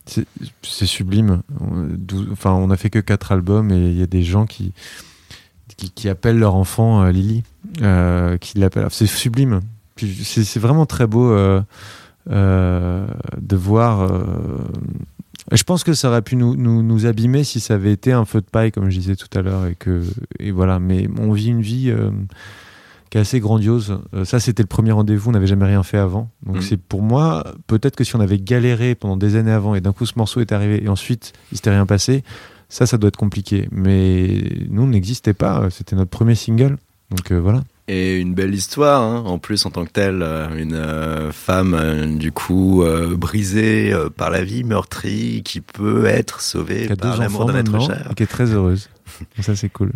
C'est 0.06 0.86
sublime. 0.86 1.42
Dou- 1.60 2.26
Enfin, 2.32 2.52
on 2.52 2.70
a 2.70 2.76
fait 2.76 2.90
que 2.90 2.98
quatre 2.98 3.30
albums 3.32 3.70
et 3.70 3.76
il 3.78 3.98
y 3.98 4.02
a 4.02 4.06
des 4.06 4.22
gens 4.24 4.46
qui, 4.46 4.72
qui, 5.82 5.90
qui 5.90 6.08
appellent 6.08 6.38
leur 6.38 6.54
enfant 6.54 7.02
euh, 7.02 7.10
Lily, 7.10 7.42
euh, 7.82 8.36
qui 8.38 8.58
l'appellent. 8.58 8.86
C'est 8.90 9.06
sublime. 9.06 9.60
C'est 9.96 10.58
vraiment 10.60 10.86
très 10.86 11.06
beau 11.06 11.30
euh, 11.32 11.60
de 12.26 13.56
voir. 13.56 14.08
Je 15.50 15.62
pense 15.64 15.84
que 15.84 15.92
ça 15.92 16.08
aurait 16.08 16.22
pu 16.22 16.36
nous, 16.36 16.56
nous, 16.56 16.82
nous 16.82 17.06
abîmer 17.06 17.44
si 17.44 17.60
ça 17.60 17.74
avait 17.74 17.92
été 17.92 18.12
un 18.12 18.24
feu 18.24 18.40
de 18.40 18.46
paille, 18.46 18.72
comme 18.72 18.88
je 18.90 18.98
disais 18.98 19.16
tout 19.16 19.28
à 19.36 19.42
l'heure, 19.42 19.66
et 19.66 19.74
que 19.74 20.02
et 20.38 20.50
voilà. 20.50 20.78
Mais 20.78 21.08
on 21.18 21.32
vit 21.32 21.48
une 21.48 21.60
vie 21.60 21.90
euh, 21.90 22.10
qui 23.10 23.18
est 23.18 23.20
assez 23.20 23.38
grandiose. 23.40 23.98
Euh, 24.14 24.24
ça, 24.24 24.40
c'était 24.40 24.62
le 24.62 24.68
premier 24.68 24.92
rendez-vous. 24.92 25.28
On 25.30 25.32
n'avait 25.32 25.46
jamais 25.46 25.66
rien 25.66 25.82
fait 25.82 25.98
avant. 25.98 26.30
Donc 26.46 26.56
Mhm. 26.56 26.62
c'est 26.62 26.76
pour 26.80 27.02
moi 27.02 27.44
peut-être 27.66 27.96
que 27.96 28.04
si 28.04 28.16
on 28.16 28.20
avait 28.20 28.38
galéré 28.38 28.94
pendant 28.94 29.16
des 29.16 29.36
années 29.36 29.52
avant 29.52 29.74
et 29.74 29.80
d'un 29.80 29.92
coup 29.92 30.06
ce 30.06 30.14
morceau 30.16 30.40
est 30.40 30.52
arrivé 30.52 30.82
et 30.82 30.88
ensuite 30.88 31.32
il 31.50 31.56
s'était 31.58 31.70
rien 31.70 31.86
passé, 31.86 32.22
ça, 32.72 32.86
ça 32.86 32.96
doit 32.96 33.08
être 33.08 33.18
compliqué. 33.18 33.68
Mais 33.70 34.42
nous, 34.70 34.84
on 34.84 34.86
n'existait 34.86 35.34
pas. 35.34 35.68
C'était 35.68 35.94
notre 35.94 36.10
premier 36.10 36.34
single. 36.34 36.78
Donc 37.10 37.30
euh, 37.30 37.38
voilà. 37.38 37.62
Et 37.86 38.16
une 38.18 38.32
belle 38.32 38.54
histoire, 38.54 39.02
hein, 39.02 39.24
en 39.26 39.38
plus 39.38 39.66
en 39.66 39.70
tant 39.70 39.84
que 39.84 39.90
telle, 39.90 40.22
euh, 40.22 40.48
une 40.56 40.72
euh, 40.72 41.32
femme 41.32 41.74
euh, 41.74 42.06
du 42.16 42.32
coup 42.32 42.82
euh, 42.82 43.14
brisée 43.14 43.92
par 44.16 44.30
la 44.30 44.42
vie, 44.42 44.64
meurtrie, 44.64 45.42
qui 45.44 45.60
peut 45.60 46.06
être 46.06 46.40
sauvée 46.40 46.86
Qui 46.86 46.92
a 46.92 46.96
par 46.96 47.18
l'amour 47.18 47.44
d'un 47.44 47.56
être 47.56 47.78
cher. 47.86 48.08
et 48.10 48.14
qui 48.14 48.22
est 48.22 48.26
très 48.26 48.50
heureuse. 48.50 48.88
Ça, 49.40 49.54
c'est 49.54 49.68
cool. 49.68 49.92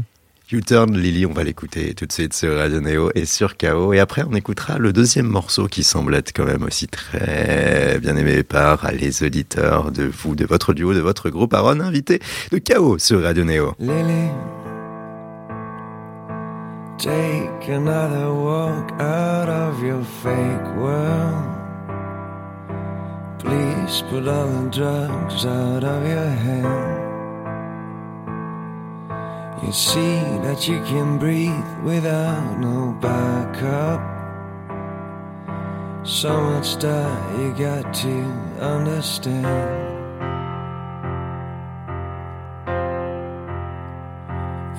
U-Turn, 0.53 0.97
Lily, 0.97 1.27
on 1.27 1.33
va 1.33 1.43
l'écouter 1.43 1.93
tout 1.95 2.07
de 2.07 2.13
suite 2.13 2.33
sur 2.33 2.57
Radio 2.57 2.81
Neo 2.81 3.11
et 3.17 3.25
sur 3.25 3.57
KO. 3.57 3.93
Et 3.93 3.99
après, 3.99 4.23
on 4.23 4.33
écoutera 4.33 4.79
le 4.79 4.93
deuxième 4.93 5.27
morceau 5.27 5.67
qui 5.67 5.83
semble 5.83 6.15
être 6.15 6.33
quand 6.33 6.45
même 6.45 6.63
aussi 6.63 6.87
très 6.87 7.99
bien 8.01 8.17
aimé 8.17 8.45
par 8.45 8.93
les 8.93 9.25
auditeurs 9.25 9.91
de 9.91 10.05
vous, 10.05 10.37
de 10.37 10.47
votre 10.47 10.73
duo, 10.73 10.95
de 10.95 11.01
votre 11.01 11.31
groupe 11.31 11.53
Aaron, 11.53 11.81
invité 11.81 12.21
de 12.53 12.59
KO 12.59 12.97
sur 12.97 13.25
Radio 13.25 13.43
Neo. 13.43 13.75
Lily, 13.81 14.31
take 16.97 17.69
another 17.69 18.33
walk 18.33 18.93
out 19.01 19.49
of 19.49 19.83
your 19.83 20.05
fake 20.23 20.77
world. 20.77 21.43
Please 23.41 24.05
put 24.09 24.29
all 24.29 24.47
the 24.47 24.71
drugs 24.71 25.45
out 25.45 25.83
of 25.83 26.07
your 26.07 26.31
head. 26.31 27.06
You 29.62 29.73
see 29.73 30.21
that 30.45 30.69
you 30.69 30.81
can 30.83 31.19
breathe 31.19 31.83
without 31.83 32.61
no 32.61 32.92
backup. 33.01 34.01
So 36.07 36.38
much 36.40 36.77
that 36.77 37.38
you 37.38 37.55
got 37.55 37.92
to 37.95 38.23
understand. 38.61 39.57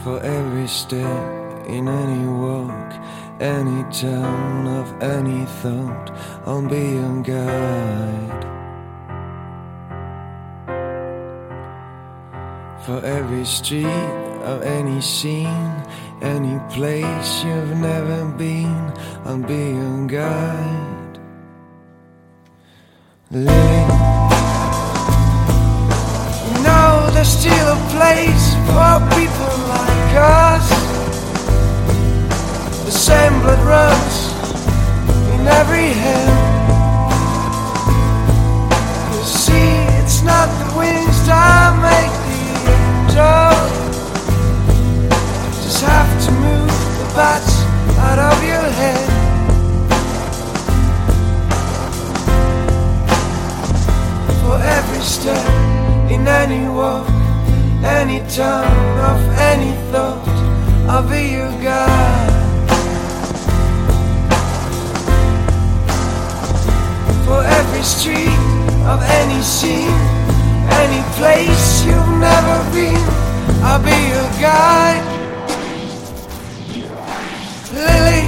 For 0.04 0.22
every 0.22 0.68
step 0.68 1.68
in 1.68 1.88
any 1.88 2.28
walk, 2.28 2.94
any 3.42 3.84
turn 3.92 4.68
of 4.68 5.02
any 5.02 5.46
thought, 5.62 6.12
I'll 6.46 6.62
be 6.62 6.92
your 6.92 7.24
guide. 7.24 8.44
For 12.86 13.04
every 13.04 13.44
street 13.44 14.27
of 14.48 14.62
any 14.64 15.02
scene, 15.02 15.76
any 16.22 16.58
place 16.74 17.44
you've 17.44 17.76
never 17.78 18.24
been, 18.38 18.94
I'll 19.26 19.44
be 19.44 19.72
your 19.76 20.08
guide. 20.08 21.20
Lily, 23.30 23.82
you 26.46 26.54
know 26.64 27.10
there's 27.14 27.28
still 27.28 27.68
a 27.76 27.80
place 27.96 28.46
for 28.68 28.94
people 29.20 29.54
like 29.76 30.14
us. 30.16 30.68
The 32.86 32.96
same 33.08 33.36
blood 33.42 33.62
runs 33.76 34.16
in 35.36 35.46
every 35.60 35.92
hand. 36.04 36.40
You 39.14 39.24
see, 39.24 39.72
it's 40.00 40.22
not 40.24 40.48
the 40.62 40.80
wings 40.80 41.20
that 41.28 41.72
make 41.84 42.14
the 42.28 42.40
angel. 42.72 43.47
Just 45.78 45.90
have 45.92 46.26
to 46.26 46.32
move 46.32 46.72
the 46.98 47.06
bats 47.14 47.62
out 48.00 48.18
of 48.18 48.44
your 48.44 48.68
head. 48.82 49.10
For 54.42 54.58
every 54.58 55.02
step 55.02 55.46
in 56.10 56.28
any 56.28 56.68
walk, 56.68 57.08
any 57.86 58.22
turn 58.28 58.66
of 59.06 59.22
any 59.38 59.74
thought, 59.92 60.28
I'll 60.90 61.08
be 61.08 61.34
your 61.38 61.52
guide. 61.62 62.32
For 67.24 67.44
every 67.44 67.84
street 67.84 68.42
of 68.90 69.00
any 69.22 69.44
scene, 69.44 70.02
any 70.82 71.04
place 71.20 71.86
you've 71.86 72.18
never 72.18 72.58
been, 72.74 73.06
I'll 73.62 73.84
be 73.84 73.94
your 74.10 74.42
guide. 74.42 75.17
Lily, 77.78 78.24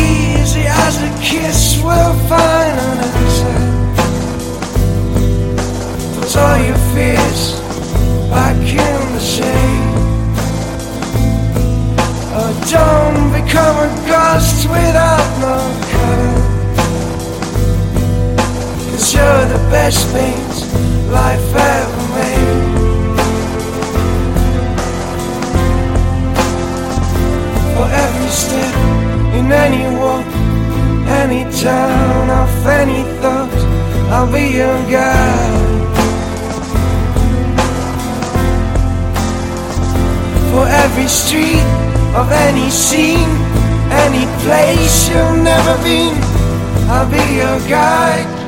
easy 0.00 0.64
as 0.66 0.96
a 1.02 1.10
kiss 1.22 1.82
will 1.82 2.14
find 2.30 2.78
an 2.88 2.98
answer. 3.12 3.58
Put 6.20 6.36
all 6.36 6.58
your 6.68 6.80
fears 6.94 7.42
back 8.30 8.56
in 8.56 9.00
the 9.14 9.20
shade. 9.20 9.94
Oh, 12.36 12.52
don't 12.72 13.30
become 13.38 13.76
a 13.76 13.90
ghost 14.08 14.66
without 14.66 15.28
no 15.44 15.56
color. 15.92 16.36
Cause 18.90 19.14
you're 19.14 19.46
the 19.54 19.62
best 19.70 20.08
things 20.08 20.56
life 21.10 21.54
ever 21.54 22.02
made. 22.14 22.43
Every 27.90 28.28
step 28.28 28.74
in 29.34 29.50
any 29.50 29.84
walk, 29.98 30.26
any 31.22 31.42
town 31.60 32.30
of 32.30 32.66
any 32.66 33.02
thought, 33.20 33.50
I'll 34.12 34.30
be 34.30 34.56
your 34.60 34.78
guide. 34.90 35.74
For 40.50 40.66
every 40.68 41.08
street 41.08 41.66
of 42.14 42.30
any 42.30 42.70
scene, 42.70 43.32
any 44.04 44.24
place 44.44 45.08
you've 45.08 45.42
never 45.42 45.76
been, 45.82 46.16
I'll 46.88 47.10
be 47.10 47.24
your 47.34 47.58
guide. 47.68 48.43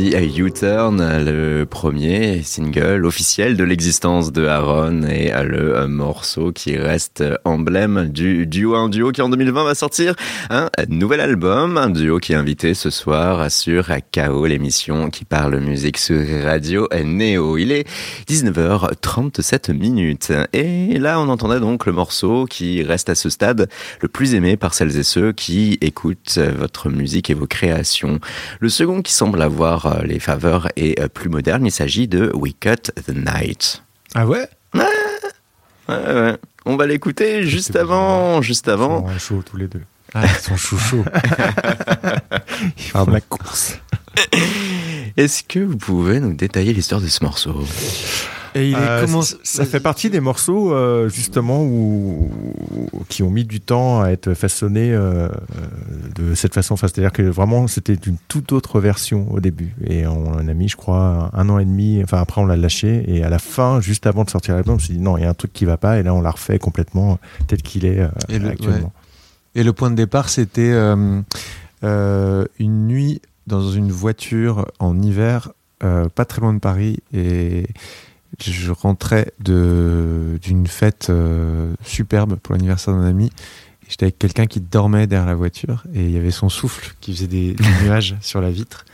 Dit 0.00 0.40
U-Turn, 0.40 1.24
le 1.24 1.64
premier 1.64 2.42
single 2.42 3.04
officiel 3.04 3.54
de 3.58 3.64
l'existence 3.64 4.32
de 4.32 4.46
Aaron 4.46 5.02
et 5.02 5.30
le 5.42 5.86
morceau 5.88 6.52
qui 6.52 6.78
reste 6.78 7.22
emblème 7.44 8.08
du 8.08 8.46
duo, 8.46 8.76
un 8.76 8.88
duo 8.88 9.12
qui 9.12 9.20
en 9.20 9.28
2020 9.28 9.64
va 9.64 9.74
sortir 9.74 10.14
un 10.48 10.70
nouvel 10.88 11.20
album, 11.20 11.76
un 11.76 11.90
duo 11.90 12.18
qui 12.18 12.32
est 12.32 12.36
invité 12.36 12.72
ce 12.72 12.88
soir 12.88 13.50
sur 13.50 13.88
KO, 14.14 14.46
l'émission 14.46 15.10
qui 15.10 15.26
parle 15.26 15.58
musique 15.60 15.98
sur 15.98 16.24
Radio 16.44 16.88
Néo. 17.04 17.58
Il 17.58 17.70
est 17.70 17.86
19h37 18.26 19.74
minutes 19.74 20.32
et 20.54 20.98
là 20.98 21.20
on 21.20 21.28
entendait 21.28 21.60
donc 21.60 21.84
le 21.84 21.92
morceau 21.92 22.46
qui 22.46 22.82
reste 22.82 23.10
à 23.10 23.14
ce 23.14 23.28
stade 23.28 23.68
le 24.00 24.08
plus 24.08 24.34
aimé 24.34 24.56
par 24.56 24.72
celles 24.72 24.96
et 24.96 25.02
ceux 25.02 25.32
qui 25.32 25.76
écoutent 25.82 26.38
votre 26.38 26.88
musique 26.88 27.28
et 27.28 27.34
vos 27.34 27.46
créations. 27.46 28.18
Le 28.60 28.70
second 28.70 29.02
qui 29.02 29.12
semble 29.12 29.42
avoir 29.42 29.89
euh, 29.90 30.02
les 30.04 30.18
faveurs 30.18 30.68
est 30.76 31.00
euh, 31.00 31.08
plus 31.08 31.28
moderne. 31.28 31.66
Il 31.66 31.72
s'agit 31.72 32.08
de 32.08 32.30
We 32.34 32.54
Cut 32.58 32.92
the 33.06 33.10
Night. 33.14 33.82
Ah 34.14 34.26
ouais? 34.26 34.48
Ouais, 34.74 34.84
ouais. 35.88 36.36
On 36.66 36.76
va 36.76 36.86
l'écouter 36.86 37.44
juste 37.46 37.76
avant, 37.76 38.42
juste 38.42 38.68
avant. 38.68 39.06
Ils 39.08 39.12
sont 39.12 39.18
chauds 39.18 39.42
tous 39.42 39.56
les 39.56 39.66
deux. 39.66 39.82
Ah, 40.14 40.24
ils 40.24 40.40
sont 40.40 40.56
chouchous. 40.56 41.04
Ils 42.76 42.82
font 42.82 43.04
la 43.06 43.20
course. 43.20 43.78
Est-ce 45.16 45.44
que 45.44 45.60
vous 45.60 45.76
pouvez 45.76 46.18
nous 46.20 46.34
détailler 46.34 46.72
l'histoire 46.72 47.00
de 47.00 47.06
ce 47.06 47.22
morceau? 47.22 47.64
Et 48.54 48.70
il 48.70 48.76
est 48.76 49.00
comment... 49.04 49.22
Ça 49.22 49.64
fait 49.64 49.80
partie 49.80 50.10
des 50.10 50.20
morceaux 50.20 50.72
euh, 50.72 51.08
justement 51.08 51.62
où, 51.62 52.30
qui 53.08 53.22
ont 53.22 53.30
mis 53.30 53.44
du 53.44 53.60
temps 53.60 54.02
à 54.02 54.10
être 54.10 54.34
façonnés 54.34 54.92
euh, 54.92 55.28
de 56.16 56.34
cette 56.34 56.54
façon. 56.54 56.74
Enfin, 56.74 56.88
c'est-à-dire 56.88 57.12
que 57.12 57.22
vraiment 57.22 57.66
c'était 57.66 57.94
une 57.94 58.16
toute 58.28 58.52
autre 58.52 58.80
version 58.80 59.30
au 59.32 59.40
début. 59.40 59.74
Et 59.86 60.06
on 60.06 60.28
en 60.28 60.48
a 60.48 60.54
mis, 60.54 60.68
je 60.68 60.76
crois, 60.76 61.30
un 61.32 61.48
an 61.48 61.58
et 61.58 61.64
demi. 61.64 62.00
Enfin, 62.02 62.18
après 62.18 62.40
on 62.40 62.46
l'a 62.46 62.56
lâché. 62.56 63.04
Et 63.06 63.22
à 63.22 63.28
la 63.28 63.38
fin, 63.38 63.80
juste 63.80 64.06
avant 64.06 64.24
de 64.24 64.30
sortir 64.30 64.54
l'album, 64.54 64.76
on 64.76 64.78
s'est 64.78 64.92
dit 64.92 64.98
non, 64.98 65.16
il 65.16 65.22
y 65.22 65.26
a 65.26 65.30
un 65.30 65.34
truc 65.34 65.52
qui 65.52 65.64
va 65.64 65.76
pas. 65.76 65.98
Et 65.98 66.02
là, 66.02 66.14
on 66.14 66.20
l'a 66.20 66.30
refait 66.30 66.58
complètement 66.58 67.18
tel 67.46 67.62
qu'il 67.62 67.84
est 67.84 68.00
euh, 68.00 68.08
Et 68.28 68.38
le- 68.38 68.48
actuellement. 68.48 68.92
Et 69.54 69.64
le 69.64 69.72
point 69.72 69.90
de 69.90 69.96
départ, 69.96 70.28
c'était 70.28 70.70
euh, 70.72 71.20
euh, 71.82 72.44
une 72.58 72.86
nuit 72.86 73.20
dans 73.46 73.68
une 73.70 73.90
voiture 73.90 74.66
en 74.78 75.02
hiver, 75.02 75.50
euh, 75.82 76.08
pas 76.08 76.24
très 76.24 76.40
loin 76.40 76.54
de 76.54 76.60
Paris, 76.60 76.98
et 77.12 77.66
je 78.42 78.70
rentrais 78.70 79.32
d'une 79.38 80.66
fête 80.66 81.08
euh, 81.10 81.72
superbe 81.84 82.36
pour 82.36 82.54
l'anniversaire 82.54 82.94
d'un 82.94 83.04
ami. 83.06 83.30
J'étais 83.88 84.04
avec 84.04 84.18
quelqu'un 84.18 84.46
qui 84.46 84.60
dormait 84.60 85.06
derrière 85.06 85.26
la 85.26 85.34
voiture, 85.34 85.84
et 85.94 86.04
il 86.04 86.10
y 86.10 86.16
avait 86.16 86.30
son 86.30 86.48
souffle 86.48 86.94
qui 87.00 87.12
faisait 87.12 87.26
des, 87.26 87.54
des 87.54 87.64
nuages 87.84 88.16
sur 88.20 88.40
la 88.40 88.50
vitre. 88.50 88.84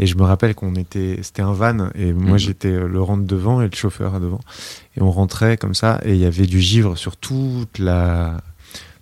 Et 0.00 0.06
je 0.06 0.16
me 0.16 0.22
rappelle 0.22 0.54
qu'on 0.54 0.74
était, 0.76 1.18
c'était 1.22 1.42
un 1.42 1.52
van, 1.52 1.88
et 1.94 2.12
moi 2.12 2.32
Mhm. 2.32 2.38
j'étais 2.38 2.68
euh, 2.68 2.86
le 2.86 3.02
rentre 3.02 3.24
devant 3.24 3.60
et 3.60 3.66
le 3.68 3.74
chauffeur 3.74 4.20
devant. 4.20 4.40
Et 4.96 5.02
on 5.02 5.10
rentrait 5.10 5.56
comme 5.56 5.74
ça, 5.74 6.00
et 6.04 6.14
il 6.14 6.20
y 6.20 6.24
avait 6.24 6.46
du 6.46 6.60
givre 6.60 6.96
sur 6.96 7.16
toute 7.16 7.78
la, 7.78 8.40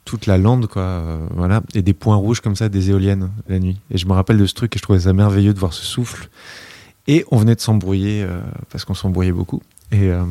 toute 0.05 0.27
la 0.27 0.37
lande, 0.39 0.67
quoi, 0.69 0.83
euh, 0.83 1.27
voilà, 1.35 1.63
et 1.75 1.83
des 1.83 1.93
points 1.93 2.17
rouges 2.17 2.41
comme 2.41 2.57
ça, 2.57 2.69
des 2.69 2.91
éoliennes 2.91 3.31
la 3.47 3.59
nuit. 3.61 3.77
Et 3.91 3.99
je 3.99 4.07
me 4.07 4.13
rappelle 4.15 4.39
de 4.39 4.47
ce 4.47 4.55
truc 4.55 4.75
et 4.75 4.79
je 4.79 4.83
trouvais 4.83 5.01
ça 5.01 5.13
merveilleux 5.13 5.53
de 5.55 5.59
voir 5.61 5.75
ce 5.75 5.85
souffle. 5.85 6.29
Et 7.09 7.25
on 7.31 7.37
venait 7.37 7.55
de 7.55 7.61
s'embrouiller 7.61 8.25
euh, 8.25 8.41
parce 8.73 8.85
qu'on 8.85 8.95
s'embrouillait 8.95 9.31
beaucoup. 9.33 9.63
Et, 9.93 10.11
euh, 10.11 10.25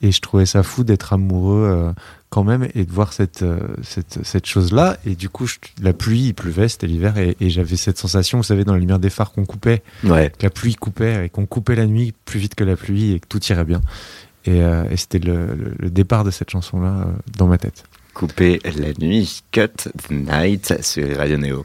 et 0.00 0.10
je 0.12 0.20
trouvais 0.20 0.46
ça 0.46 0.62
fou 0.62 0.82
d'être 0.84 1.12
amoureux 1.12 1.68
euh, 1.70 1.92
quand 2.30 2.42
même 2.44 2.66
et 2.74 2.84
de 2.84 2.90
voir 2.92 3.12
cette, 3.12 3.42
euh, 3.42 3.58
cette, 3.82 4.18
cette 4.24 4.46
chose-là. 4.46 4.96
Et 5.06 5.14
du 5.14 5.28
coup, 5.28 5.46
je- 5.46 5.56
la 5.80 5.92
pluie, 5.92 6.28
il 6.28 6.34
pleuvait, 6.34 6.68
c'était 6.68 6.86
l'hiver, 6.86 7.18
et, 7.18 7.36
et 7.40 7.50
j'avais 7.50 7.76
cette 7.76 7.98
sensation, 7.98 8.38
vous 8.38 8.44
savez, 8.44 8.64
dans 8.64 8.72
la 8.72 8.80
lumière 8.80 8.98
des 8.98 9.10
phares 9.10 9.32
qu'on 9.32 9.44
coupait, 9.44 9.82
Ouais. 10.04 10.32
que 10.36 10.42
la 10.44 10.50
pluie 10.50 10.74
coupait 10.74 11.26
et 11.26 11.28
qu'on 11.28 11.46
coupait 11.46 11.76
la 11.76 11.86
nuit 11.86 12.14
plus 12.24 12.40
vite 12.40 12.54
que 12.54 12.64
la 12.64 12.76
pluie 12.76 13.12
et 13.12 13.20
que 13.20 13.28
tout 13.28 13.42
irait 13.44 13.64
bien. 13.64 13.80
Et, 14.44 14.60
euh, 14.62 14.84
et 14.90 14.96
c'était 14.96 15.20
le, 15.20 15.46
le- 15.54 15.74
le 15.78 15.90
départ 15.90 16.24
de 16.24 16.30
cette 16.32 16.50
chanson-là 16.50 17.04
euh, 17.06 17.12
dans 17.38 17.46
ma 17.46 17.58
tête. 17.58 17.84
Couper 18.14 18.60
la 18.64 18.92
nuit, 18.98 19.42
Cut 19.52 19.68
the 19.86 20.10
Night 20.10 20.82
sur 20.82 21.16
Radio 21.16 21.38
Néo. 21.38 21.64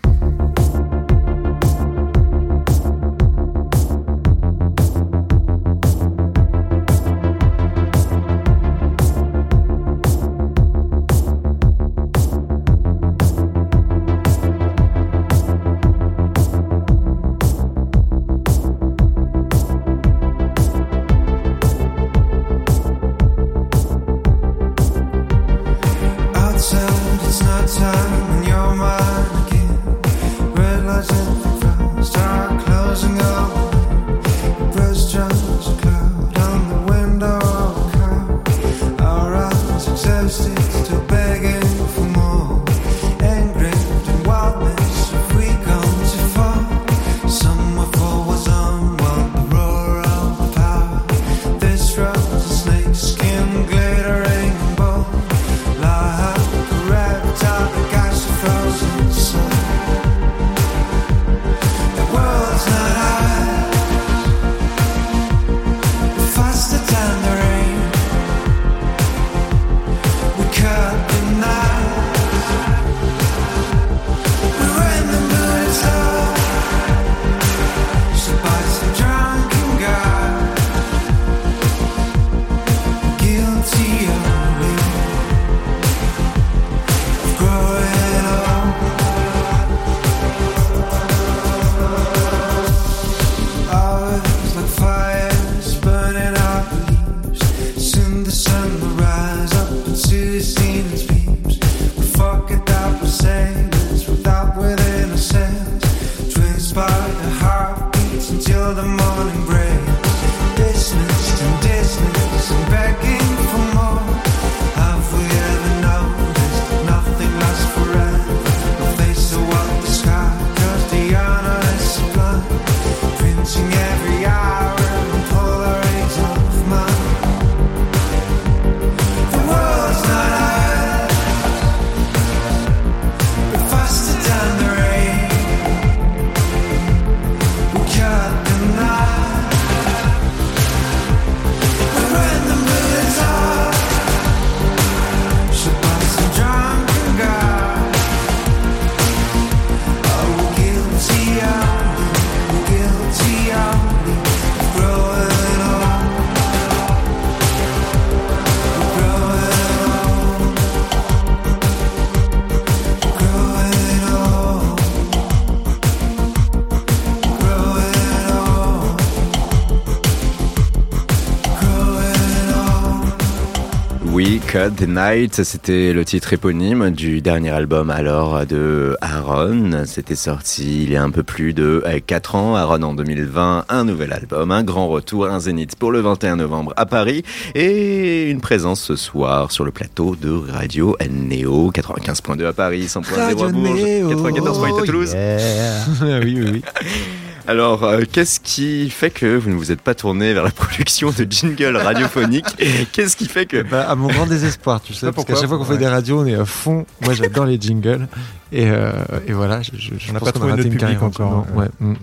Cut 174.57 174.71
the 174.75 174.87
Night, 174.87 175.43
c'était 175.43 175.93
le 175.93 176.03
titre 176.03 176.33
éponyme 176.33 176.89
du 176.89 177.21
dernier 177.21 177.51
album 177.51 177.91
alors 177.91 178.43
de 178.47 178.97
Aaron. 179.01 179.83
C'était 179.85 180.15
sorti 180.15 180.81
il 180.81 180.91
y 180.91 180.95
a 180.95 181.03
un 181.03 181.11
peu 181.11 181.21
plus 181.21 181.53
de 181.53 181.83
4 182.07 182.33
ans. 182.33 182.55
Aaron 182.55 182.81
en 182.81 182.95
2020, 182.95 183.65
un 183.69 183.83
nouvel 183.83 184.11
album, 184.13 184.51
un 184.51 184.63
grand 184.63 184.87
retour, 184.87 185.27
un 185.27 185.39
zénith 185.39 185.75
pour 185.75 185.91
le 185.91 185.99
21 185.99 186.37
novembre 186.37 186.73
à 186.75 186.87
Paris 186.87 187.23
et 187.53 188.31
une 188.31 188.41
présence 188.41 188.81
ce 188.81 188.95
soir 188.95 189.51
sur 189.51 189.63
le 189.63 189.69
plateau 189.69 190.15
de 190.19 190.31
Radio 190.31 190.97
Néo 191.07 191.71
95.2 191.71 192.47
à 192.47 192.53
Paris, 192.53 192.85
100.0 192.85 193.45
à 193.45 193.51
Bourges, 193.51 193.79
94.8 193.79 194.81
à 194.81 194.85
Toulouse. 194.87 195.15
oui, 196.23 196.41
oui, 196.41 196.49
oui. 196.51 196.61
Alors, 197.47 197.85
euh, 197.85 198.01
qu'est-ce 198.11 198.41
qui 198.41 198.89
fait 198.89 199.09
que 199.09 199.37
vous 199.37 199.49
ne 199.49 199.55
vous 199.55 199.71
êtes 199.71 199.79
pas 199.79 199.95
tourné 199.95 200.33
vers 200.33 200.43
la 200.43 200.51
production 200.63 201.11
de 201.11 201.25
jingles 201.29 201.77
radiophoniques 201.77 202.45
Qu'est-ce 202.91 203.15
qui 203.15 203.25
fait 203.27 203.45
que... 203.45 203.61
Bah, 203.63 203.89
à 203.89 203.95
mon 203.95 204.07
grand 204.09 204.25
désespoir, 204.27 204.81
tu 204.81 204.93
sais, 204.93 205.11
parce 205.13 205.25
qu'à 205.25 205.35
chaque 205.35 205.47
fois 205.47 205.57
qu'on 205.57 205.63
fait 205.63 205.77
des 205.77 205.87
radios, 205.87 206.19
on 206.19 206.25
est 206.25 206.35
à 206.35 206.43
fond. 206.45 206.85
Moi, 207.01 207.13
j'adore 207.13 207.45
les 207.45 207.59
jingles. 207.59 208.07
Et, 208.51 208.69
euh, 208.69 208.91
et 209.27 209.31
voilà, 209.33 209.61
je, 209.61 209.71
je, 209.77 210.09
On 210.09 210.13
n'a 210.13 210.19
pas 210.19 210.31
trouvé 210.33 210.51
notre 210.51 210.63
public 210.69 211.01
encore. 211.01 211.45
Ouais. 211.55 211.67
mm. 211.79 211.93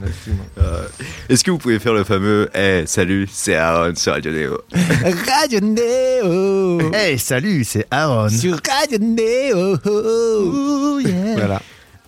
Euh, 0.59 0.83
Est-ce 1.29 1.45
que 1.45 1.51
vous 1.51 1.59
pouvez 1.59 1.79
faire 1.79 1.93
le 1.95 2.05
fameux 2.05 2.49
«Eh, 2.55 2.85
salut, 2.87 3.29
c'est 3.31 3.55
Aaron 3.57 3.95
sur 3.97 4.13
Radio 4.15 4.33
Néo 4.33 4.61
Radio 5.29 5.61
Néo 5.61 6.93
Hey, 6.95 7.19
salut, 7.19 7.65
c'est 7.65 7.87
Aaron. 7.91 8.31
Sur 8.31 8.59
Radio 8.67 8.99
Néo 8.99 9.77
Voilà.» 11.37 11.61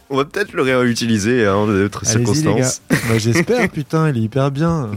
On 0.09 0.17
va 0.17 0.25
peut-être 0.25 0.53
le 0.53 0.63
réutiliser 0.63 1.45
hein, 1.47 1.55
dans 1.55 1.67
d'autres 1.67 2.07
circonstances. 2.07 2.81
Bah, 2.91 3.19
J'espère, 3.19 3.69
putain, 3.73 4.09
il 4.11 4.19
est 4.19 4.23
hyper 4.23 4.51
bien. 4.53 4.91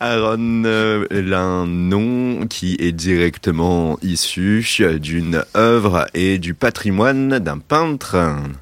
Aaron, 0.00 0.62
euh, 0.64 1.06
un 1.34 1.66
nom 1.66 2.46
qui 2.46 2.76
est 2.78 2.92
directement 2.92 3.98
issu 4.02 4.64
d'une 5.00 5.42
œuvre 5.56 6.06
et 6.14 6.38
du 6.38 6.54
patrimoine 6.54 7.38
d'un 7.38 7.58
peintre 7.58 8.16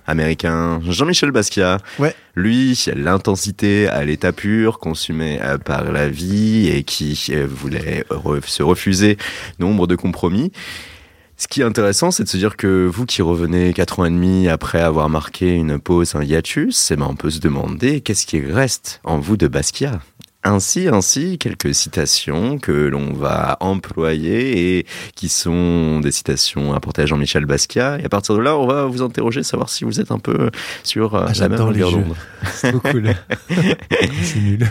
américain, 0.06 0.80
Jean-Michel 0.88 1.30
Basquiat. 1.30 1.78
Ouais. 1.98 2.14
Lui, 2.36 2.86
l'intensité 2.94 3.88
à 3.88 4.04
l'état 4.04 4.32
pur, 4.32 4.78
consumée 4.78 5.38
euh, 5.42 5.58
par 5.58 5.90
la 5.92 6.08
vie 6.08 6.68
et 6.68 6.84
qui 6.84 7.18
euh, 7.30 7.46
voulait 7.50 8.04
re- 8.10 8.46
se 8.46 8.62
refuser 8.62 9.16
nombre 9.58 9.86
de 9.86 9.96
compromis. 9.96 10.52
Ce 11.38 11.48
qui 11.48 11.60
est 11.60 11.64
intéressant, 11.64 12.10
c'est 12.10 12.24
de 12.24 12.28
se 12.28 12.38
dire 12.38 12.56
que 12.56 12.86
vous 12.86 13.04
qui 13.04 13.20
revenez 13.20 13.74
quatre 13.74 14.00
ans 14.00 14.06
et 14.06 14.10
demi 14.10 14.48
après 14.48 14.80
avoir 14.80 15.10
marqué 15.10 15.54
une 15.54 15.78
pause, 15.78 16.14
un 16.14 16.22
hiatus, 16.22 16.90
eh 16.90 16.96
ben 16.96 17.06
on 17.10 17.14
peut 17.14 17.28
se 17.28 17.40
demander 17.40 18.00
qu'est-ce 18.00 18.24
qui 18.24 18.40
reste 18.40 19.00
en 19.04 19.18
vous 19.18 19.36
de 19.36 19.46
Basquiat. 19.46 20.00
Ainsi, 20.44 20.88
ainsi, 20.88 21.38
quelques 21.38 21.74
citations 21.74 22.58
que 22.58 22.70
l'on 22.72 23.12
va 23.12 23.58
employer 23.60 24.78
et 24.78 24.86
qui 25.14 25.28
sont 25.28 26.00
des 26.00 26.12
citations 26.12 26.72
apportées 26.72 27.02
à 27.02 27.06
Jean-Michel 27.06 27.44
Basquiat. 27.46 27.98
Et 28.00 28.04
à 28.04 28.08
partir 28.08 28.34
de 28.36 28.40
là, 28.40 28.56
on 28.56 28.66
va 28.66 28.84
vous 28.84 29.02
interroger, 29.02 29.42
savoir 29.42 29.68
si 29.68 29.84
vous 29.84 30.00
êtes 30.00 30.12
un 30.12 30.20
peu 30.20 30.50
sur 30.84 31.16
euh, 31.16 31.26
Ah, 31.28 31.32
la 31.38 31.48
même 31.48 31.58
longueur 31.58 31.90
d'onde. 31.90 32.14
C'est 32.44 32.72
cool. 32.72 33.14
Je 33.50 34.24
suis 34.24 34.40
nul. 34.40 34.68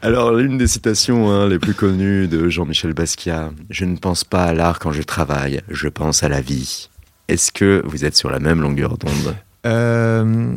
Alors, 0.00 0.32
l'une 0.32 0.58
des 0.58 0.68
citations 0.68 1.30
hein, 1.30 1.48
les 1.48 1.58
plus 1.58 1.74
connues 1.74 2.28
de 2.28 2.48
Jean-Michel 2.48 2.92
Basquiat, 2.92 3.50
je 3.68 3.84
ne 3.84 3.96
pense 3.96 4.22
pas 4.22 4.44
à 4.44 4.54
l'art 4.54 4.78
quand 4.78 4.92
je 4.92 5.02
travaille, 5.02 5.60
je 5.68 5.88
pense 5.88 6.22
à 6.22 6.28
la 6.28 6.40
vie. 6.40 6.88
Est-ce 7.26 7.50
que 7.50 7.82
vous 7.84 8.04
êtes 8.04 8.16
sur 8.16 8.30
la 8.30 8.38
même 8.38 8.60
longueur 8.60 8.96
d'onde? 8.96 9.34
Euh, 9.66 10.54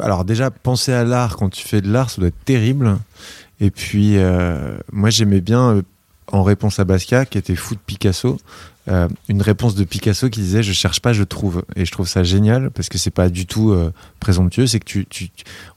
alors 0.00 0.24
déjà, 0.24 0.50
penser 0.50 0.92
à 0.92 1.04
l'art 1.04 1.36
quand 1.36 1.50
tu 1.50 1.66
fais 1.66 1.82
de 1.82 1.92
l'art, 1.92 2.08
ça 2.08 2.20
doit 2.20 2.28
être 2.28 2.44
terrible. 2.46 2.96
Et 3.60 3.70
puis, 3.70 4.16
euh, 4.16 4.78
moi 4.90 5.10
j'aimais 5.10 5.42
bien, 5.42 5.76
euh, 5.76 5.82
en 6.32 6.42
réponse 6.42 6.78
à 6.78 6.84
Basquiat, 6.84 7.26
qui 7.26 7.38
était 7.38 7.56
fou 7.56 7.74
de 7.74 7.80
Picasso, 7.84 8.38
euh, 8.88 9.08
une 9.28 9.42
réponse 9.42 9.74
de 9.74 9.84
Picasso 9.84 10.30
qui 10.30 10.40
disait 10.40 10.62
«je 10.64 10.72
cherche 10.72 11.00
pas, 11.00 11.12
je 11.12 11.22
trouve». 11.22 11.62
Et 11.76 11.84
je 11.84 11.92
trouve 11.92 12.08
ça 12.08 12.22
génial, 12.22 12.70
parce 12.70 12.88
que 12.88 12.96
c'est 12.98 13.10
pas 13.10 13.28
du 13.28 13.44
tout 13.46 13.70
euh, 13.72 13.92
présomptueux, 14.20 14.66
c'est 14.66 14.80
que 14.80 14.84
tu, 14.86 15.06
tu, 15.06 15.28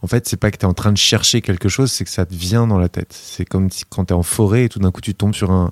En 0.02 0.08
fait, 0.08 0.28
c'est 0.30 0.38
pas 0.38 0.50
que 0.52 0.58
tu 0.58 0.62
es 0.64 0.68
en 0.70 0.74
train 0.74 0.92
de 0.94 0.98
chercher 0.98 1.42
quelque 1.42 1.68
chose, 1.70 1.92
c'est 1.92 2.04
que 2.06 2.10
ça 2.10 2.26
te 2.26 2.34
vient 2.34 2.68
dans 2.68 2.78
la 2.78 2.88
tête. 2.90 3.14
C'est 3.14 3.46
comme 3.46 3.70
quand 3.90 4.06
tu 4.06 4.14
es 4.14 4.16
en 4.16 4.24
forêt 4.24 4.66
et 4.66 4.70
tout 4.70 4.80
d'un 4.80 4.92
coup 4.92 5.02
tu 5.02 5.14
tombes 5.14 5.34
sur 5.36 5.52
un 5.52 5.72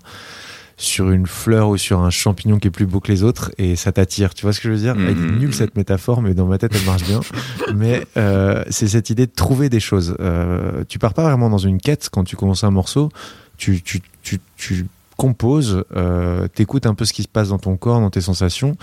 sur 0.82 1.12
une 1.12 1.28
fleur 1.28 1.68
ou 1.68 1.76
sur 1.78 2.00
un 2.00 2.10
champignon 2.10 2.58
qui 2.58 2.70
est 2.70 2.72
plus 2.72 2.86
beau 2.86 3.02
que 3.02 3.12
les 3.12 3.22
autres 3.24 3.52
et 3.58 3.76
ça 3.76 3.92
t'attire. 3.92 4.34
Tu 4.34 4.44
vois 4.44 4.54
ce 4.54 4.62
que 4.62 4.70
je 4.70 4.74
veux 4.74 4.80
dire? 4.80 4.96
Elle 4.98 5.10
est 5.10 5.14
Mhm. 5.16 5.38
nulle 5.40 5.54
cette 5.54 5.76
métaphore, 5.76 6.22
mais 6.22 6.34
dans 6.34 6.46
ma 6.46 6.58
tête 6.58 6.72
elle 6.74 6.86
marche 6.86 7.04
bien. 7.04 7.20
mais 7.76 8.06
euh, 8.16 8.64
c'est 8.70 8.88
cette 8.88 9.10
idée 9.10 9.26
de 9.28 9.32
trouver 9.34 9.68
des 9.68 9.82
choses. 9.82 10.16
Tu 10.88 10.98
pars 10.98 11.14
pas 11.14 11.24
vraiment 11.24 11.50
dans 11.50 11.58
une 11.58 11.80
quête 11.80 12.08
quand 12.10 12.24
tu 12.24 12.38
commences 12.38 12.64
un 12.64 12.72
morceau. 12.72 13.10
Tu, 13.60 13.82
tu, 13.82 14.02
tu, 14.24 14.40
tu 14.56 14.86
composes, 15.20 15.84
euh, 15.98 16.48
t'écoutes 16.48 16.86
un 16.86 16.96
peu 16.96 17.04
ce 17.04 17.12
qui 17.12 17.24
se 17.24 17.28
passe 17.28 17.50
dans 17.50 17.60
ton 17.60 17.76
corps, 17.76 18.00
dans 18.00 18.10
tes 18.10 18.22
sensations. 18.22 18.78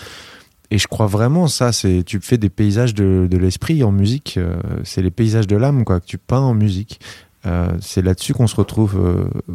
Et 0.70 0.76
je 0.76 0.86
crois 0.86 1.06
vraiment 1.06 1.48
ça, 1.48 1.72
c'est 1.72 2.02
tu 2.04 2.20
fais 2.20 2.36
des 2.36 2.50
paysages 2.50 2.92
de, 2.92 3.26
de 3.30 3.38
l'esprit 3.38 3.82
en 3.82 3.90
musique, 3.90 4.34
euh, 4.36 4.56
c'est 4.84 5.00
les 5.00 5.10
paysages 5.10 5.46
de 5.46 5.56
l'âme 5.56 5.84
quoi 5.84 5.98
que 5.98 6.04
tu 6.04 6.18
peins 6.18 6.40
en 6.40 6.52
musique. 6.52 7.00
Euh, 7.46 7.72
c'est 7.80 8.02
là-dessus 8.02 8.34
qu'on 8.34 8.48
se 8.48 8.56
retrouve, 8.56 9.00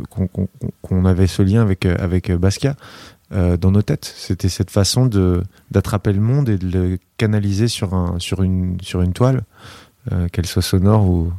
qu'on 0.10 1.06
avait 1.06 1.28
ce 1.28 1.44
lien 1.44 1.62
avec 1.62 1.86
avec 1.86 2.32
Basquiat 2.32 2.76
dans 3.30 3.72
nos 3.72 3.82
têtes. 3.82 4.12
C'était 4.18 4.50
cette 4.50 4.72
façon 4.72 5.06
de 5.06 5.44
d'attraper 5.70 6.14
le 6.14 6.22
monde 6.22 6.50
et 6.50 6.58
de 6.58 6.68
le 6.68 6.98
canaliser 7.18 7.68
sur 7.68 7.94
un 7.94 8.18
sur 8.18 8.42
une 8.42 8.78
sur 8.82 9.02
une 9.02 9.14
toile, 9.14 9.44
qu'elle 10.32 10.48
soit 10.48 10.62
sonore 10.64 11.06
ou 11.06 11.32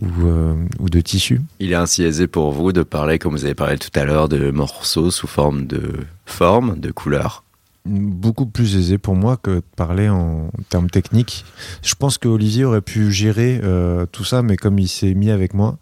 ou, 0.00 0.26
euh, 0.26 0.54
ou 0.78 0.88
de 0.88 1.00
tissu. 1.00 1.40
Il 1.58 1.72
est 1.72 1.76
ainsi 1.76 2.02
aisé 2.02 2.26
pour 2.26 2.52
vous 2.52 2.72
de 2.72 2.82
parler, 2.82 3.18
comme 3.18 3.32
vous 3.32 3.44
avez 3.44 3.54
parlé 3.54 3.78
tout 3.78 3.90
à 3.98 4.04
l'heure, 4.04 4.28
de 4.28 4.50
morceaux 4.50 5.10
sous 5.10 5.26
forme 5.26 5.66
de 5.66 5.92
forme, 6.26 6.78
de 6.78 6.90
couleur. 6.90 7.44
beaucoup 7.86 8.46
plus 8.46 8.76
aisé 8.76 8.98
pour 8.98 9.14
moi 9.16 9.36
que 9.36 9.56
de 9.56 9.62
parler 9.76 10.08
en 10.08 10.50
termes 10.68 10.90
techniques. 10.90 11.44
Je 11.82 11.94
pense 11.94 12.18
que 12.18 12.28
Olivier 12.28 12.64
aurait 12.64 12.82
pu 12.82 13.10
gérer 13.10 13.60
euh, 13.64 14.06
tout 14.12 14.24
ça, 14.24 14.42
mais 14.42 14.56
comme 14.56 14.78
il 14.78 14.88
s'est 14.88 15.14
mis 15.14 15.30
avec 15.30 15.54
moi, 15.54 15.78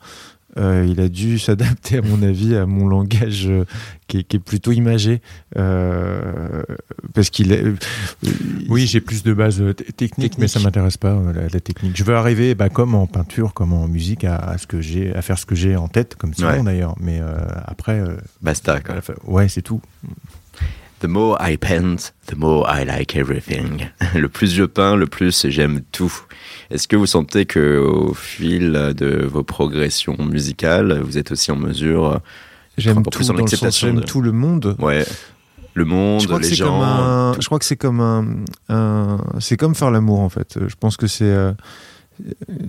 euh, 0.59 0.86
il 0.88 1.00
a 1.00 1.09
dû 1.09 1.38
s'adapter, 1.38 1.98
à 1.98 2.02
mon 2.02 2.22
avis, 2.22 2.56
à 2.56 2.66
mon 2.66 2.86
langage 2.88 3.46
euh, 3.48 3.64
qui, 4.06 4.18
est, 4.18 4.22
qui 4.24 4.36
est 4.36 4.40
plutôt 4.40 4.72
imagé. 4.72 5.20
euh, 5.56 6.62
parce 7.14 7.30
qu'il 7.30 7.52
est. 7.52 7.64
Oui, 8.68 8.86
j'ai 8.86 9.00
plus 9.00 9.22
de 9.22 9.32
base 9.32 9.62
technique, 9.96 10.38
mais 10.38 10.48
ça 10.48 10.61
m'intéresse 10.61 10.96
pas 10.96 11.18
la, 11.34 11.42
la 11.42 11.61
technique. 11.61 11.96
Je 11.96 12.04
veux 12.04 12.14
arriver, 12.16 12.54
bah, 12.54 12.68
comme 12.68 12.94
en 12.94 13.06
peinture, 13.06 13.54
comme 13.54 13.72
en 13.72 13.88
musique, 13.88 14.24
à, 14.24 14.36
à 14.36 14.59
ce 14.59 14.66
que 14.66 14.80
j'ai, 14.80 15.14
à 15.14 15.22
faire 15.22 15.38
ce 15.38 15.46
que 15.46 15.54
j'ai 15.54 15.76
en 15.76 15.88
tête, 15.88 16.14
comme 16.16 16.32
Ouais. 16.38 16.62
d'ailleurs. 16.62 16.94
Mais 17.00 17.20
après, 17.64 18.02
Basta, 18.42 18.80
quoi. 18.80 18.96
ouais, 19.26 19.48
c'est 19.48 19.62
tout. 19.62 19.80
The 21.01 21.07
more 21.07 21.36
I 21.40 21.57
paint, 21.57 22.12
the 22.26 22.34
more 22.36 22.66
I 22.68 22.84
like 22.84 23.14
everything. 23.16 23.88
Le 24.14 24.28
plus 24.28 24.53
je 24.53 24.64
peins, 24.64 24.96
le 24.96 25.07
plus 25.07 25.46
j'aime 25.49 25.80
tout. 25.92 26.12
Est-ce 26.70 26.88
que 26.88 26.96
vous 26.96 27.07
sentez 27.07 27.46
que 27.46 27.78
au 27.78 28.14
fil 28.14 28.72
de 28.96 29.24
vos 29.24 29.44
progressions 29.44 30.16
musicales, 30.18 31.01
vous 31.01 31.16
êtes 31.16 31.30
aussi 31.30 31.53
en 31.53 31.57
mesure, 31.57 32.20
J'aime 32.76 32.99
encore 32.99 33.12
tout, 33.12 33.22
dans 33.24 33.32
le 33.34 33.46
sens, 33.46 33.78
j'aime 33.78 33.96
de- 34.01 34.05
tout 34.05 34.20
le 34.20 34.32
monde. 34.32 34.74
ouais, 34.80 35.05
le 35.74 35.84
monde, 35.84 36.26
les 36.42 36.55
gens, 36.55 36.82
un, 36.82 37.32
je 37.38 37.46
crois 37.46 37.59
que 37.61 37.64
c'est 37.64 37.76
comme 37.76 38.01
un, 38.01 38.26
un- 38.68 39.18
c'est 39.38 39.57
comme 39.57 39.76
faire 39.76 39.92
l'amour 39.92 40.18
en 40.20 40.28
fait. 40.28 40.59
Je 40.66 40.74
pense 40.78 40.96
que 40.96 41.07
c'est 41.07 41.24
euh, 41.24 41.53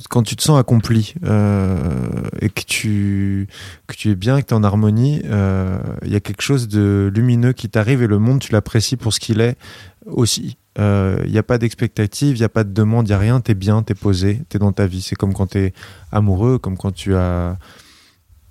quand 0.09 0.23
tu 0.23 0.35
te 0.35 0.43
sens 0.43 0.59
accompli 0.59 1.13
euh, 1.23 2.09
et 2.41 2.49
que 2.49 2.61
tu 2.61 3.47
que 3.87 3.95
tu 3.95 4.09
es 4.09 4.15
bien, 4.15 4.41
que 4.41 4.47
tu 4.47 4.53
es 4.53 4.57
en 4.57 4.63
harmonie, 4.63 5.21
euh, 5.25 5.79
il 6.03 6.11
y 6.11 6.15
a 6.15 6.19
quelque 6.19 6.41
chose 6.41 6.67
de 6.67 7.11
lumineux 7.13 7.53
qui 7.53 7.69
t'arrive 7.69 8.01
et 8.03 8.07
le 8.07 8.19
monde 8.19 8.39
tu 8.39 8.51
l'apprécies 8.51 8.97
pour 8.97 9.13
ce 9.13 9.19
qu'il 9.19 9.41
est 9.41 9.57
aussi. 10.05 10.57
Euh, 10.77 11.21
Il 11.25 11.31
n'y 11.31 11.37
a 11.37 11.43
pas 11.43 11.57
d'expectative, 11.57 12.37
il 12.37 12.39
n'y 12.39 12.45
a 12.45 12.49
pas 12.49 12.63
de 12.63 12.71
demande, 12.71 13.07
il 13.07 13.11
n'y 13.11 13.15
a 13.15 13.19
rien, 13.19 13.41
t'es 13.41 13.55
bien, 13.55 13.83
t'es 13.83 13.95
posé, 13.95 14.41
t'es 14.49 14.59
dans 14.59 14.71
ta 14.71 14.87
vie. 14.87 15.01
C'est 15.01 15.15
comme 15.15 15.33
quand 15.33 15.47
t'es 15.47 15.73
amoureux, 16.11 16.57
comme 16.57 16.77
quand 16.77 16.91
tu 16.91 17.15
as 17.15 17.57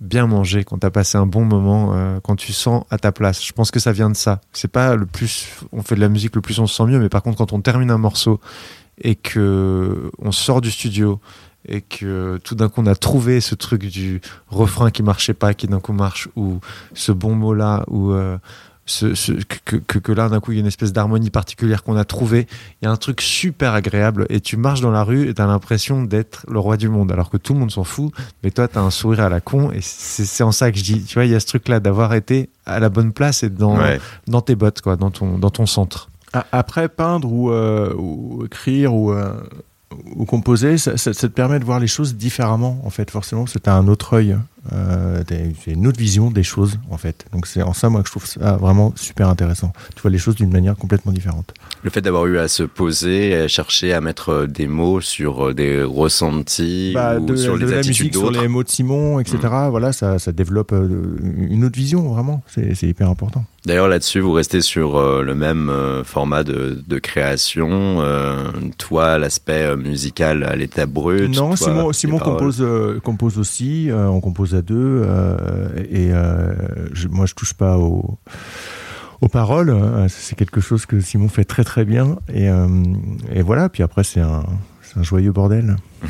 bien 0.01 0.27
mangé, 0.27 0.63
quand 0.63 0.79
t'as 0.79 0.91
passé 0.91 1.19
un 1.19 1.27
bon 1.27 1.45
moment, 1.45 2.21
quand 2.23 2.37
tu 2.37 2.53
sens 2.53 2.85
à 2.91 2.99
ta 2.99 3.13
place. 3.13 3.45
Je 3.45 3.53
pense 3.53 3.71
que 3.71 3.81
ça 3.81 3.93
vient 3.93 4.11
de 4.11 4.17
ça. 4.17 4.41
C'est 4.53 4.71
pas 4.71 4.95
le 4.95 5.07
plus, 5.07 5.49
on 5.73 5.83
fait 5.83 5.97
de 5.97 6.01
la 6.01 6.09
musique, 6.09 6.37
le 6.37 6.41
plus 6.43 6.59
on 6.59 6.67
se 6.67 6.75
sent 6.77 6.85
mieux, 6.85 7.01
mais 7.01 7.09
par 7.09 7.23
contre 7.23 7.39
quand 7.39 7.53
on 7.53 7.61
termine 7.61 7.91
un 7.91 7.99
morceau 7.99 8.41
et 9.01 9.15
que 9.15 10.11
on 10.19 10.33
sort 10.33 10.61
du 10.61 10.71
studio 10.71 11.21
et 11.67 11.81
que 11.83 12.39
tout 12.45 12.55
d'un 12.55 12.69
coup 12.69 12.81
on 12.83 12.87
a 12.87 12.95
trouvé 12.95 13.41
ce 13.41 13.55
truc 13.55 13.85
du 13.87 14.21
refrain 14.49 14.91
qui 14.91 15.03
marchait 15.03 15.35
pas, 15.35 15.55
qui 15.55 15.67
d'un 15.67 15.81
coup 15.81 15.93
marche, 15.93 16.29
ou 16.37 16.61
ce 16.95 17.13
bon 17.13 17.35
mot 17.35 17.53
là, 17.53 17.85
ou 17.89 18.13
euh, 18.13 18.39
ce, 18.87 19.15
ce- 19.15 19.33
que, 19.33 19.77
que, 19.77 19.99
que 19.99 20.13
là 20.13 20.31
d'un 20.31 20.41
coup 20.41 20.53
il 20.53 20.55
y 20.55 20.59
a 20.59 20.63
une 20.63 20.67
espèce 20.67 20.95
d'harmonie 20.95 21.29
particulière 21.29 21.83
qu'on 21.83 21.97
a 21.97 22.05
trouvé. 22.07 22.47
Il 22.81 22.87
y 22.87 22.89
a 22.89 22.91
un 22.91 22.97
truc 22.97 23.21
super 23.21 23.75
agréable 23.75 24.25
et 24.31 24.41
tu 24.41 24.57
marches 24.57 24.81
dans 24.81 24.91
la 24.93 25.03
rue 25.05 25.29
et 25.29 25.35
t'as 25.35 25.47
l'impression 25.47 26.03
d'être 26.05 26.47
le 26.49 26.59
roi 26.59 26.79
du 26.79 26.89
monde 26.89 27.13
alors 27.13 27.29
que 27.29 27.37
tout 27.37 27.53
le 27.53 27.59
monde 27.61 27.71
s'en 27.71 27.85
fout 27.85 28.13
mais 28.43 28.51
toi 28.51 28.67
t'as 28.67 28.81
un 28.81 28.91
sourire 28.91 29.25
à 29.25 29.29
la 29.29 29.41
con 29.43 29.71
et 29.73 29.81
c'est 29.83 30.43
en 30.45 30.53
ça 30.53 30.73
que 30.73 30.79
je 30.79 30.85
dis 30.85 31.03
tu 31.05 31.15
vois 31.15 31.27
il 31.27 31.33
y 31.33 31.35
a 31.35 31.41
ce 31.41 31.47
truc 31.47 31.69
là 31.69 31.81
d'avoir 31.81 32.15
été 32.15 32.49
à 32.65 32.81
la 32.81 32.89
bonne 32.89 33.13
place 33.13 33.43
et 33.43 33.51
dans, 33.51 33.77
Ouais. 33.77 34.01
dans 34.27 34.41
tes 34.41 34.55
bottes 34.55 34.81
quoi 34.81 34.97
dans 34.97 35.11
ton, 35.11 35.37
dans 35.39 35.51
ton 35.51 35.67
centre 35.67 36.09
Après, 36.53 36.89
peindre 36.89 37.31
ou, 37.31 37.51
euh, 37.51 38.45
écrire 38.45 38.95
ou, 38.95 39.13
euh, 39.13 39.33
composer, 40.27 40.79
ça 40.79 40.97
te 40.97 41.27
permet 41.27 41.59
de 41.59 41.65
voir 41.65 41.81
les 41.81 41.87
choses 41.87 42.17
différemment, 42.17 42.81
en 42.85 42.91
fait, 42.91 43.11
forcément, 43.11 43.43
parce 43.43 43.55
que 43.55 43.59
tu 43.59 43.71
as 43.71 43.75
un 43.75 43.89
autre 43.89 44.15
œil 44.15 44.37
Euh, 44.73 45.23
c'est 45.65 45.73
une 45.73 45.87
autre 45.87 45.99
vision 45.99 46.31
des 46.31 46.43
choses, 46.43 46.79
en 46.91 46.99
fait. 46.99 47.27
Donc 47.33 47.47
c'est 47.47 47.63
en 47.63 47.73
ça, 47.73 47.89
moi, 47.89 48.03
que 48.03 48.09
je 48.09 48.13
trouve 48.13 48.27
ça 48.27 48.57
vraiment 48.57 48.93
super 48.97 49.29
intéressant. 49.29 49.73
Tu 49.95 50.03
vois 50.03 50.11
les 50.11 50.19
choses 50.19 50.35
d'une 50.35 50.53
manière 50.53 50.77
complètement 50.77 51.13
différente. 51.13 51.55
Le 51.83 51.91
fait 51.91 52.01
d'avoir 52.01 52.27
eu 52.27 52.39
à 52.39 52.49
se 52.49 52.63
poser, 52.63 53.35
à 53.35 53.49
chercher 53.49 53.93
à 53.93 54.01
mettre 54.01 54.31
euh, 54.31 54.47
des 54.47 54.67
mots 54.67 55.01
sur 55.01 55.49
euh, 55.49 55.55
des 55.55 55.83
ressentis 55.83 56.93
Bah, 56.95 57.19
ou 57.19 57.27
de, 57.27 57.37
sur 57.37 57.55
de 57.55 57.65
les 57.65 57.71
la 57.73 57.79
attitudes 57.79 58.07
musique, 58.07 58.15
sur 58.17 58.31
les 58.31 58.49
mots 58.49 58.63
de 58.63 58.69
Simon, 58.69 59.21
etc. 59.21 59.39
Voilà, 59.71 59.93
ça, 59.93 60.19
ça 60.19 60.33
développe 60.33 60.73
euh, 60.73 61.17
une 61.37 61.65
autre 61.65 61.77
vision, 61.77 62.13
vraiment. 62.13 62.43
C'est 62.47 62.83
hyper 62.83 63.09
important. 63.09 63.45
D'ailleurs, 63.67 63.89
là-dessus, 63.89 64.21
vous 64.21 64.33
restez 64.33 64.61
sur 64.61 64.97
euh, 64.97 65.23
le 65.23 65.35
même 65.35 65.69
euh, 65.69 66.03
format 66.05 66.43
de, 66.43 66.83
de 66.87 66.99
création. 66.99 68.03
toi, 68.79 69.19
l'aspect 69.19 69.77
musical 69.77 70.45
à 70.45 70.57
l'état 70.57 70.87
brut. 70.87 71.35
non, 71.35 71.49
toi, 71.49 71.57
Simon, 71.57 71.93
Simon 71.93 72.19
compose, 72.19 72.65
compose 73.03 73.39
aussi. 73.39 73.91
on 73.93 74.21
compose 74.21 74.48
à 74.55 74.63
deux. 74.63 75.03
euh, 75.05 75.69
et 75.91 76.13
euh, 76.13 76.55
je- 76.93 77.09
moi, 77.09 77.27
je 77.27 77.35
touche 77.35 77.55
pas 77.55 77.77
aux, 77.79 78.19
paroles. 79.33 79.71
euh, 79.71 80.07
c'est 80.09 80.37
quelque 80.37 80.61
chose 80.61 80.87
que 80.87 81.01
Simon 81.01 81.29
fait 81.29 81.45
très 81.45 81.65
très 81.65 81.85
bien. 81.85 82.19
Et, 82.33 82.49
euh, 82.49 82.67
et 83.33 83.43
voilà. 83.43 83.69
Puis 83.69 83.83
après, 83.83 84.05
c'est 84.05 84.21
un, 84.21 84.45
c'est 84.83 84.99
un 84.99 85.03
joyeux 85.03 85.33
bordel. 85.33 85.77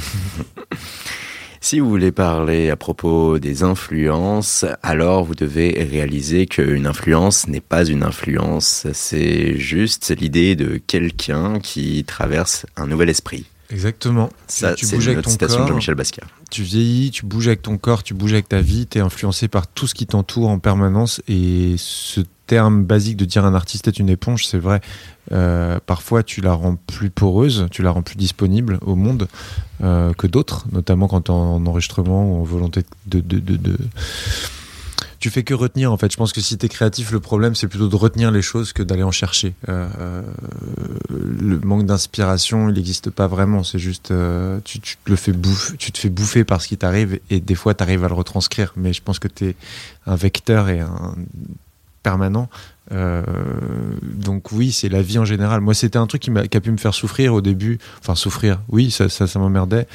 Si 1.60 1.80
vous 1.80 1.88
voulez 1.90 2.12
parler 2.12 2.70
à 2.70 2.76
propos 2.76 3.40
des 3.40 3.64
influences, 3.64 4.64
alors 4.82 5.24
vous 5.24 5.34
devez 5.34 5.86
réaliser 5.90 6.46
qu'une 6.46 6.86
influence 6.86 7.48
n'est 7.48 7.60
pas 7.60 7.84
une 7.84 8.04
influence. 8.04 8.86
C'est 8.92 9.58
juste 9.58 10.14
l'idée 10.18 10.54
de 10.54 10.76
quelqu'un 10.76 11.58
qui 11.58 12.04
traverse 12.04 12.64
un 12.76 12.86
nouvel 12.86 13.08
esprit. 13.10 13.44
Exactement. 13.70 14.30
Ça, 14.46 14.74
tu 14.74 14.86
c'est 14.86 14.96
bouges 14.96 15.06
une 15.06 15.12
avec 15.12 15.24
ton 15.24 15.30
citation 15.30 15.58
corps. 15.58 15.68
Jean-Michel 15.68 15.94
Basquiat. 15.94 16.24
tu 16.50 16.62
vieillis, 16.62 17.10
tu 17.10 17.26
bouges 17.26 17.48
avec 17.48 17.60
ton 17.62 17.76
corps, 17.76 18.02
tu 18.02 18.14
bouges 18.14 18.32
avec 18.32 18.48
ta 18.48 18.60
vie, 18.60 18.86
tu 18.86 18.98
es 18.98 19.00
influencé 19.00 19.46
par 19.48 19.66
tout 19.66 19.86
ce 19.86 19.94
qui 19.94 20.06
t'entoure 20.06 20.48
en 20.48 20.58
permanence. 20.58 21.20
Et 21.28 21.74
ce 21.76 22.22
terme 22.46 22.84
basique 22.84 23.16
de 23.18 23.26
dire 23.26 23.44
un 23.44 23.54
artiste 23.54 23.86
est 23.88 23.98
une 23.98 24.08
éponge, 24.08 24.46
c'est 24.46 24.58
vrai. 24.58 24.80
Euh, 25.32 25.78
parfois, 25.84 26.22
tu 26.22 26.40
la 26.40 26.54
rends 26.54 26.76
plus 26.76 27.10
poreuse, 27.10 27.66
tu 27.70 27.82
la 27.82 27.90
rends 27.90 28.00
plus 28.00 28.16
disponible 28.16 28.78
au 28.80 28.94
monde 28.94 29.28
euh, 29.84 30.14
que 30.14 30.26
d'autres, 30.26 30.64
notamment 30.72 31.06
quand 31.06 31.20
tu 31.22 31.30
en 31.30 31.66
enregistrement 31.66 32.32
ou 32.32 32.40
en 32.40 32.44
volonté 32.44 32.84
de, 33.06 33.20
de, 33.20 33.38
de, 33.38 33.56
de- 33.56 33.76
Tu 35.18 35.30
fais 35.30 35.42
que 35.42 35.54
retenir, 35.54 35.92
en 35.92 35.96
fait. 35.96 36.12
Je 36.12 36.16
pense 36.16 36.32
que 36.32 36.40
si 36.40 36.56
tu 36.56 36.66
es 36.66 36.68
créatif, 36.68 37.10
le 37.10 37.18
problème, 37.18 37.54
c'est 37.56 37.66
plutôt 37.66 37.88
de 37.88 37.96
retenir 37.96 38.30
les 38.30 38.42
choses 38.42 38.72
que 38.72 38.84
d'aller 38.84 39.02
en 39.02 39.10
chercher. 39.10 39.54
Euh, 39.68 39.88
euh, 39.98 40.22
le 41.10 41.58
manque 41.58 41.86
d'inspiration, 41.86 42.68
il 42.68 42.74
n'existe 42.74 43.10
pas 43.10 43.26
vraiment. 43.26 43.64
C'est 43.64 43.80
juste, 43.80 44.12
euh, 44.12 44.60
tu, 44.64 44.80
le 45.06 45.16
fais 45.16 45.32
bouffer, 45.32 45.76
tu 45.76 45.90
te 45.90 45.98
fais 45.98 46.08
bouffer 46.08 46.44
par 46.44 46.62
ce 46.62 46.68
qui 46.68 46.76
t'arrive 46.76 47.18
et 47.30 47.40
des 47.40 47.54
fois, 47.56 47.74
tu 47.74 47.82
arrives 47.82 48.04
à 48.04 48.08
le 48.08 48.14
retranscrire. 48.14 48.72
Mais 48.76 48.92
je 48.92 49.02
pense 49.02 49.18
que 49.18 49.28
tu 49.28 49.46
es 49.46 49.56
un 50.06 50.14
vecteur 50.14 50.68
et 50.68 50.80
un 50.80 51.14
permanent. 52.04 52.48
Donc 52.90 54.52
oui, 54.52 54.72
c'est 54.72 54.88
la 54.88 55.02
vie 55.02 55.18
en 55.18 55.24
général. 55.24 55.60
Moi, 55.60 55.74
c'était 55.74 55.98
un 55.98 56.06
truc 56.06 56.22
qui, 56.22 56.30
a 56.30 56.60
pu 56.60 56.70
me 56.70 56.78
faire 56.78 56.94
souffrir 56.94 57.34
au 57.34 57.40
début. 57.40 57.78
Enfin, 58.00 58.14
souffrir, 58.14 58.60
oui, 58.68 58.90
ça, 58.90 59.08
ça 59.08 59.38
m'emmerdait. 59.38 59.88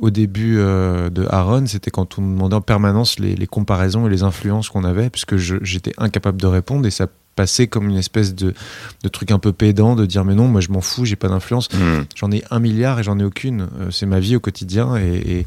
Au 0.00 0.10
début 0.10 0.56
euh, 0.58 1.10
de 1.10 1.26
Aaron, 1.28 1.66
c'était 1.66 1.90
quand 1.90 2.18
on 2.18 2.22
me 2.22 2.32
demandait 2.32 2.56
en 2.56 2.62
permanence 2.62 3.18
les, 3.18 3.34
les 3.36 3.46
comparaisons 3.46 4.06
et 4.06 4.10
les 4.10 4.22
influences 4.22 4.70
qu'on 4.70 4.84
avait, 4.84 5.10
puisque 5.10 5.36
j'étais 5.36 5.92
incapable 5.98 6.40
de 6.40 6.46
répondre 6.46 6.86
et 6.86 6.90
ça 6.90 7.06
passait 7.36 7.68
comme 7.68 7.88
une 7.88 7.96
espèce 7.96 8.34
de, 8.34 8.54
de 9.02 9.08
truc 9.08 9.30
un 9.30 9.38
peu 9.38 9.52
pédant 9.52 9.96
de 9.96 10.06
dire 10.06 10.24
mais 10.24 10.34
non, 10.34 10.48
moi 10.48 10.60
je 10.60 10.70
m'en 10.70 10.80
fous, 10.80 11.04
j'ai 11.04 11.16
pas 11.16 11.28
d'influence. 11.28 11.68
Hmm. 11.72 12.04
J'en 12.16 12.30
ai 12.32 12.42
un 12.50 12.60
milliard 12.60 12.98
et 12.98 13.02
j'en 13.02 13.18
ai 13.18 13.24
aucune. 13.24 13.68
Euh, 13.78 13.90
c'est 13.90 14.06
ma 14.06 14.20
vie 14.20 14.36
au 14.36 14.40
quotidien. 14.40 14.96
Et, 14.96 15.16
et, 15.16 15.46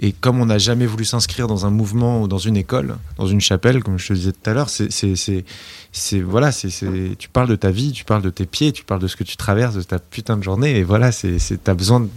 et 0.00 0.12
comme 0.12 0.40
on 0.40 0.46
n'a 0.46 0.58
jamais 0.58 0.86
voulu 0.86 1.04
s'inscrire 1.04 1.46
dans 1.46 1.66
un 1.66 1.70
mouvement 1.70 2.22
ou 2.22 2.28
dans 2.28 2.38
une 2.38 2.56
école, 2.56 2.96
dans 3.16 3.26
une 3.26 3.40
chapelle, 3.40 3.82
comme 3.82 3.98
je 3.98 4.08
te 4.08 4.12
disais 4.12 4.32
tout 4.32 4.50
à 4.50 4.54
l'heure, 4.54 4.68
c'est, 4.68 4.90
c'est, 4.90 6.20
voilà, 6.20 6.50
c'est, 6.50 6.68
tu 7.16 7.28
parles 7.28 7.48
de 7.48 7.54
ta 7.54 7.70
vie, 7.70 7.92
tu 7.92 8.04
parles 8.04 8.22
de 8.22 8.30
tes 8.30 8.46
pieds, 8.46 8.72
tu 8.72 8.84
parles 8.84 9.00
de 9.00 9.06
ce 9.06 9.14
que 9.14 9.22
tu 9.22 9.36
traverses, 9.36 9.76
de 9.76 9.82
ta 9.82 10.00
putain 10.00 10.36
de 10.36 10.42
journée. 10.42 10.78
Et 10.78 10.82
voilà, 10.82 11.12
c'est, 11.12 11.38
t'as 11.62 11.74
besoin 11.74 12.08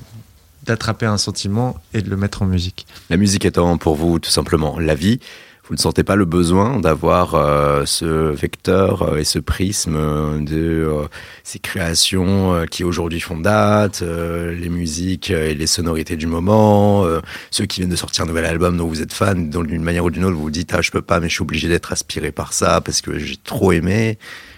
d'attraper 0.68 1.06
un 1.06 1.18
sentiment 1.18 1.78
et 1.94 2.02
de 2.02 2.10
le 2.10 2.18
mettre 2.18 2.42
en 2.44 2.46
musique. 2.46 2.86
La 3.10 3.18
musique 3.18 3.46
étant 3.46 3.78
pour 3.78 3.96
vous 3.96 4.20
tout 4.20 4.30
simplement 4.30 4.78
la 4.80 4.96
vie, 4.96 5.20
vous 5.68 5.76
ne 5.76 5.80
sentez 5.80 6.04
pas 6.04 6.16
le 6.16 6.24
besoin 6.24 6.80
d'avoir 6.80 7.36
euh, 7.36 7.84
ce 7.86 8.06
vecteur 8.06 9.02
euh, 9.02 9.18
et 9.18 9.26
ce 9.26 9.38
prisme 9.38 9.96
euh, 9.98 10.40
de 10.40 10.56
euh, 10.56 11.08
ces 11.44 11.60
créations 11.60 12.54
euh, 12.54 12.66
qui 12.66 12.86
aujourd'hui 12.86 13.20
font 13.20 13.38
date, 13.38 14.02
euh, 14.02 14.56
les 14.56 14.70
musiques 14.70 15.30
et 15.30 15.54
les 15.56 15.68
sonorités 15.68 16.16
du 16.16 16.26
moment, 16.26 17.04
euh, 17.04 17.20
ceux 17.52 17.66
qui 17.66 17.82
viennent 17.82 17.90
de 17.90 17.98
sortir 17.98 18.24
un 18.24 18.28
nouvel 18.28 18.46
album 18.46 18.78
dont 18.78 18.88
vous 18.88 19.02
êtes 19.02 19.12
fan, 19.12 19.50
dont 19.50 19.62
d'une 19.64 19.84
manière 19.84 20.06
ou 20.06 20.10
d'une 20.10 20.24
autre 20.24 20.38
vous 20.38 20.44
vous 20.44 20.52
dites 20.52 20.74
ah 20.74 20.82
je 20.82 20.92
peux 20.92 21.02
pas 21.02 21.20
mais 21.20 21.28
je 21.28 21.34
suis 21.34 21.44
obligé 21.44 21.68
d'être 21.68 21.92
aspiré 21.92 22.32
par 22.32 22.54
ça 22.54 22.80
parce 22.80 23.02
que 23.02 23.20
j'ai 23.20 23.36
trop 23.36 23.74
aimé. 23.74 24.18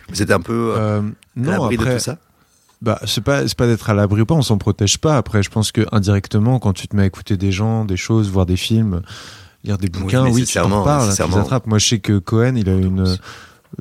Vous 0.10 0.22
êtes 0.22 0.32
un 0.32 0.41
peu 0.41 0.76
non, 1.36 1.51
l'abri 1.51 1.78
de 1.78 1.82
après, 1.82 1.97
tout 1.97 2.03
ça? 2.03 2.18
Bah, 2.82 3.00
c'est 3.06 3.24
pas, 3.24 3.42
pas 3.58 3.68
d'être 3.68 3.90
à 3.90 3.94
l'abri 3.94 4.22
ou 4.22 4.26
pas, 4.26 4.36
on 4.36 4.42
s'en 4.42 4.58
protège 4.58 5.00
pas. 5.00 5.18
Après, 5.18 5.44
je 5.44 5.50
pense 5.50 5.72
que 5.74 5.86
indirectement, 5.92 6.60
quand 6.60 6.72
tu 6.74 6.88
te 6.88 6.96
mets 6.96 7.04
à 7.04 7.06
écouter 7.06 7.36
des 7.36 7.52
gens, 7.52 7.84
des 7.84 7.98
choses, 7.98 8.30
voir 8.30 8.46
des 8.46 8.56
films, 8.56 9.02
lire 9.66 9.78
des 9.78 9.90
bouquins, 9.90 10.24
oui, 10.24 10.32
tu 10.32 10.40
nécessairement, 10.42 10.80
t'en 10.80 10.86
parles, 10.86 11.02
tu 11.02 11.10
les 11.10 11.16
attrapes. 11.42 11.68
Moi, 11.68 11.78
je 11.78 11.88
sais 11.88 12.00
que 12.00 12.20
Cohen, 12.20 12.56
il 12.56 12.70
a 12.70 12.76
une, 12.76 13.06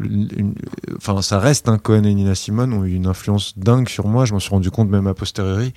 une- 0.03 0.29
une- 0.37 0.55
enfin, 0.97 1.23
ça 1.23 1.39
reste, 1.39 1.69
hein, 1.69 1.79
Cohen 1.79 2.03
et 2.03 2.13
Nina 2.13 2.35
Simone 2.35 2.73
ont 2.73 2.85
eu 2.85 2.93
une 2.93 3.07
influence 3.07 3.57
dingue 3.57 3.89
sur 3.89 4.09
moi. 4.09 4.25
Je 4.25 4.33
m'en 4.33 4.41
suis 4.41 4.51
rendu 4.51 4.71
compte 4.73 4.91
même 4.91 5.07
a 5.07 5.15
posteriori, 5.15 5.73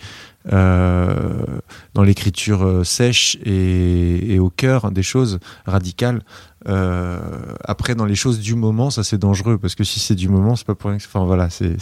euh, 0.52 1.46
dans 1.94 2.04
l'écriture 2.04 2.64
euh, 2.66 2.84
sèche 2.84 3.38
et, 3.44 4.34
et 4.34 4.40
au 4.40 4.50
cœur 4.50 4.92
des 4.92 5.04
choses 5.04 5.40
radicales. 5.66 6.24
Euh, 6.68 7.20
après, 7.64 7.96
dans 7.96 8.06
les 8.06 8.16
choses 8.16 8.40
du 8.40 8.54
moment, 8.56 8.90
ça 8.92 9.04
c'est 9.04 9.18
dangereux 9.18 9.58
parce 9.58 9.74
que 9.76 9.84
si 9.84 10.00
c'est 10.00 10.16
du 10.16 10.30
moment, 10.30 10.56
c'est 10.56 10.66
pas 10.68 10.76
pour 10.76 10.90
rien. 10.92 11.00
que- 11.00 11.06
Enfin 11.06 11.26
voilà, 11.26 11.50
c'est, 11.50 11.76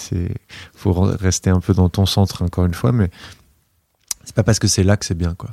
faut 0.73 0.91
re- 0.93 1.17
rester 1.17 1.49
un 1.49 1.59
peu 1.59 1.73
dans 1.73 1.89
ton 1.89 2.05
centre 2.05 2.41
encore 2.43 2.65
une 2.65 2.73
fois, 2.73 2.91
mais 2.93 3.09
c'est 4.23 4.33
pas 4.35 4.43
parce 4.43 4.59
que 4.59 4.67
c'est 4.67 4.83
là 4.83 4.95
que 4.97 5.05
c'est 5.05 5.17
bien 5.17 5.33
quoi. 5.35 5.49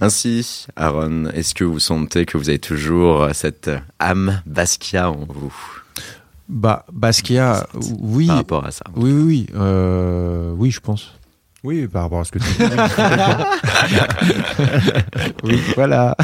Ainsi, 0.00 0.66
Aaron, 0.76 1.26
est-ce 1.34 1.54
que 1.54 1.64
vous 1.64 1.78
sentez 1.80 2.24
que 2.24 2.38
vous 2.38 2.48
avez 2.48 2.58
toujours 2.58 3.28
cette 3.34 3.70
âme 3.98 4.40
Basquiat 4.46 5.10
en 5.10 5.26
vous? 5.28 5.54
Bah 6.48 6.86
Basquiat, 6.90 7.66
oui, 8.00 8.26
par 8.26 8.36
rapport 8.36 8.64
à 8.64 8.70
ça 8.70 8.84
oui, 8.96 9.12
oui, 9.12 9.22
oui, 9.22 9.46
euh, 9.54 10.50
oui, 10.56 10.70
je 10.70 10.80
pense. 10.80 11.12
Oui, 11.62 11.86
par 11.88 12.04
rapport 12.04 12.20
à 12.20 12.24
ce 12.24 12.32
que 12.32 12.38
tu 12.38 12.46
dis. 12.46 12.64
oui, 15.44 15.60
voilà. 15.74 16.16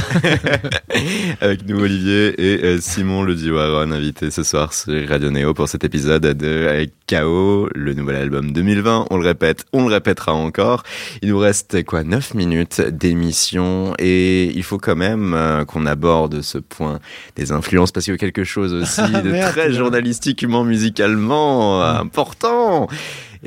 Avec 1.43 1.69
nous 1.69 1.79
Olivier 1.79 2.33
et 2.39 2.65
euh, 2.65 2.79
Simon 2.81 3.23
le 3.23 3.35
duo 3.35 3.59
Aaron 3.59 3.91
invité 3.91 4.31
ce 4.31 4.43
soir 4.43 4.73
sur 4.73 5.07
Radio 5.07 5.31
Néo 5.31 5.53
pour 5.53 5.69
cet 5.69 5.85
épisode 5.85 6.23
de 6.23 6.47
euh, 6.47 6.87
KO, 7.07 7.69
le 7.75 7.93
nouvel 7.93 8.17
album 8.17 8.53
2020. 8.53 9.09
On 9.11 9.19
le 9.19 9.27
répète, 9.27 9.67
on 9.75 9.87
le 9.87 9.93
répétera 9.93 10.33
encore. 10.33 10.85
Il 11.21 11.29
nous 11.29 11.39
reste 11.39 11.85
quoi 11.85 12.03
9 12.03 12.33
minutes 12.33 12.81
d'émission 12.81 13.93
et 13.99 14.47
il 14.57 14.63
faut 14.63 14.79
quand 14.79 14.97
même 14.97 15.35
euh, 15.35 15.67
qu'on 15.67 15.85
aborde 15.85 16.41
ce 16.41 16.57
point 16.57 16.99
des 17.37 17.53
influences 17.53 17.93
parce 17.93 18.07
qu'il 18.07 18.15
y 18.15 18.15
a 18.15 18.19
quelque 18.19 18.45
chose 18.45 18.73
aussi 18.73 19.03
de 19.23 19.51
très 19.51 19.75
journalistiquement 19.75 20.65
musicalement 20.65 21.83
important. 21.83 22.89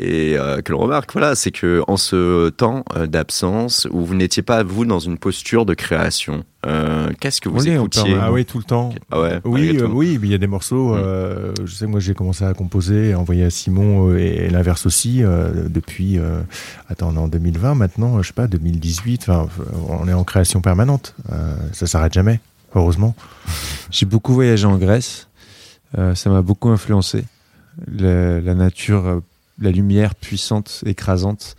Et 0.02 0.38
euh, 0.38 0.62
que 0.62 0.72
l'on 0.72 0.80
remarque, 0.80 1.12
voilà, 1.12 1.36
c'est 1.36 1.52
que 1.52 1.84
en 1.88 1.98
ce 1.98 2.50
temps 2.50 2.84
euh, 2.96 3.08
d'absence 3.08 3.88
où 3.92 4.04
vous 4.06 4.16
n'étiez 4.16 4.44
pas 4.44 4.64
vous 4.64 4.86
dans 4.86 5.00
une 5.00 5.18
posture 5.18 5.66
de 5.66 5.74
création, 5.74 6.44
euh, 6.66 7.10
qu'est-ce 7.20 7.42
que 7.42 7.50
On 7.50 7.54
vous 7.54 7.68
en 7.68 7.74
écoutiez. 7.74 8.16
Ah 8.20 8.32
oui, 8.32 8.46
tout 8.46 8.58
le 8.58 8.64
temps. 8.64 8.92
Ah 9.12 9.22
ouais, 9.22 9.40
Oui, 9.46 9.78
euh, 9.78 9.88
oui, 9.88 10.18
il 10.22 10.30
y 10.30 10.34
a 10.34 10.38
des 10.38 10.48
morceaux. 10.48 10.94
Mm. 10.96 11.00
euh, 11.00 11.54
je 11.66 11.74
sais, 11.74 11.88
moi, 11.88 12.00
j'ai 12.00 12.14
commencé 12.14 12.44
à 12.46 12.54
composer, 12.54 13.14
à 13.14 13.20
envoyer 13.20 13.44
à 13.46 13.50
Simon 13.50 14.10
euh, 14.12 14.18
et, 14.18 14.50
l'inverse 14.50 14.86
aussi 14.86 15.24
euh, 15.24 15.68
depuis. 15.70 16.18
euh, 16.18 16.42
attends, 16.90 17.10
on 17.10 17.16
est 17.16 17.20
en 17.20 17.28
2020 17.28 17.76
maintenant, 17.76 18.22
je 18.22 18.28
sais 18.28 18.34
pas, 18.34 18.48
2018. 18.48 19.28
Enfin, 19.28 19.48
on 19.90 20.08
est 20.08 20.14
en 20.14 20.24
création 20.24 20.62
permanente. 20.62 21.16
Euh, 21.32 21.56
ça 21.74 21.88
s'arrête 21.88 22.14
jamais, 22.14 22.40
heureusement. 22.76 23.16
J'ai 23.92 24.06
beaucoup 24.06 24.34
voyagé 24.34 24.66
en 24.66 24.78
Grèce. 24.78 25.28
Euh, 25.98 26.14
ça 26.16 26.30
m'a 26.30 26.42
beaucoup 26.42 26.70
influencé. 26.70 27.26
La, 27.92 28.42
la 28.42 28.54
nature, 28.56 29.08
euh, 29.08 29.20
la 29.60 29.72
lumière 29.72 30.16
puissante, 30.16 30.84
écrasante. 30.86 31.56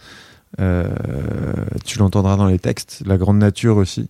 Euh, 0.60 0.88
tu 1.84 1.98
l'entendras 1.98 2.36
dans 2.36 2.46
les 2.46 2.58
textes. 2.58 3.02
La 3.06 3.16
grande 3.16 3.38
nature 3.38 3.76
aussi. 3.76 4.08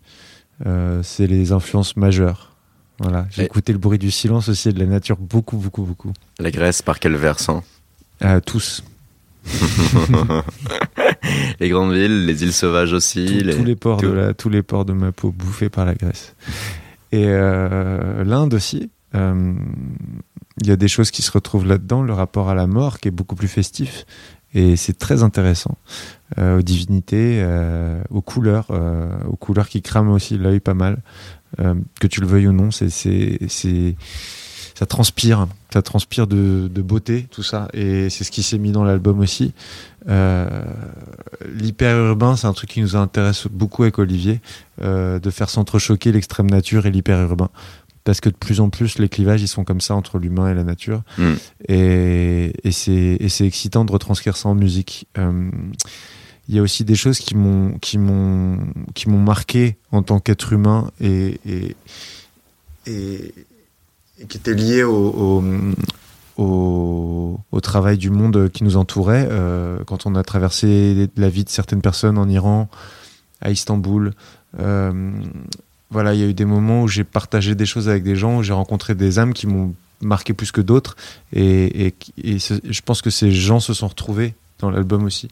Euh, 0.67 1.03
c'est 1.03 1.27
les 1.27 1.53
influences 1.53 1.97
majeures. 1.97 2.53
Voilà. 2.99 3.27
J'ai 3.31 3.43
Et- 3.43 3.47
écouté 3.47 3.73
le 3.73 3.79
bruit 3.79 3.99
du 3.99 4.11
silence 4.11 4.49
aussi 4.49 4.69
et 4.69 4.73
de 4.73 4.79
la 4.79 4.87
nature 4.87 5.17
beaucoup, 5.19 5.57
beaucoup, 5.57 5.83
beaucoup. 5.83 6.13
La 6.39 6.51
Grèce, 6.51 6.83
par 6.83 6.99
quel 6.99 7.15
versant? 7.17 7.63
Euh, 8.23 8.41
tous. 8.41 8.83
Les 11.61 11.69
grandes 11.69 11.93
villes, 11.95 12.27
les 12.27 12.43
îles 12.43 12.53
sauvages 12.53 12.93
aussi. 12.93 13.27
Tous- 13.27 13.45
les... 13.45 13.57
tous 13.57 13.65
les 13.65 13.77
ports 13.77 14.01
tout. 14.01 14.07
de 14.09 14.13
la, 14.13 14.35
tous 14.35 14.49
les 14.49 14.63
ports 14.63 14.85
de 14.85 14.93
ma 14.93 15.13
peau 15.13 15.31
bouffés 15.31 15.69
par 15.69 15.85
la 15.87 15.95
Grèce. 15.95 16.35
Et 17.13 17.25
euh, 17.27 18.25
l'Inde 18.25 18.55
aussi. 18.55 18.91
euh, 19.15 19.55
Il 20.61 20.67
y 20.67 20.73
a 20.73 20.77
des 20.77 20.89
choses 20.89 21.11
qui 21.11 21.23
se 21.23 21.31
retrouvent 21.31 21.67
là-dedans, 21.67 22.03
le 22.03 22.13
rapport 22.13 22.49
à 22.49 22.55
la 22.55 22.67
mort 22.67 23.01
qui 23.01 23.09
est 23.09 23.13
beaucoup 23.13 23.35
plus 23.35 23.49
festif. 23.49 24.05
Et 24.55 24.77
c'est 24.77 24.99
très 24.99 25.23
intéressant. 25.23 25.77
Euh, 26.39 26.59
aux 26.59 26.63
divinités, 26.63 27.41
euh, 27.43 28.03
aux 28.11 28.21
couleurs, 28.21 28.67
euh, 28.71 29.09
aux 29.29 29.37
couleurs 29.37 29.69
qui 29.69 29.83
crament 29.83 30.11
aussi 30.11 30.39
l'œil 30.39 30.61
pas 30.61 30.75
mal. 30.75 30.99
Que 32.01 32.07
tu 32.07 32.21
le 32.21 32.29
veuilles 32.29 32.47
ou 32.47 32.53
non, 32.53 32.71
c'est, 32.71 32.89
c'est, 32.89 33.97
ça 34.77 34.87
transpire, 34.87 35.49
ça 35.73 35.83
transpire 35.83 36.29
de, 36.29 36.71
de 36.73 36.81
beauté, 36.81 37.27
tout 37.29 37.43
ça. 37.43 37.69
Et 37.75 38.09
c'est 38.09 38.23
ce 38.23 38.31
qui 38.31 38.45
s'est 38.45 38.57
mis 38.57 38.71
dans 38.71 38.85
l'album 38.85 39.19
aussi. 39.19 39.53
Euh, 40.09 40.63
l'hyper-urbain, 41.53 42.37
c'est 42.37 42.47
un 42.47 42.53
truc 42.53 42.71
qui 42.71 42.81
nous 42.81 42.95
intéresse 42.95 43.49
beaucoup 43.51 43.83
avec 43.83 43.99
Olivier, 43.99 44.41
de 44.81 45.31
faire 45.31 45.51
s'entrechoquer 45.51 46.13
l'extrême 46.13 46.49
nature 46.49 46.87
et 46.87 46.91
l'hyper-urbain. 46.91 47.51
Parce 48.05 48.21
que 48.21 48.31
de 48.31 48.37
plus 48.37 48.61
en 48.61 48.71
plus, 48.71 48.99
les 48.99 49.09
clivages, 49.09 49.43
ils 49.43 49.49
sont 49.49 49.65
comme 49.65 49.81
ça 49.81 49.95
entre 49.95 50.19
l'humain 50.19 50.51
et 50.51 50.55
la 50.55 50.65
nature. 50.65 51.03
Mm. 51.19 51.33
Et, 51.69 52.53
et 52.65 52.73
c'est 52.73 53.47
excitant 53.47 53.85
de 53.85 53.93
retranscrire 53.93 54.37
ça 54.37 54.49
en 54.49 54.55
musique. 54.55 55.07
Euh, 55.19 55.51
Il 56.49 56.57
y 56.57 56.59
a 56.59 56.63
aussi 56.63 56.85
des 56.85 56.97
choses 56.97 57.19
qui 57.21 57.37
m'ont 57.37 57.79
qui 57.81 57.99
m'ont 57.99 58.59
qui 58.95 59.09
m'ont 59.09 59.23
marqué 59.23 59.77
en 59.93 60.03
tant 60.03 60.19
qu'être 60.19 60.53
humain 60.53 60.91
et, 61.01 61.39
et, 61.47 61.77
et, 62.87 63.35
et 64.19 64.27
qui 64.27 64.37
étaient 64.39 64.55
liées 64.55 64.83
au, 64.83 64.95
au, 64.97 65.45
au, 66.43 67.41
au 67.53 67.61
travail 67.61 67.99
du 67.99 68.11
monde 68.11 68.51
qui 68.51 68.65
nous 68.65 68.77
entourait. 68.77 69.29
Euh, 69.31 69.85
quand 69.85 70.07
on 70.07 70.17
a 70.17 70.25
traversé 70.25 71.09
la 71.17 71.29
vie 71.29 71.45
de 71.45 71.51
certaines 71.51 71.83
personnes 71.83 72.19
en 72.19 72.29
Iran, 72.29 72.69
à 73.41 73.51
Istanbul. 73.51 74.15
Euh, 74.59 75.13
voilà, 75.91 76.15
il 76.15 76.21
y 76.21 76.23
a 76.25 76.27
eu 76.27 76.35
des 76.35 76.45
moments 76.45 76.83
où 76.83 76.89
j'ai 76.89 77.05
partagé 77.05 77.55
des 77.55 77.67
choses 77.67 77.89
avec 77.89 78.03
des 78.03 78.17
gens, 78.17 78.39
où 78.39 78.43
j'ai 78.43 78.53
rencontré 78.53 78.95
des 78.95 79.19
âmes 79.19 79.33
qui 79.35 79.47
m'ont 79.47 79.75
marqué 80.01 80.33
plus 80.33 80.53
que 80.53 80.61
d'autres. 80.61 80.97
Et, 81.33 81.87
et, 81.87 81.95
et 82.23 82.39
ce- 82.39 82.55
je 82.69 82.81
pense 82.83 83.03
que 83.03 83.11
ces 83.11 83.33
gens 83.33 83.61
se 83.61 83.75
sont 83.75 83.89
retrouvés 83.89 84.35
dans 84.61 84.71
l'album 84.71 85.05
aussi. 85.05 85.29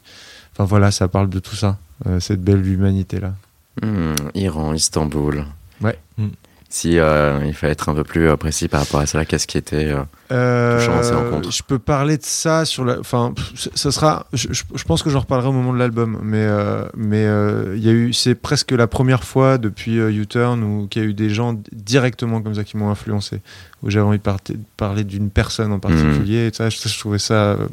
Enfin 0.53 0.65
voilà, 0.65 0.91
ça 0.91 1.07
parle 1.07 1.29
de 1.29 1.39
tout 1.39 1.55
ça, 1.55 1.77
euh, 2.07 2.19
cette 2.19 2.43
belle 2.43 2.65
humanité-là. 2.67 3.33
Hmm, 3.81 4.13
Iran, 4.35 4.73
Istanbul. 4.73 5.45
Ouais. 5.81 5.97
Hmm. 6.17 6.27
Si 6.71 6.99
euh, 6.99 7.39
il 7.47 7.55
fallait 7.55 7.73
être 7.73 7.89
un 7.89 7.95
peu 7.95 8.03
plus 8.03 8.29
euh, 8.29 8.37
précis 8.37 8.67
par 8.67 8.81
rapport 8.81 8.99
à 8.99 9.07
cela, 9.07 9.25
qu'est-ce 9.25 9.47
qui 9.47 9.57
était 9.57 9.91
euh, 10.31 10.77
Touchant 10.77 11.01
ces 11.01 11.15
rencontres. 11.15 11.51
je 11.51 11.63
peux 11.63 11.79
parler 11.79 12.17
de 12.17 12.23
ça 12.23 12.63
sur 12.63 12.85
la. 12.85 12.99
Enfin, 12.99 13.33
ça- 13.55 13.91
sera. 13.91 14.27
Je, 14.33 14.83
pense 14.85 15.01
que 15.01 15.09
j'en 15.09 15.21
reparlerai 15.21 15.47
au 15.49 15.51
moment 15.51 15.73
de 15.73 15.79
l'album, 15.79 16.19
mais 16.21 16.43
euh, 16.43 16.83
mais 16.95 17.25
euh, 17.25 17.73
il 17.75 17.83
y 17.83 17.89
a 17.89 17.91
eu. 17.91 18.13
C'est 18.13 18.35
presque 18.35 18.71
la 18.71 18.85
première 18.85 19.23
fois 19.23 19.57
depuis 19.57 19.99
euh, 19.99 20.11
U-Turn 20.11 20.61
où 20.63 20.87
qu'il 20.87 21.01
y 21.01 21.05
a 21.05 21.07
eu 21.07 21.15
des 21.15 21.31
gens 21.31 21.59
directement 21.71 22.39
comme 22.39 22.53
ça 22.53 22.63
qui 22.63 22.77
m'ont 22.77 22.91
influencé. 22.91 23.41
Où 23.81 23.89
j'avais 23.89 24.05
envie 24.05 24.19
de, 24.19 24.57
parler 24.77 25.03
d'une 25.03 25.31
personne 25.31 25.71
en 25.71 25.79
particulier. 25.79 26.47
Et 26.47 26.53
ça, 26.53 26.69
je, 26.69 26.77
je 26.77 26.99
trouvais 26.99 27.17
ça 27.17 27.33
euh, 27.33 27.67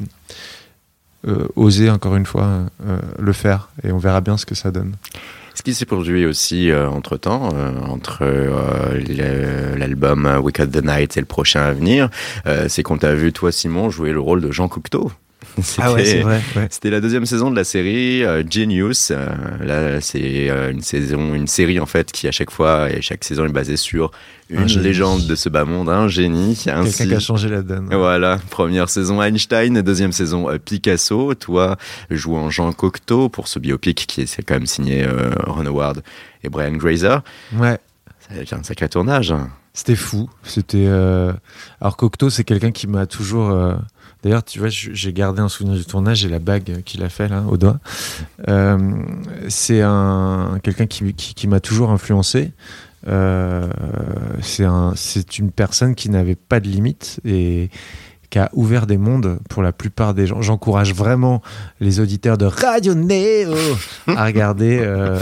euh, 1.27 1.47
oser 1.55 1.89
encore 1.89 2.15
une 2.15 2.25
fois 2.25 2.47
euh, 2.87 2.99
le 3.19 3.33
faire, 3.33 3.69
et 3.83 3.91
on 3.91 3.97
verra 3.97 4.21
bien 4.21 4.37
ce 4.37 4.45
que 4.45 4.55
ça 4.55 4.71
donne. 4.71 4.95
Ce 5.57 5.63
qui 5.63 5.73
s'est 5.73 5.87
produit 5.87 6.27
aussi 6.27 6.69
euh, 6.69 6.87
entre 6.87 7.17
temps, 7.17 7.49
entre 7.89 8.19
euh, 8.21 9.75
l'album 9.75 10.27
euh, 10.27 10.37
We 10.37 10.53
Cut 10.53 10.67
the 10.67 10.85
Night 10.85 11.17
et 11.17 11.19
le 11.19 11.25
prochain 11.25 11.61
à 11.61 11.73
venir, 11.73 12.11
euh, 12.45 12.67
c'est 12.69 12.83
qu'on 12.83 12.99
t'a 12.99 13.15
vu, 13.15 13.33
toi, 13.33 13.51
Simon, 13.51 13.89
jouer 13.89 14.11
le 14.11 14.19
rôle 14.19 14.39
de 14.39 14.51
Jean 14.51 14.67
Cocteau. 14.67 15.11
C'était- 15.63 16.21
vrai. 16.21 16.41
Ouais. 16.55 16.67
C'était 16.69 16.89
la 16.89 17.01
deuxième 17.01 17.25
saison 17.25 17.49
de 17.51 17.55
la 17.55 17.63
série 17.63 18.23
euh, 18.23 18.43
Genius. 18.49 19.11
Euh, 19.11 19.27
là, 19.63 20.01
c'est 20.01 20.49
euh, 20.49 20.71
une 20.71 20.81
saison, 20.81 21.33
une 21.33 21.47
série 21.47 21.79
en 21.79 21.85
fait 21.85 22.11
qui 22.11 22.27
à 22.27 22.31
chaque 22.31 22.51
fois 22.51 22.89
et 22.91 23.01
chaque 23.01 23.23
saison 23.23 23.45
est 23.45 23.51
basée 23.51 23.77
sur 23.77 24.11
une 24.49 24.59
Un 24.59 24.65
légende 24.65 25.25
de 25.27 25.35
ce 25.35 25.49
bas 25.49 25.65
monde, 25.65 25.89
un 25.89 26.07
génie. 26.07 26.55
Quelqu'un 26.63 26.85
qui 26.85 27.13
a 27.13 27.19
changé 27.19 27.49
la 27.49 27.61
donne. 27.61 27.89
voilà, 27.91 28.39
première 28.49 28.89
saison 28.89 29.21
Einstein, 29.21 29.81
deuxième 29.81 30.11
saison 30.13 30.47
Picasso. 30.63 31.33
Toi, 31.35 31.75
jouant 32.09 32.49
Jean 32.49 32.71
Cocteau 32.71 33.27
pour 33.29 33.47
ce 33.49 33.59
biopic 33.59 34.05
qui 34.07 34.21
est 34.21 34.25
c'est 34.25 34.43
quand 34.43 34.53
même 34.55 34.65
signé 34.67 35.05
Ron 35.45 35.65
Howard 35.65 36.01
et 36.43 36.49
Brian 36.49 36.73
Grazer. 36.73 37.21
Ouais. 37.57 37.77
Ça 38.19 38.37
a 38.39 38.41
été 38.41 38.55
un 38.55 38.63
sacré 38.63 38.87
tournage. 38.89 39.31
hein. 39.31 39.49
C'était 39.73 39.95
fou. 39.95 40.29
C'était. 40.43 40.87
Alors 41.81 41.97
Cocteau, 41.97 42.29
c'est 42.29 42.43
quelqu'un 42.43 42.71
qui 42.71 42.87
m'a 42.87 43.05
toujours. 43.05 43.49
D'ailleurs, 44.27 44.43
tu 44.43 44.59
vois, 44.59 44.67
j'ai 44.67 45.13
gardé 45.13 45.39
un 45.39 45.47
souvenir 45.47 45.77
du 45.77 45.85
tournage. 45.85 46.17
J'ai 46.17 46.27
la 46.27 46.39
bague 46.39 46.81
qu'il 46.83 47.01
a 47.01 47.07
fait 47.07 47.29
là 47.29 47.45
au 47.49 47.55
doigt. 47.55 47.79
Euh, 48.49 48.77
c'est 49.47 49.81
un 49.81 50.59
quelqu'un 50.63 50.85
qui, 50.85 51.47
m'a 51.47 51.61
toujours 51.61 51.91
influencé. 51.91 52.51
Euh, 53.07 53.69
c'est 54.41 54.65
un, 54.65 54.91
c'est 54.97 55.39
une 55.39 55.49
personne 55.49 55.95
qui 55.95 56.09
n'avait 56.09 56.35
pas 56.35 56.59
de 56.59 56.67
limites 56.67 57.21
et 57.23 57.69
qui 58.29 58.37
a 58.37 58.49
ouvert 58.51 58.85
des 58.85 58.97
mondes 58.97 59.39
pour 59.49 59.63
la 59.63 59.71
plupart 59.71 60.13
des 60.13 60.27
gens. 60.27 60.41
J'encourage 60.41 60.93
vraiment 60.93 61.41
les 61.79 62.01
auditeurs 62.01 62.37
de 62.37 62.47
Radio 62.47 62.95
Néo 62.95 63.55
à 64.07 64.25
regarder 64.25 64.79
euh, 64.81 65.17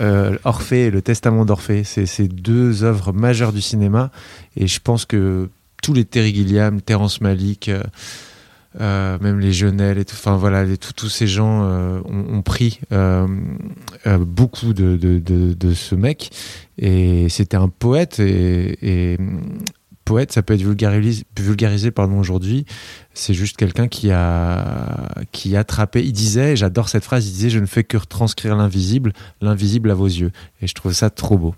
euh, 0.00 0.38
Orphée 0.44 0.86
et 0.86 0.90
le 0.90 1.02
Testament 1.02 1.44
d'Orphée. 1.44 1.84
C'est 1.84 2.26
deux 2.26 2.84
œuvres 2.84 3.12
majeures 3.12 3.52
du 3.52 3.60
cinéma 3.60 4.10
et 4.56 4.66
je 4.66 4.80
pense 4.80 5.04
que 5.04 5.50
tous 5.82 5.92
les 5.92 6.06
Terry 6.06 6.34
Gilliam, 6.34 6.80
Terrence 6.80 7.20
Malick, 7.20 7.70
euh, 8.80 9.18
même 9.20 9.40
les 9.40 9.52
Jeunel 9.52 9.98
et 9.98 10.04
tout, 10.04 10.14
enfin 10.18 10.36
voilà, 10.36 10.64
les- 10.64 10.76
tous- 10.78 10.92
tous 10.92 11.08
ces 11.08 11.26
gens 11.26 11.64
euh, 11.64 12.00
ont, 12.04 12.36
ont 12.38 12.42
pris 12.42 12.80
euh, 12.92 13.26
beaucoup 14.20 14.72
de, 14.74 14.96
de, 14.96 15.18
de, 15.18 15.52
de 15.54 15.74
ce 15.74 15.94
mec 15.94 16.30
et 16.78 17.28
c'était 17.28 17.56
un 17.56 17.68
poète 17.68 18.20
et, 18.20 19.12
et, 19.14 19.18
poète, 20.04 20.30
ça 20.30 20.42
peut 20.42 20.54
être 20.54 20.62
vulgarisé, 20.62 21.24
vulgarisé 21.36 21.90
pardon 21.90 22.20
aujourd'hui. 22.20 22.64
C'est 23.12 23.34
juste 23.34 23.56
quelqu'un 23.56 23.88
qui 23.88 24.12
a 24.12 25.08
qui 25.32 25.56
a 25.56 25.60
attrapé. 25.60 26.04
Il 26.04 26.12
disait, 26.12 26.52
et 26.52 26.56
j'adore 26.56 26.88
cette 26.88 27.02
phrase, 27.02 27.26
il 27.26 27.32
disait 27.32 27.50
je 27.50 27.58
ne 27.58 27.66
fais 27.66 27.82
que 27.82 27.96
retranscrire 27.96 28.54
l'invisible, 28.54 29.12
l'invisible 29.40 29.90
à 29.90 29.94
vos 29.94 30.06
yeux. 30.06 30.30
Et 30.62 30.68
je 30.68 30.74
trouve 30.74 30.92
ça 30.92 31.10
trop 31.10 31.36
beau. 31.38 31.54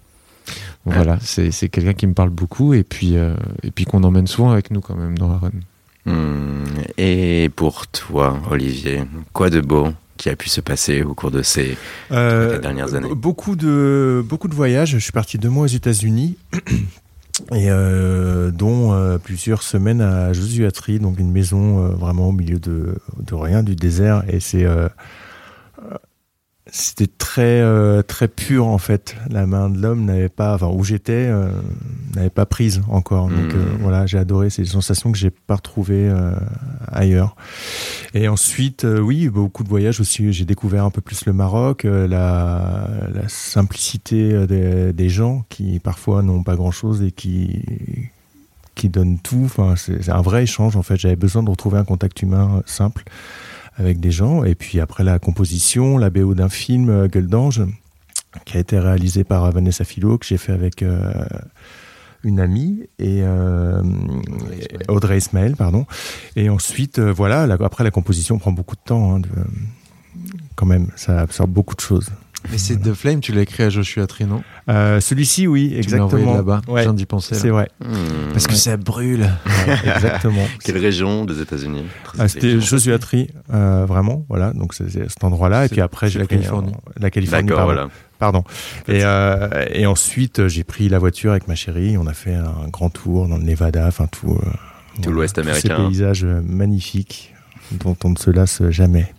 Voilà, 0.86 1.18
c'est 1.20 1.68
quelqu'un 1.68 1.92
qui 1.92 2.06
me 2.06 2.14
parle 2.14 2.30
beaucoup 2.30 2.72
et 2.72 2.84
puis 2.84 3.16
et 3.62 3.70
puis 3.70 3.84
qu'on 3.84 4.02
emmène 4.02 4.26
souvent 4.26 4.50
avec 4.50 4.70
nous 4.70 4.80
quand 4.80 4.96
même 4.96 5.18
dans 5.18 5.28
la 5.28 5.36
run. 5.36 5.50
Pour 7.58 7.88
toi, 7.88 8.38
Olivier, 8.52 9.02
quoi 9.32 9.50
de 9.50 9.60
beau 9.60 9.88
qui 10.16 10.28
a 10.28 10.36
pu 10.36 10.48
se 10.48 10.60
passer 10.60 11.02
au 11.02 11.12
cours 11.12 11.32
de 11.32 11.42
ces 11.42 11.76
Euh, 12.12 12.60
dernières 12.60 12.94
années? 12.94 13.08
Beaucoup 13.12 13.56
de, 13.56 14.24
beaucoup 14.24 14.46
de 14.46 14.54
voyages. 14.54 14.90
Je 14.92 14.98
suis 14.98 15.10
parti 15.10 15.38
deux 15.38 15.48
mois 15.48 15.64
aux 15.64 15.66
États-Unis. 15.66 16.36
Et 17.52 17.68
euh, 17.68 18.52
dont 18.52 18.92
euh, 18.92 19.18
plusieurs 19.18 19.64
semaines 19.64 20.00
à 20.00 20.32
Josuatri, 20.32 21.00
donc 21.00 21.18
une 21.18 21.32
maison 21.32 21.82
euh, 21.84 21.88
vraiment 21.88 22.28
au 22.28 22.32
milieu 22.32 22.60
de, 22.60 22.94
de 23.18 23.34
rien, 23.34 23.64
du 23.64 23.74
désert. 23.74 24.22
Et 24.28 24.38
c'est 24.38 24.64
c'était 26.70 27.06
très 27.06 27.60
euh, 27.60 28.02
très 28.02 28.28
pur 28.28 28.66
en 28.66 28.78
fait. 28.78 29.16
La 29.30 29.46
main 29.46 29.70
de 29.70 29.78
l'homme 29.80 30.04
n'avait 30.04 30.28
pas, 30.28 30.54
enfin 30.54 30.68
où 30.68 30.84
j'étais, 30.84 31.26
euh, 31.28 31.48
n'avait 32.14 32.30
pas 32.30 32.46
prise 32.46 32.82
encore. 32.88 33.28
Donc 33.28 33.54
Mhm. 33.54 33.60
euh, 33.60 33.64
voilà, 33.80 34.06
j'ai 34.06 34.18
adoré. 34.18 34.50
C'est 34.50 34.62
des 34.62 34.68
sensations 34.68 35.10
que 35.10 35.18
j'ai 35.18 35.30
pas 35.30 35.56
retrouvées 35.56 36.08
euh, 36.08 36.32
ailleurs. 36.92 37.36
Et 38.14 38.28
ensuite, 38.28 38.84
oui, 38.84 39.28
beaucoup 39.28 39.64
de 39.64 39.68
voyages 39.68 40.00
aussi. 40.00 40.32
J'ai 40.32 40.44
découvert 40.44 40.84
un 40.84 40.90
peu 40.90 41.00
plus 41.00 41.24
le 41.26 41.32
Maroc, 41.32 41.84
la, 41.84 42.88
la 43.12 43.28
simplicité 43.28 44.46
des, 44.46 44.92
des 44.92 45.08
gens 45.08 45.44
qui 45.48 45.78
parfois 45.80 46.22
n'ont 46.22 46.42
pas 46.42 46.56
grand-chose 46.56 47.02
et 47.02 47.12
qui 47.12 47.62
qui 48.74 48.88
donnent 48.88 49.18
tout. 49.18 49.42
Enfin, 49.44 49.74
c'est 49.76 50.08
un 50.08 50.22
vrai 50.22 50.44
échange 50.44 50.76
en 50.76 50.82
fait. 50.82 50.96
J'avais 50.96 51.16
besoin 51.16 51.42
de 51.42 51.50
retrouver 51.50 51.78
un 51.78 51.84
contact 51.84 52.22
humain 52.22 52.62
simple 52.64 53.02
avec 53.78 54.00
des 54.00 54.10
gens. 54.10 54.44
Et 54.44 54.54
puis 54.54 54.80
après 54.80 55.04
la 55.04 55.18
composition, 55.18 55.96
la 55.98 56.10
BO 56.10 56.34
d'un 56.34 56.48
film, 56.48 56.90
euh, 56.90 57.08
Gueule 57.08 57.28
d'ange, 57.28 57.62
qui 58.44 58.56
a 58.56 58.60
été 58.60 58.78
réalisé 58.78 59.24
par 59.24 59.44
euh, 59.44 59.50
Vanessa 59.50 59.84
Philo, 59.84 60.18
que 60.18 60.26
j'ai 60.26 60.36
fait 60.36 60.52
avec 60.52 60.82
euh, 60.82 61.12
une 62.24 62.40
amie 62.40 62.82
et 62.98 63.22
euh. 63.22 63.82
Audrey 64.88 65.18
Ismaël, 65.18 65.56
pardon. 65.56 65.86
Et 66.36 66.50
ensuite, 66.50 66.98
euh, 66.98 67.12
voilà, 67.12 67.46
la- 67.46 67.54
après 67.64 67.84
la 67.84 67.90
composition 67.90 68.38
prend 68.38 68.52
beaucoup 68.52 68.76
de 68.76 68.82
temps. 68.84 69.14
hein, 69.14 69.20
de- 69.20 69.28
quand 70.56 70.66
même, 70.66 70.88
ça 70.96 71.20
absorbe 71.20 71.50
beaucoup 71.52 71.76
de 71.76 71.80
choses. 71.80 72.10
Mais 72.52 72.58
c'est 72.58 72.76
The 72.76 72.94
Flame, 72.94 73.20
tu 73.20 73.32
l'as 73.32 73.42
écrit 73.42 73.64
à 73.64 73.68
Joshua 73.70 74.06
Tree, 74.06 74.24
non? 74.24 74.42
Euh, 74.70 75.00
Celui-ci, 75.00 75.46
oui, 75.48 75.76
Tu 75.82 75.90
me 75.90 75.96
l'as 75.96 76.04
envoyé 76.04 76.24
exactement. 76.24 76.34
là-bas. 76.36 76.60
Ouais, 76.72 76.80
Je 76.82 76.86
viens 76.86 76.94
d'y 76.94 77.04
penser. 77.04 77.34
c'est 77.34 77.48
vrai, 77.50 77.68
Hmm. 77.80 78.32
Parce 78.32 78.46
que 78.46 78.54
ça 78.54 78.76
brûle. 78.76 79.22
Ouais, 79.66 79.90
exactement. 79.96 80.46
Quelle 80.64 80.78
région 80.78 81.24
des 81.24 81.40
États-Unis? 81.40 81.82
Ah, 82.18 82.28
C'était. 82.28 82.60
Joshua 82.60 82.98
Tree, 82.98 83.28
euh, 83.52 83.84
vraiment, 83.86 84.24
voilà. 84.28 84.52
Donc 84.52 84.72
c'est 84.74 84.88
cet 84.90 85.24
endroit-là, 85.24 85.66
et 85.66 85.68
puis 85.68 85.80
après 85.80 86.08
j'ai 86.10 86.20
la 86.20 86.26
Californie. 86.26 86.72
euh, 86.72 86.92
la 87.00 87.10
Californie, 87.10 87.46
D'accord, 87.48 87.66
pardon. 87.66 87.72
voilà. 87.74 87.90
Pardon. 88.20 88.44
Et, 88.88 89.00
euh, 89.04 89.66
et 89.72 89.86
ensuite 89.86 90.46
j'ai 90.48 90.64
pris 90.64 90.88
la 90.88 90.98
voiture 90.98 91.32
avec 91.32 91.48
ma 91.48 91.54
chérie, 91.56 91.96
on 91.98 92.06
a 92.06 92.14
fait 92.14 92.34
un 92.34 92.68
grand 92.72 92.90
tour 92.90 93.26
dans 93.28 93.36
le 93.36 93.44
Nevada, 93.44 93.86
enfin 93.86 94.06
tout. 94.06 94.32
euh, 94.40 95.00
Tout 95.02 95.10
l'Ouest 95.12 95.34
tous 95.36 95.40
américain. 95.42 95.76
Ces 95.76 95.84
paysages 95.88 96.24
magnifiques 96.24 97.34
dont 97.72 97.96
on 98.04 98.10
ne 98.10 98.16
se 98.16 98.30
lasse 98.30 98.62
jamais. 98.70 99.12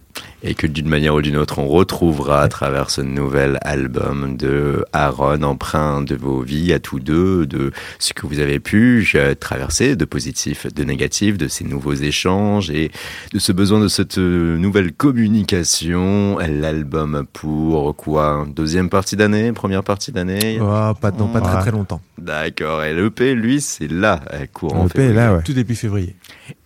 Et 0.44 0.54
que 0.54 0.68
d'une 0.68 0.88
manière 0.88 1.16
ou 1.16 1.22
d'une 1.22 1.36
autre 1.38 1.60
on 1.60 1.68
retrouvera 1.68 2.42
à 2.42 2.48
travers 2.48 2.90
ce 2.90 3.02
nouvel 3.02 3.58
album 3.62 4.38
de 4.38 4.86
Aaron, 4.94 5.44
empreint 5.44 6.02
de 6.02 6.16
vos 6.16 6.42
vies 6.42 6.72
à 6.74 6.80
tous 6.80 7.00
deux, 7.00 7.46
de 7.46 7.72
ce 8.00 8.14
que 8.14 8.26
vous 8.26 8.40
avez 8.40 8.60
pu 8.60 9.08
traverser, 9.40 9.96
de 9.96 10.06
positif, 10.06 10.66
de 10.74 10.84
négatif, 10.84 11.38
de 11.38 11.48
ces 11.48 11.64
nouveaux 11.66 11.94
échanges 11.94 12.70
et 12.72 12.92
de 13.34 13.40
ce 13.40 13.52
besoin 13.52 13.80
de 13.80 13.88
cette 13.88 14.18
nouvelle 14.18 14.94
communication. 14.94 16.38
L'album 16.40 17.26
pour 17.34 17.96
quoi? 17.96 18.46
Deuxième 18.56 18.90
partie 18.90 19.16
d'année? 19.16 19.52
Première 19.52 19.84
partie 19.84 20.12
d'année? 20.12 20.60
Oh, 20.62 20.94
pas, 21.00 21.12
non, 21.12 21.28
pas 21.28 21.42
très 21.42 21.56
Ouais. 21.56 21.62
très 21.62 21.72
longtemps. 21.72 22.02
D'accord, 22.18 22.84
et 22.84 22.94
l'EP, 22.94 23.34
lui, 23.34 23.60
c'est 23.62 23.90
là, 23.90 24.20
euh, 24.34 24.46
courant 24.54 24.84
Le 24.84 24.90
P 24.90 25.02
est 25.02 25.14
là, 25.14 25.36
ouais. 25.36 25.44
Tout 25.44 25.54
début 25.54 25.76
février. 25.76 26.16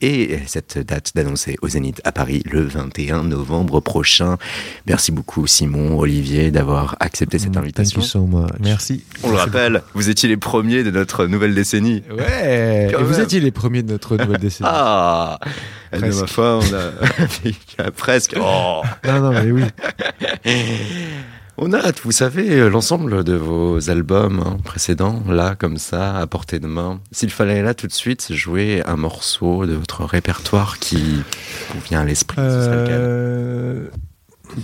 et 0.01 0.39
cette 0.47 0.77
date 0.79 1.11
d'annoncer 1.15 1.55
au 1.61 1.67
Zénith 1.69 2.01
à 2.03 2.11
Paris 2.11 2.41
le 2.49 2.61
21 2.61 3.23
novembre 3.23 3.62
prochain. 3.81 4.37
Merci 4.87 5.11
beaucoup 5.11 5.47
Simon, 5.47 5.97
Olivier 5.99 6.51
d'avoir 6.51 6.95
accepté 6.99 7.39
cette 7.39 7.55
Mm, 7.55 7.59
invitation. 7.59 8.01
Thank 8.01 8.05
you 8.05 8.09
so 8.11 8.25
much. 8.25 8.49
Merci. 8.59 9.03
On 9.23 9.29
le 9.31 9.37
rappelle, 9.37 9.81
vous 9.93 10.09
étiez 10.09 10.29
les 10.29 10.37
premiers 10.37 10.83
de 10.83 10.91
notre 10.91 11.25
nouvelle 11.27 11.53
décennie. 11.55 12.03
Ouais. 12.15 12.89
Et 12.91 12.95
vous 12.95 13.19
étiez 13.19 13.39
les 13.39 13.51
premiers 13.51 13.83
de 13.83 13.91
notre 13.91 14.17
nouvelle 14.17 14.39
décennie. 14.39 14.69
Ah 14.71 15.39
De 15.91 15.99
Presque. 15.99 16.21
ma 16.21 16.27
foi, 16.27 16.59
on 16.59 17.83
a 17.85 17.91
presque. 17.97 18.35
Oh. 18.39 18.81
Non, 19.05 19.19
non, 19.21 19.31
mais 19.31 19.51
oui. 19.51 19.63
On 21.57 21.71
a 21.71 21.77
hâte, 21.77 21.99
vous 22.03 22.11
savez, 22.11 22.59
euh, 22.59 22.69
l'ensemble 22.69 23.23
de 23.23 23.33
vos 23.33 23.91
albums 23.91 24.41
hein, 24.43 24.57
précédents, 24.63 25.21
là, 25.29 25.55
comme 25.55 25.77
ça, 25.77 26.17
à 26.17 26.25
portée 26.25 26.59
de 26.59 26.65
main. 26.65 26.99
S'il 27.11 27.29
fallait 27.29 27.61
là 27.61 27.75
tout 27.75 27.85
de 27.85 27.91
suite 27.93 28.33
jouer 28.33 28.81
un 28.87 28.95
morceau 28.95 29.67
de 29.67 29.73
votre 29.73 30.03
répertoire 30.03 30.79
qui 30.79 31.21
vous 31.69 31.79
vient 31.81 32.01
à 32.01 32.05
l'esprit, 32.05 32.37
ce 32.37 32.41
Euh... 32.89 33.87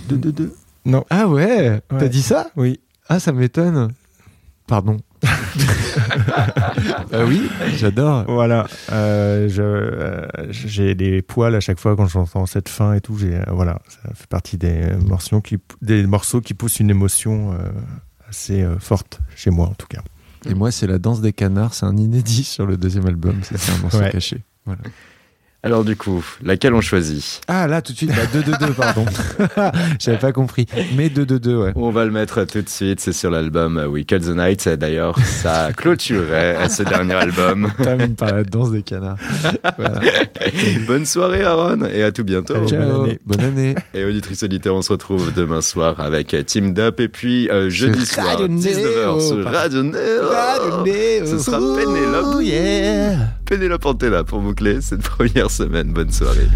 Deux, 0.08 0.16
deux, 0.16 0.32
deux. 0.32 0.54
Non. 0.84 1.04
Ah 1.10 1.28
ouais, 1.28 1.80
T'as 1.88 2.08
dit 2.08 2.22
ça? 2.22 2.50
Oui. 2.56 2.80
Ah, 3.08 3.20
ça 3.20 3.32
m'étonne. 3.32 3.92
Pardon. 4.66 4.96
Bah 7.10 7.24
oui, 7.26 7.48
j'adore. 7.76 8.24
Voilà. 8.26 8.66
Euh, 8.92 9.48
je, 9.48 9.62
euh, 9.62 10.26
j'ai 10.50 10.94
des 10.94 11.22
poils 11.22 11.54
à 11.54 11.60
chaque 11.60 11.78
fois 11.78 11.96
quand 11.96 12.06
j'entends 12.06 12.46
cette 12.46 12.68
fin 12.68 12.94
et 12.94 13.00
tout. 13.00 13.16
J'ai, 13.18 13.34
euh, 13.36 13.42
voilà, 13.50 13.80
ça 13.88 14.10
fait 14.14 14.26
partie 14.28 14.56
des 14.56 14.90
morceaux 15.06 15.40
qui, 15.40 15.58
des 15.82 16.06
morceaux 16.06 16.40
qui 16.40 16.54
poussent 16.54 16.80
une 16.80 16.90
émotion 16.90 17.52
euh, 17.52 17.56
assez 18.28 18.62
euh, 18.62 18.78
forte 18.78 19.20
chez 19.36 19.50
moi 19.50 19.66
en 19.66 19.74
tout 19.74 19.86
cas. 19.88 20.02
Et 20.48 20.54
moi, 20.54 20.70
c'est 20.70 20.86
la 20.86 20.98
danse 20.98 21.20
des 21.20 21.32
canards. 21.34 21.74
C'est 21.74 21.84
un 21.86 21.96
inédit 21.98 22.44
sur 22.44 22.64
le 22.64 22.76
deuxième 22.78 23.06
album. 23.06 23.36
C'est 23.42 23.72
un 23.72 23.78
morceau 23.78 23.98
Ouais. 23.98 24.10
caché. 24.10 24.42
Voilà. 24.64 24.80
Alors 25.62 25.84
du 25.84 25.94
coup, 25.94 26.24
laquelle 26.42 26.72
on 26.72 26.80
choisit 26.80 27.42
Ah 27.46 27.66
là, 27.66 27.82
tout 27.82 27.92
de 27.92 27.96
suite, 27.98 28.10
bah, 28.10 28.24
2-2-2, 28.34 28.72
pardon. 28.72 29.04
J'avais 30.00 30.16
pas 30.16 30.32
compris. 30.32 30.64
Mais 30.96 31.08
2-2-2, 31.08 31.54
ouais. 31.56 31.72
On 31.74 31.90
va 31.90 32.06
le 32.06 32.10
mettre 32.10 32.44
tout 32.44 32.62
de 32.62 32.68
suite, 32.68 33.00
c'est 33.00 33.12
sur 33.12 33.30
l'album 33.30 33.76
We 33.90 34.06
Cut 34.06 34.20
the 34.20 34.34
Night. 34.34 34.66
D'ailleurs, 34.70 35.18
ça 35.18 35.70
clôturait 35.76 36.66
ce 36.70 36.82
dernier 36.82 37.12
album. 37.12 37.70
On 37.78 37.82
termine 37.82 38.14
par 38.14 38.34
la 38.34 38.42
danse 38.42 38.70
des 38.70 38.82
canards. 38.82 39.18
Voilà. 39.76 40.00
Bonne 40.86 41.04
soirée 41.04 41.42
Aaron 41.42 41.84
et 41.84 42.02
à 42.04 42.10
tout 42.10 42.24
bientôt. 42.24 42.54
Allez, 42.54 42.76
bonne 42.76 43.02
année. 43.02 43.18
Bonne 43.26 43.40
année. 43.40 43.74
Et 43.92 44.04
auditrice 44.04 44.42
auditeur, 44.42 44.74
on 44.74 44.82
se 44.82 44.92
retrouve 44.92 45.32
demain 45.34 45.60
soir 45.60 46.00
avec 46.00 46.34
Team 46.46 46.74
Up 46.78 47.00
et 47.00 47.08
puis 47.08 47.50
euh, 47.50 47.68
jeudi 47.68 48.06
soir, 48.06 48.26
Radio 48.38 48.48
19h 48.48 49.20
sur 49.20 49.36
Néo. 49.36 49.48
Radio 49.48 49.82
Néo. 49.82 51.26
Ce 51.26 51.38
sera 51.38 51.58
Pénélope. 51.58 52.34
Oh 52.36 52.40
yeah. 52.40 53.39
Pénélope 53.50 53.84
Antella 53.84 54.22
pour 54.22 54.40
boucler 54.40 54.80
cette 54.80 55.02
première 55.02 55.50
semaine. 55.50 55.92
Bonne 55.92 56.12
soirée. 56.12 56.46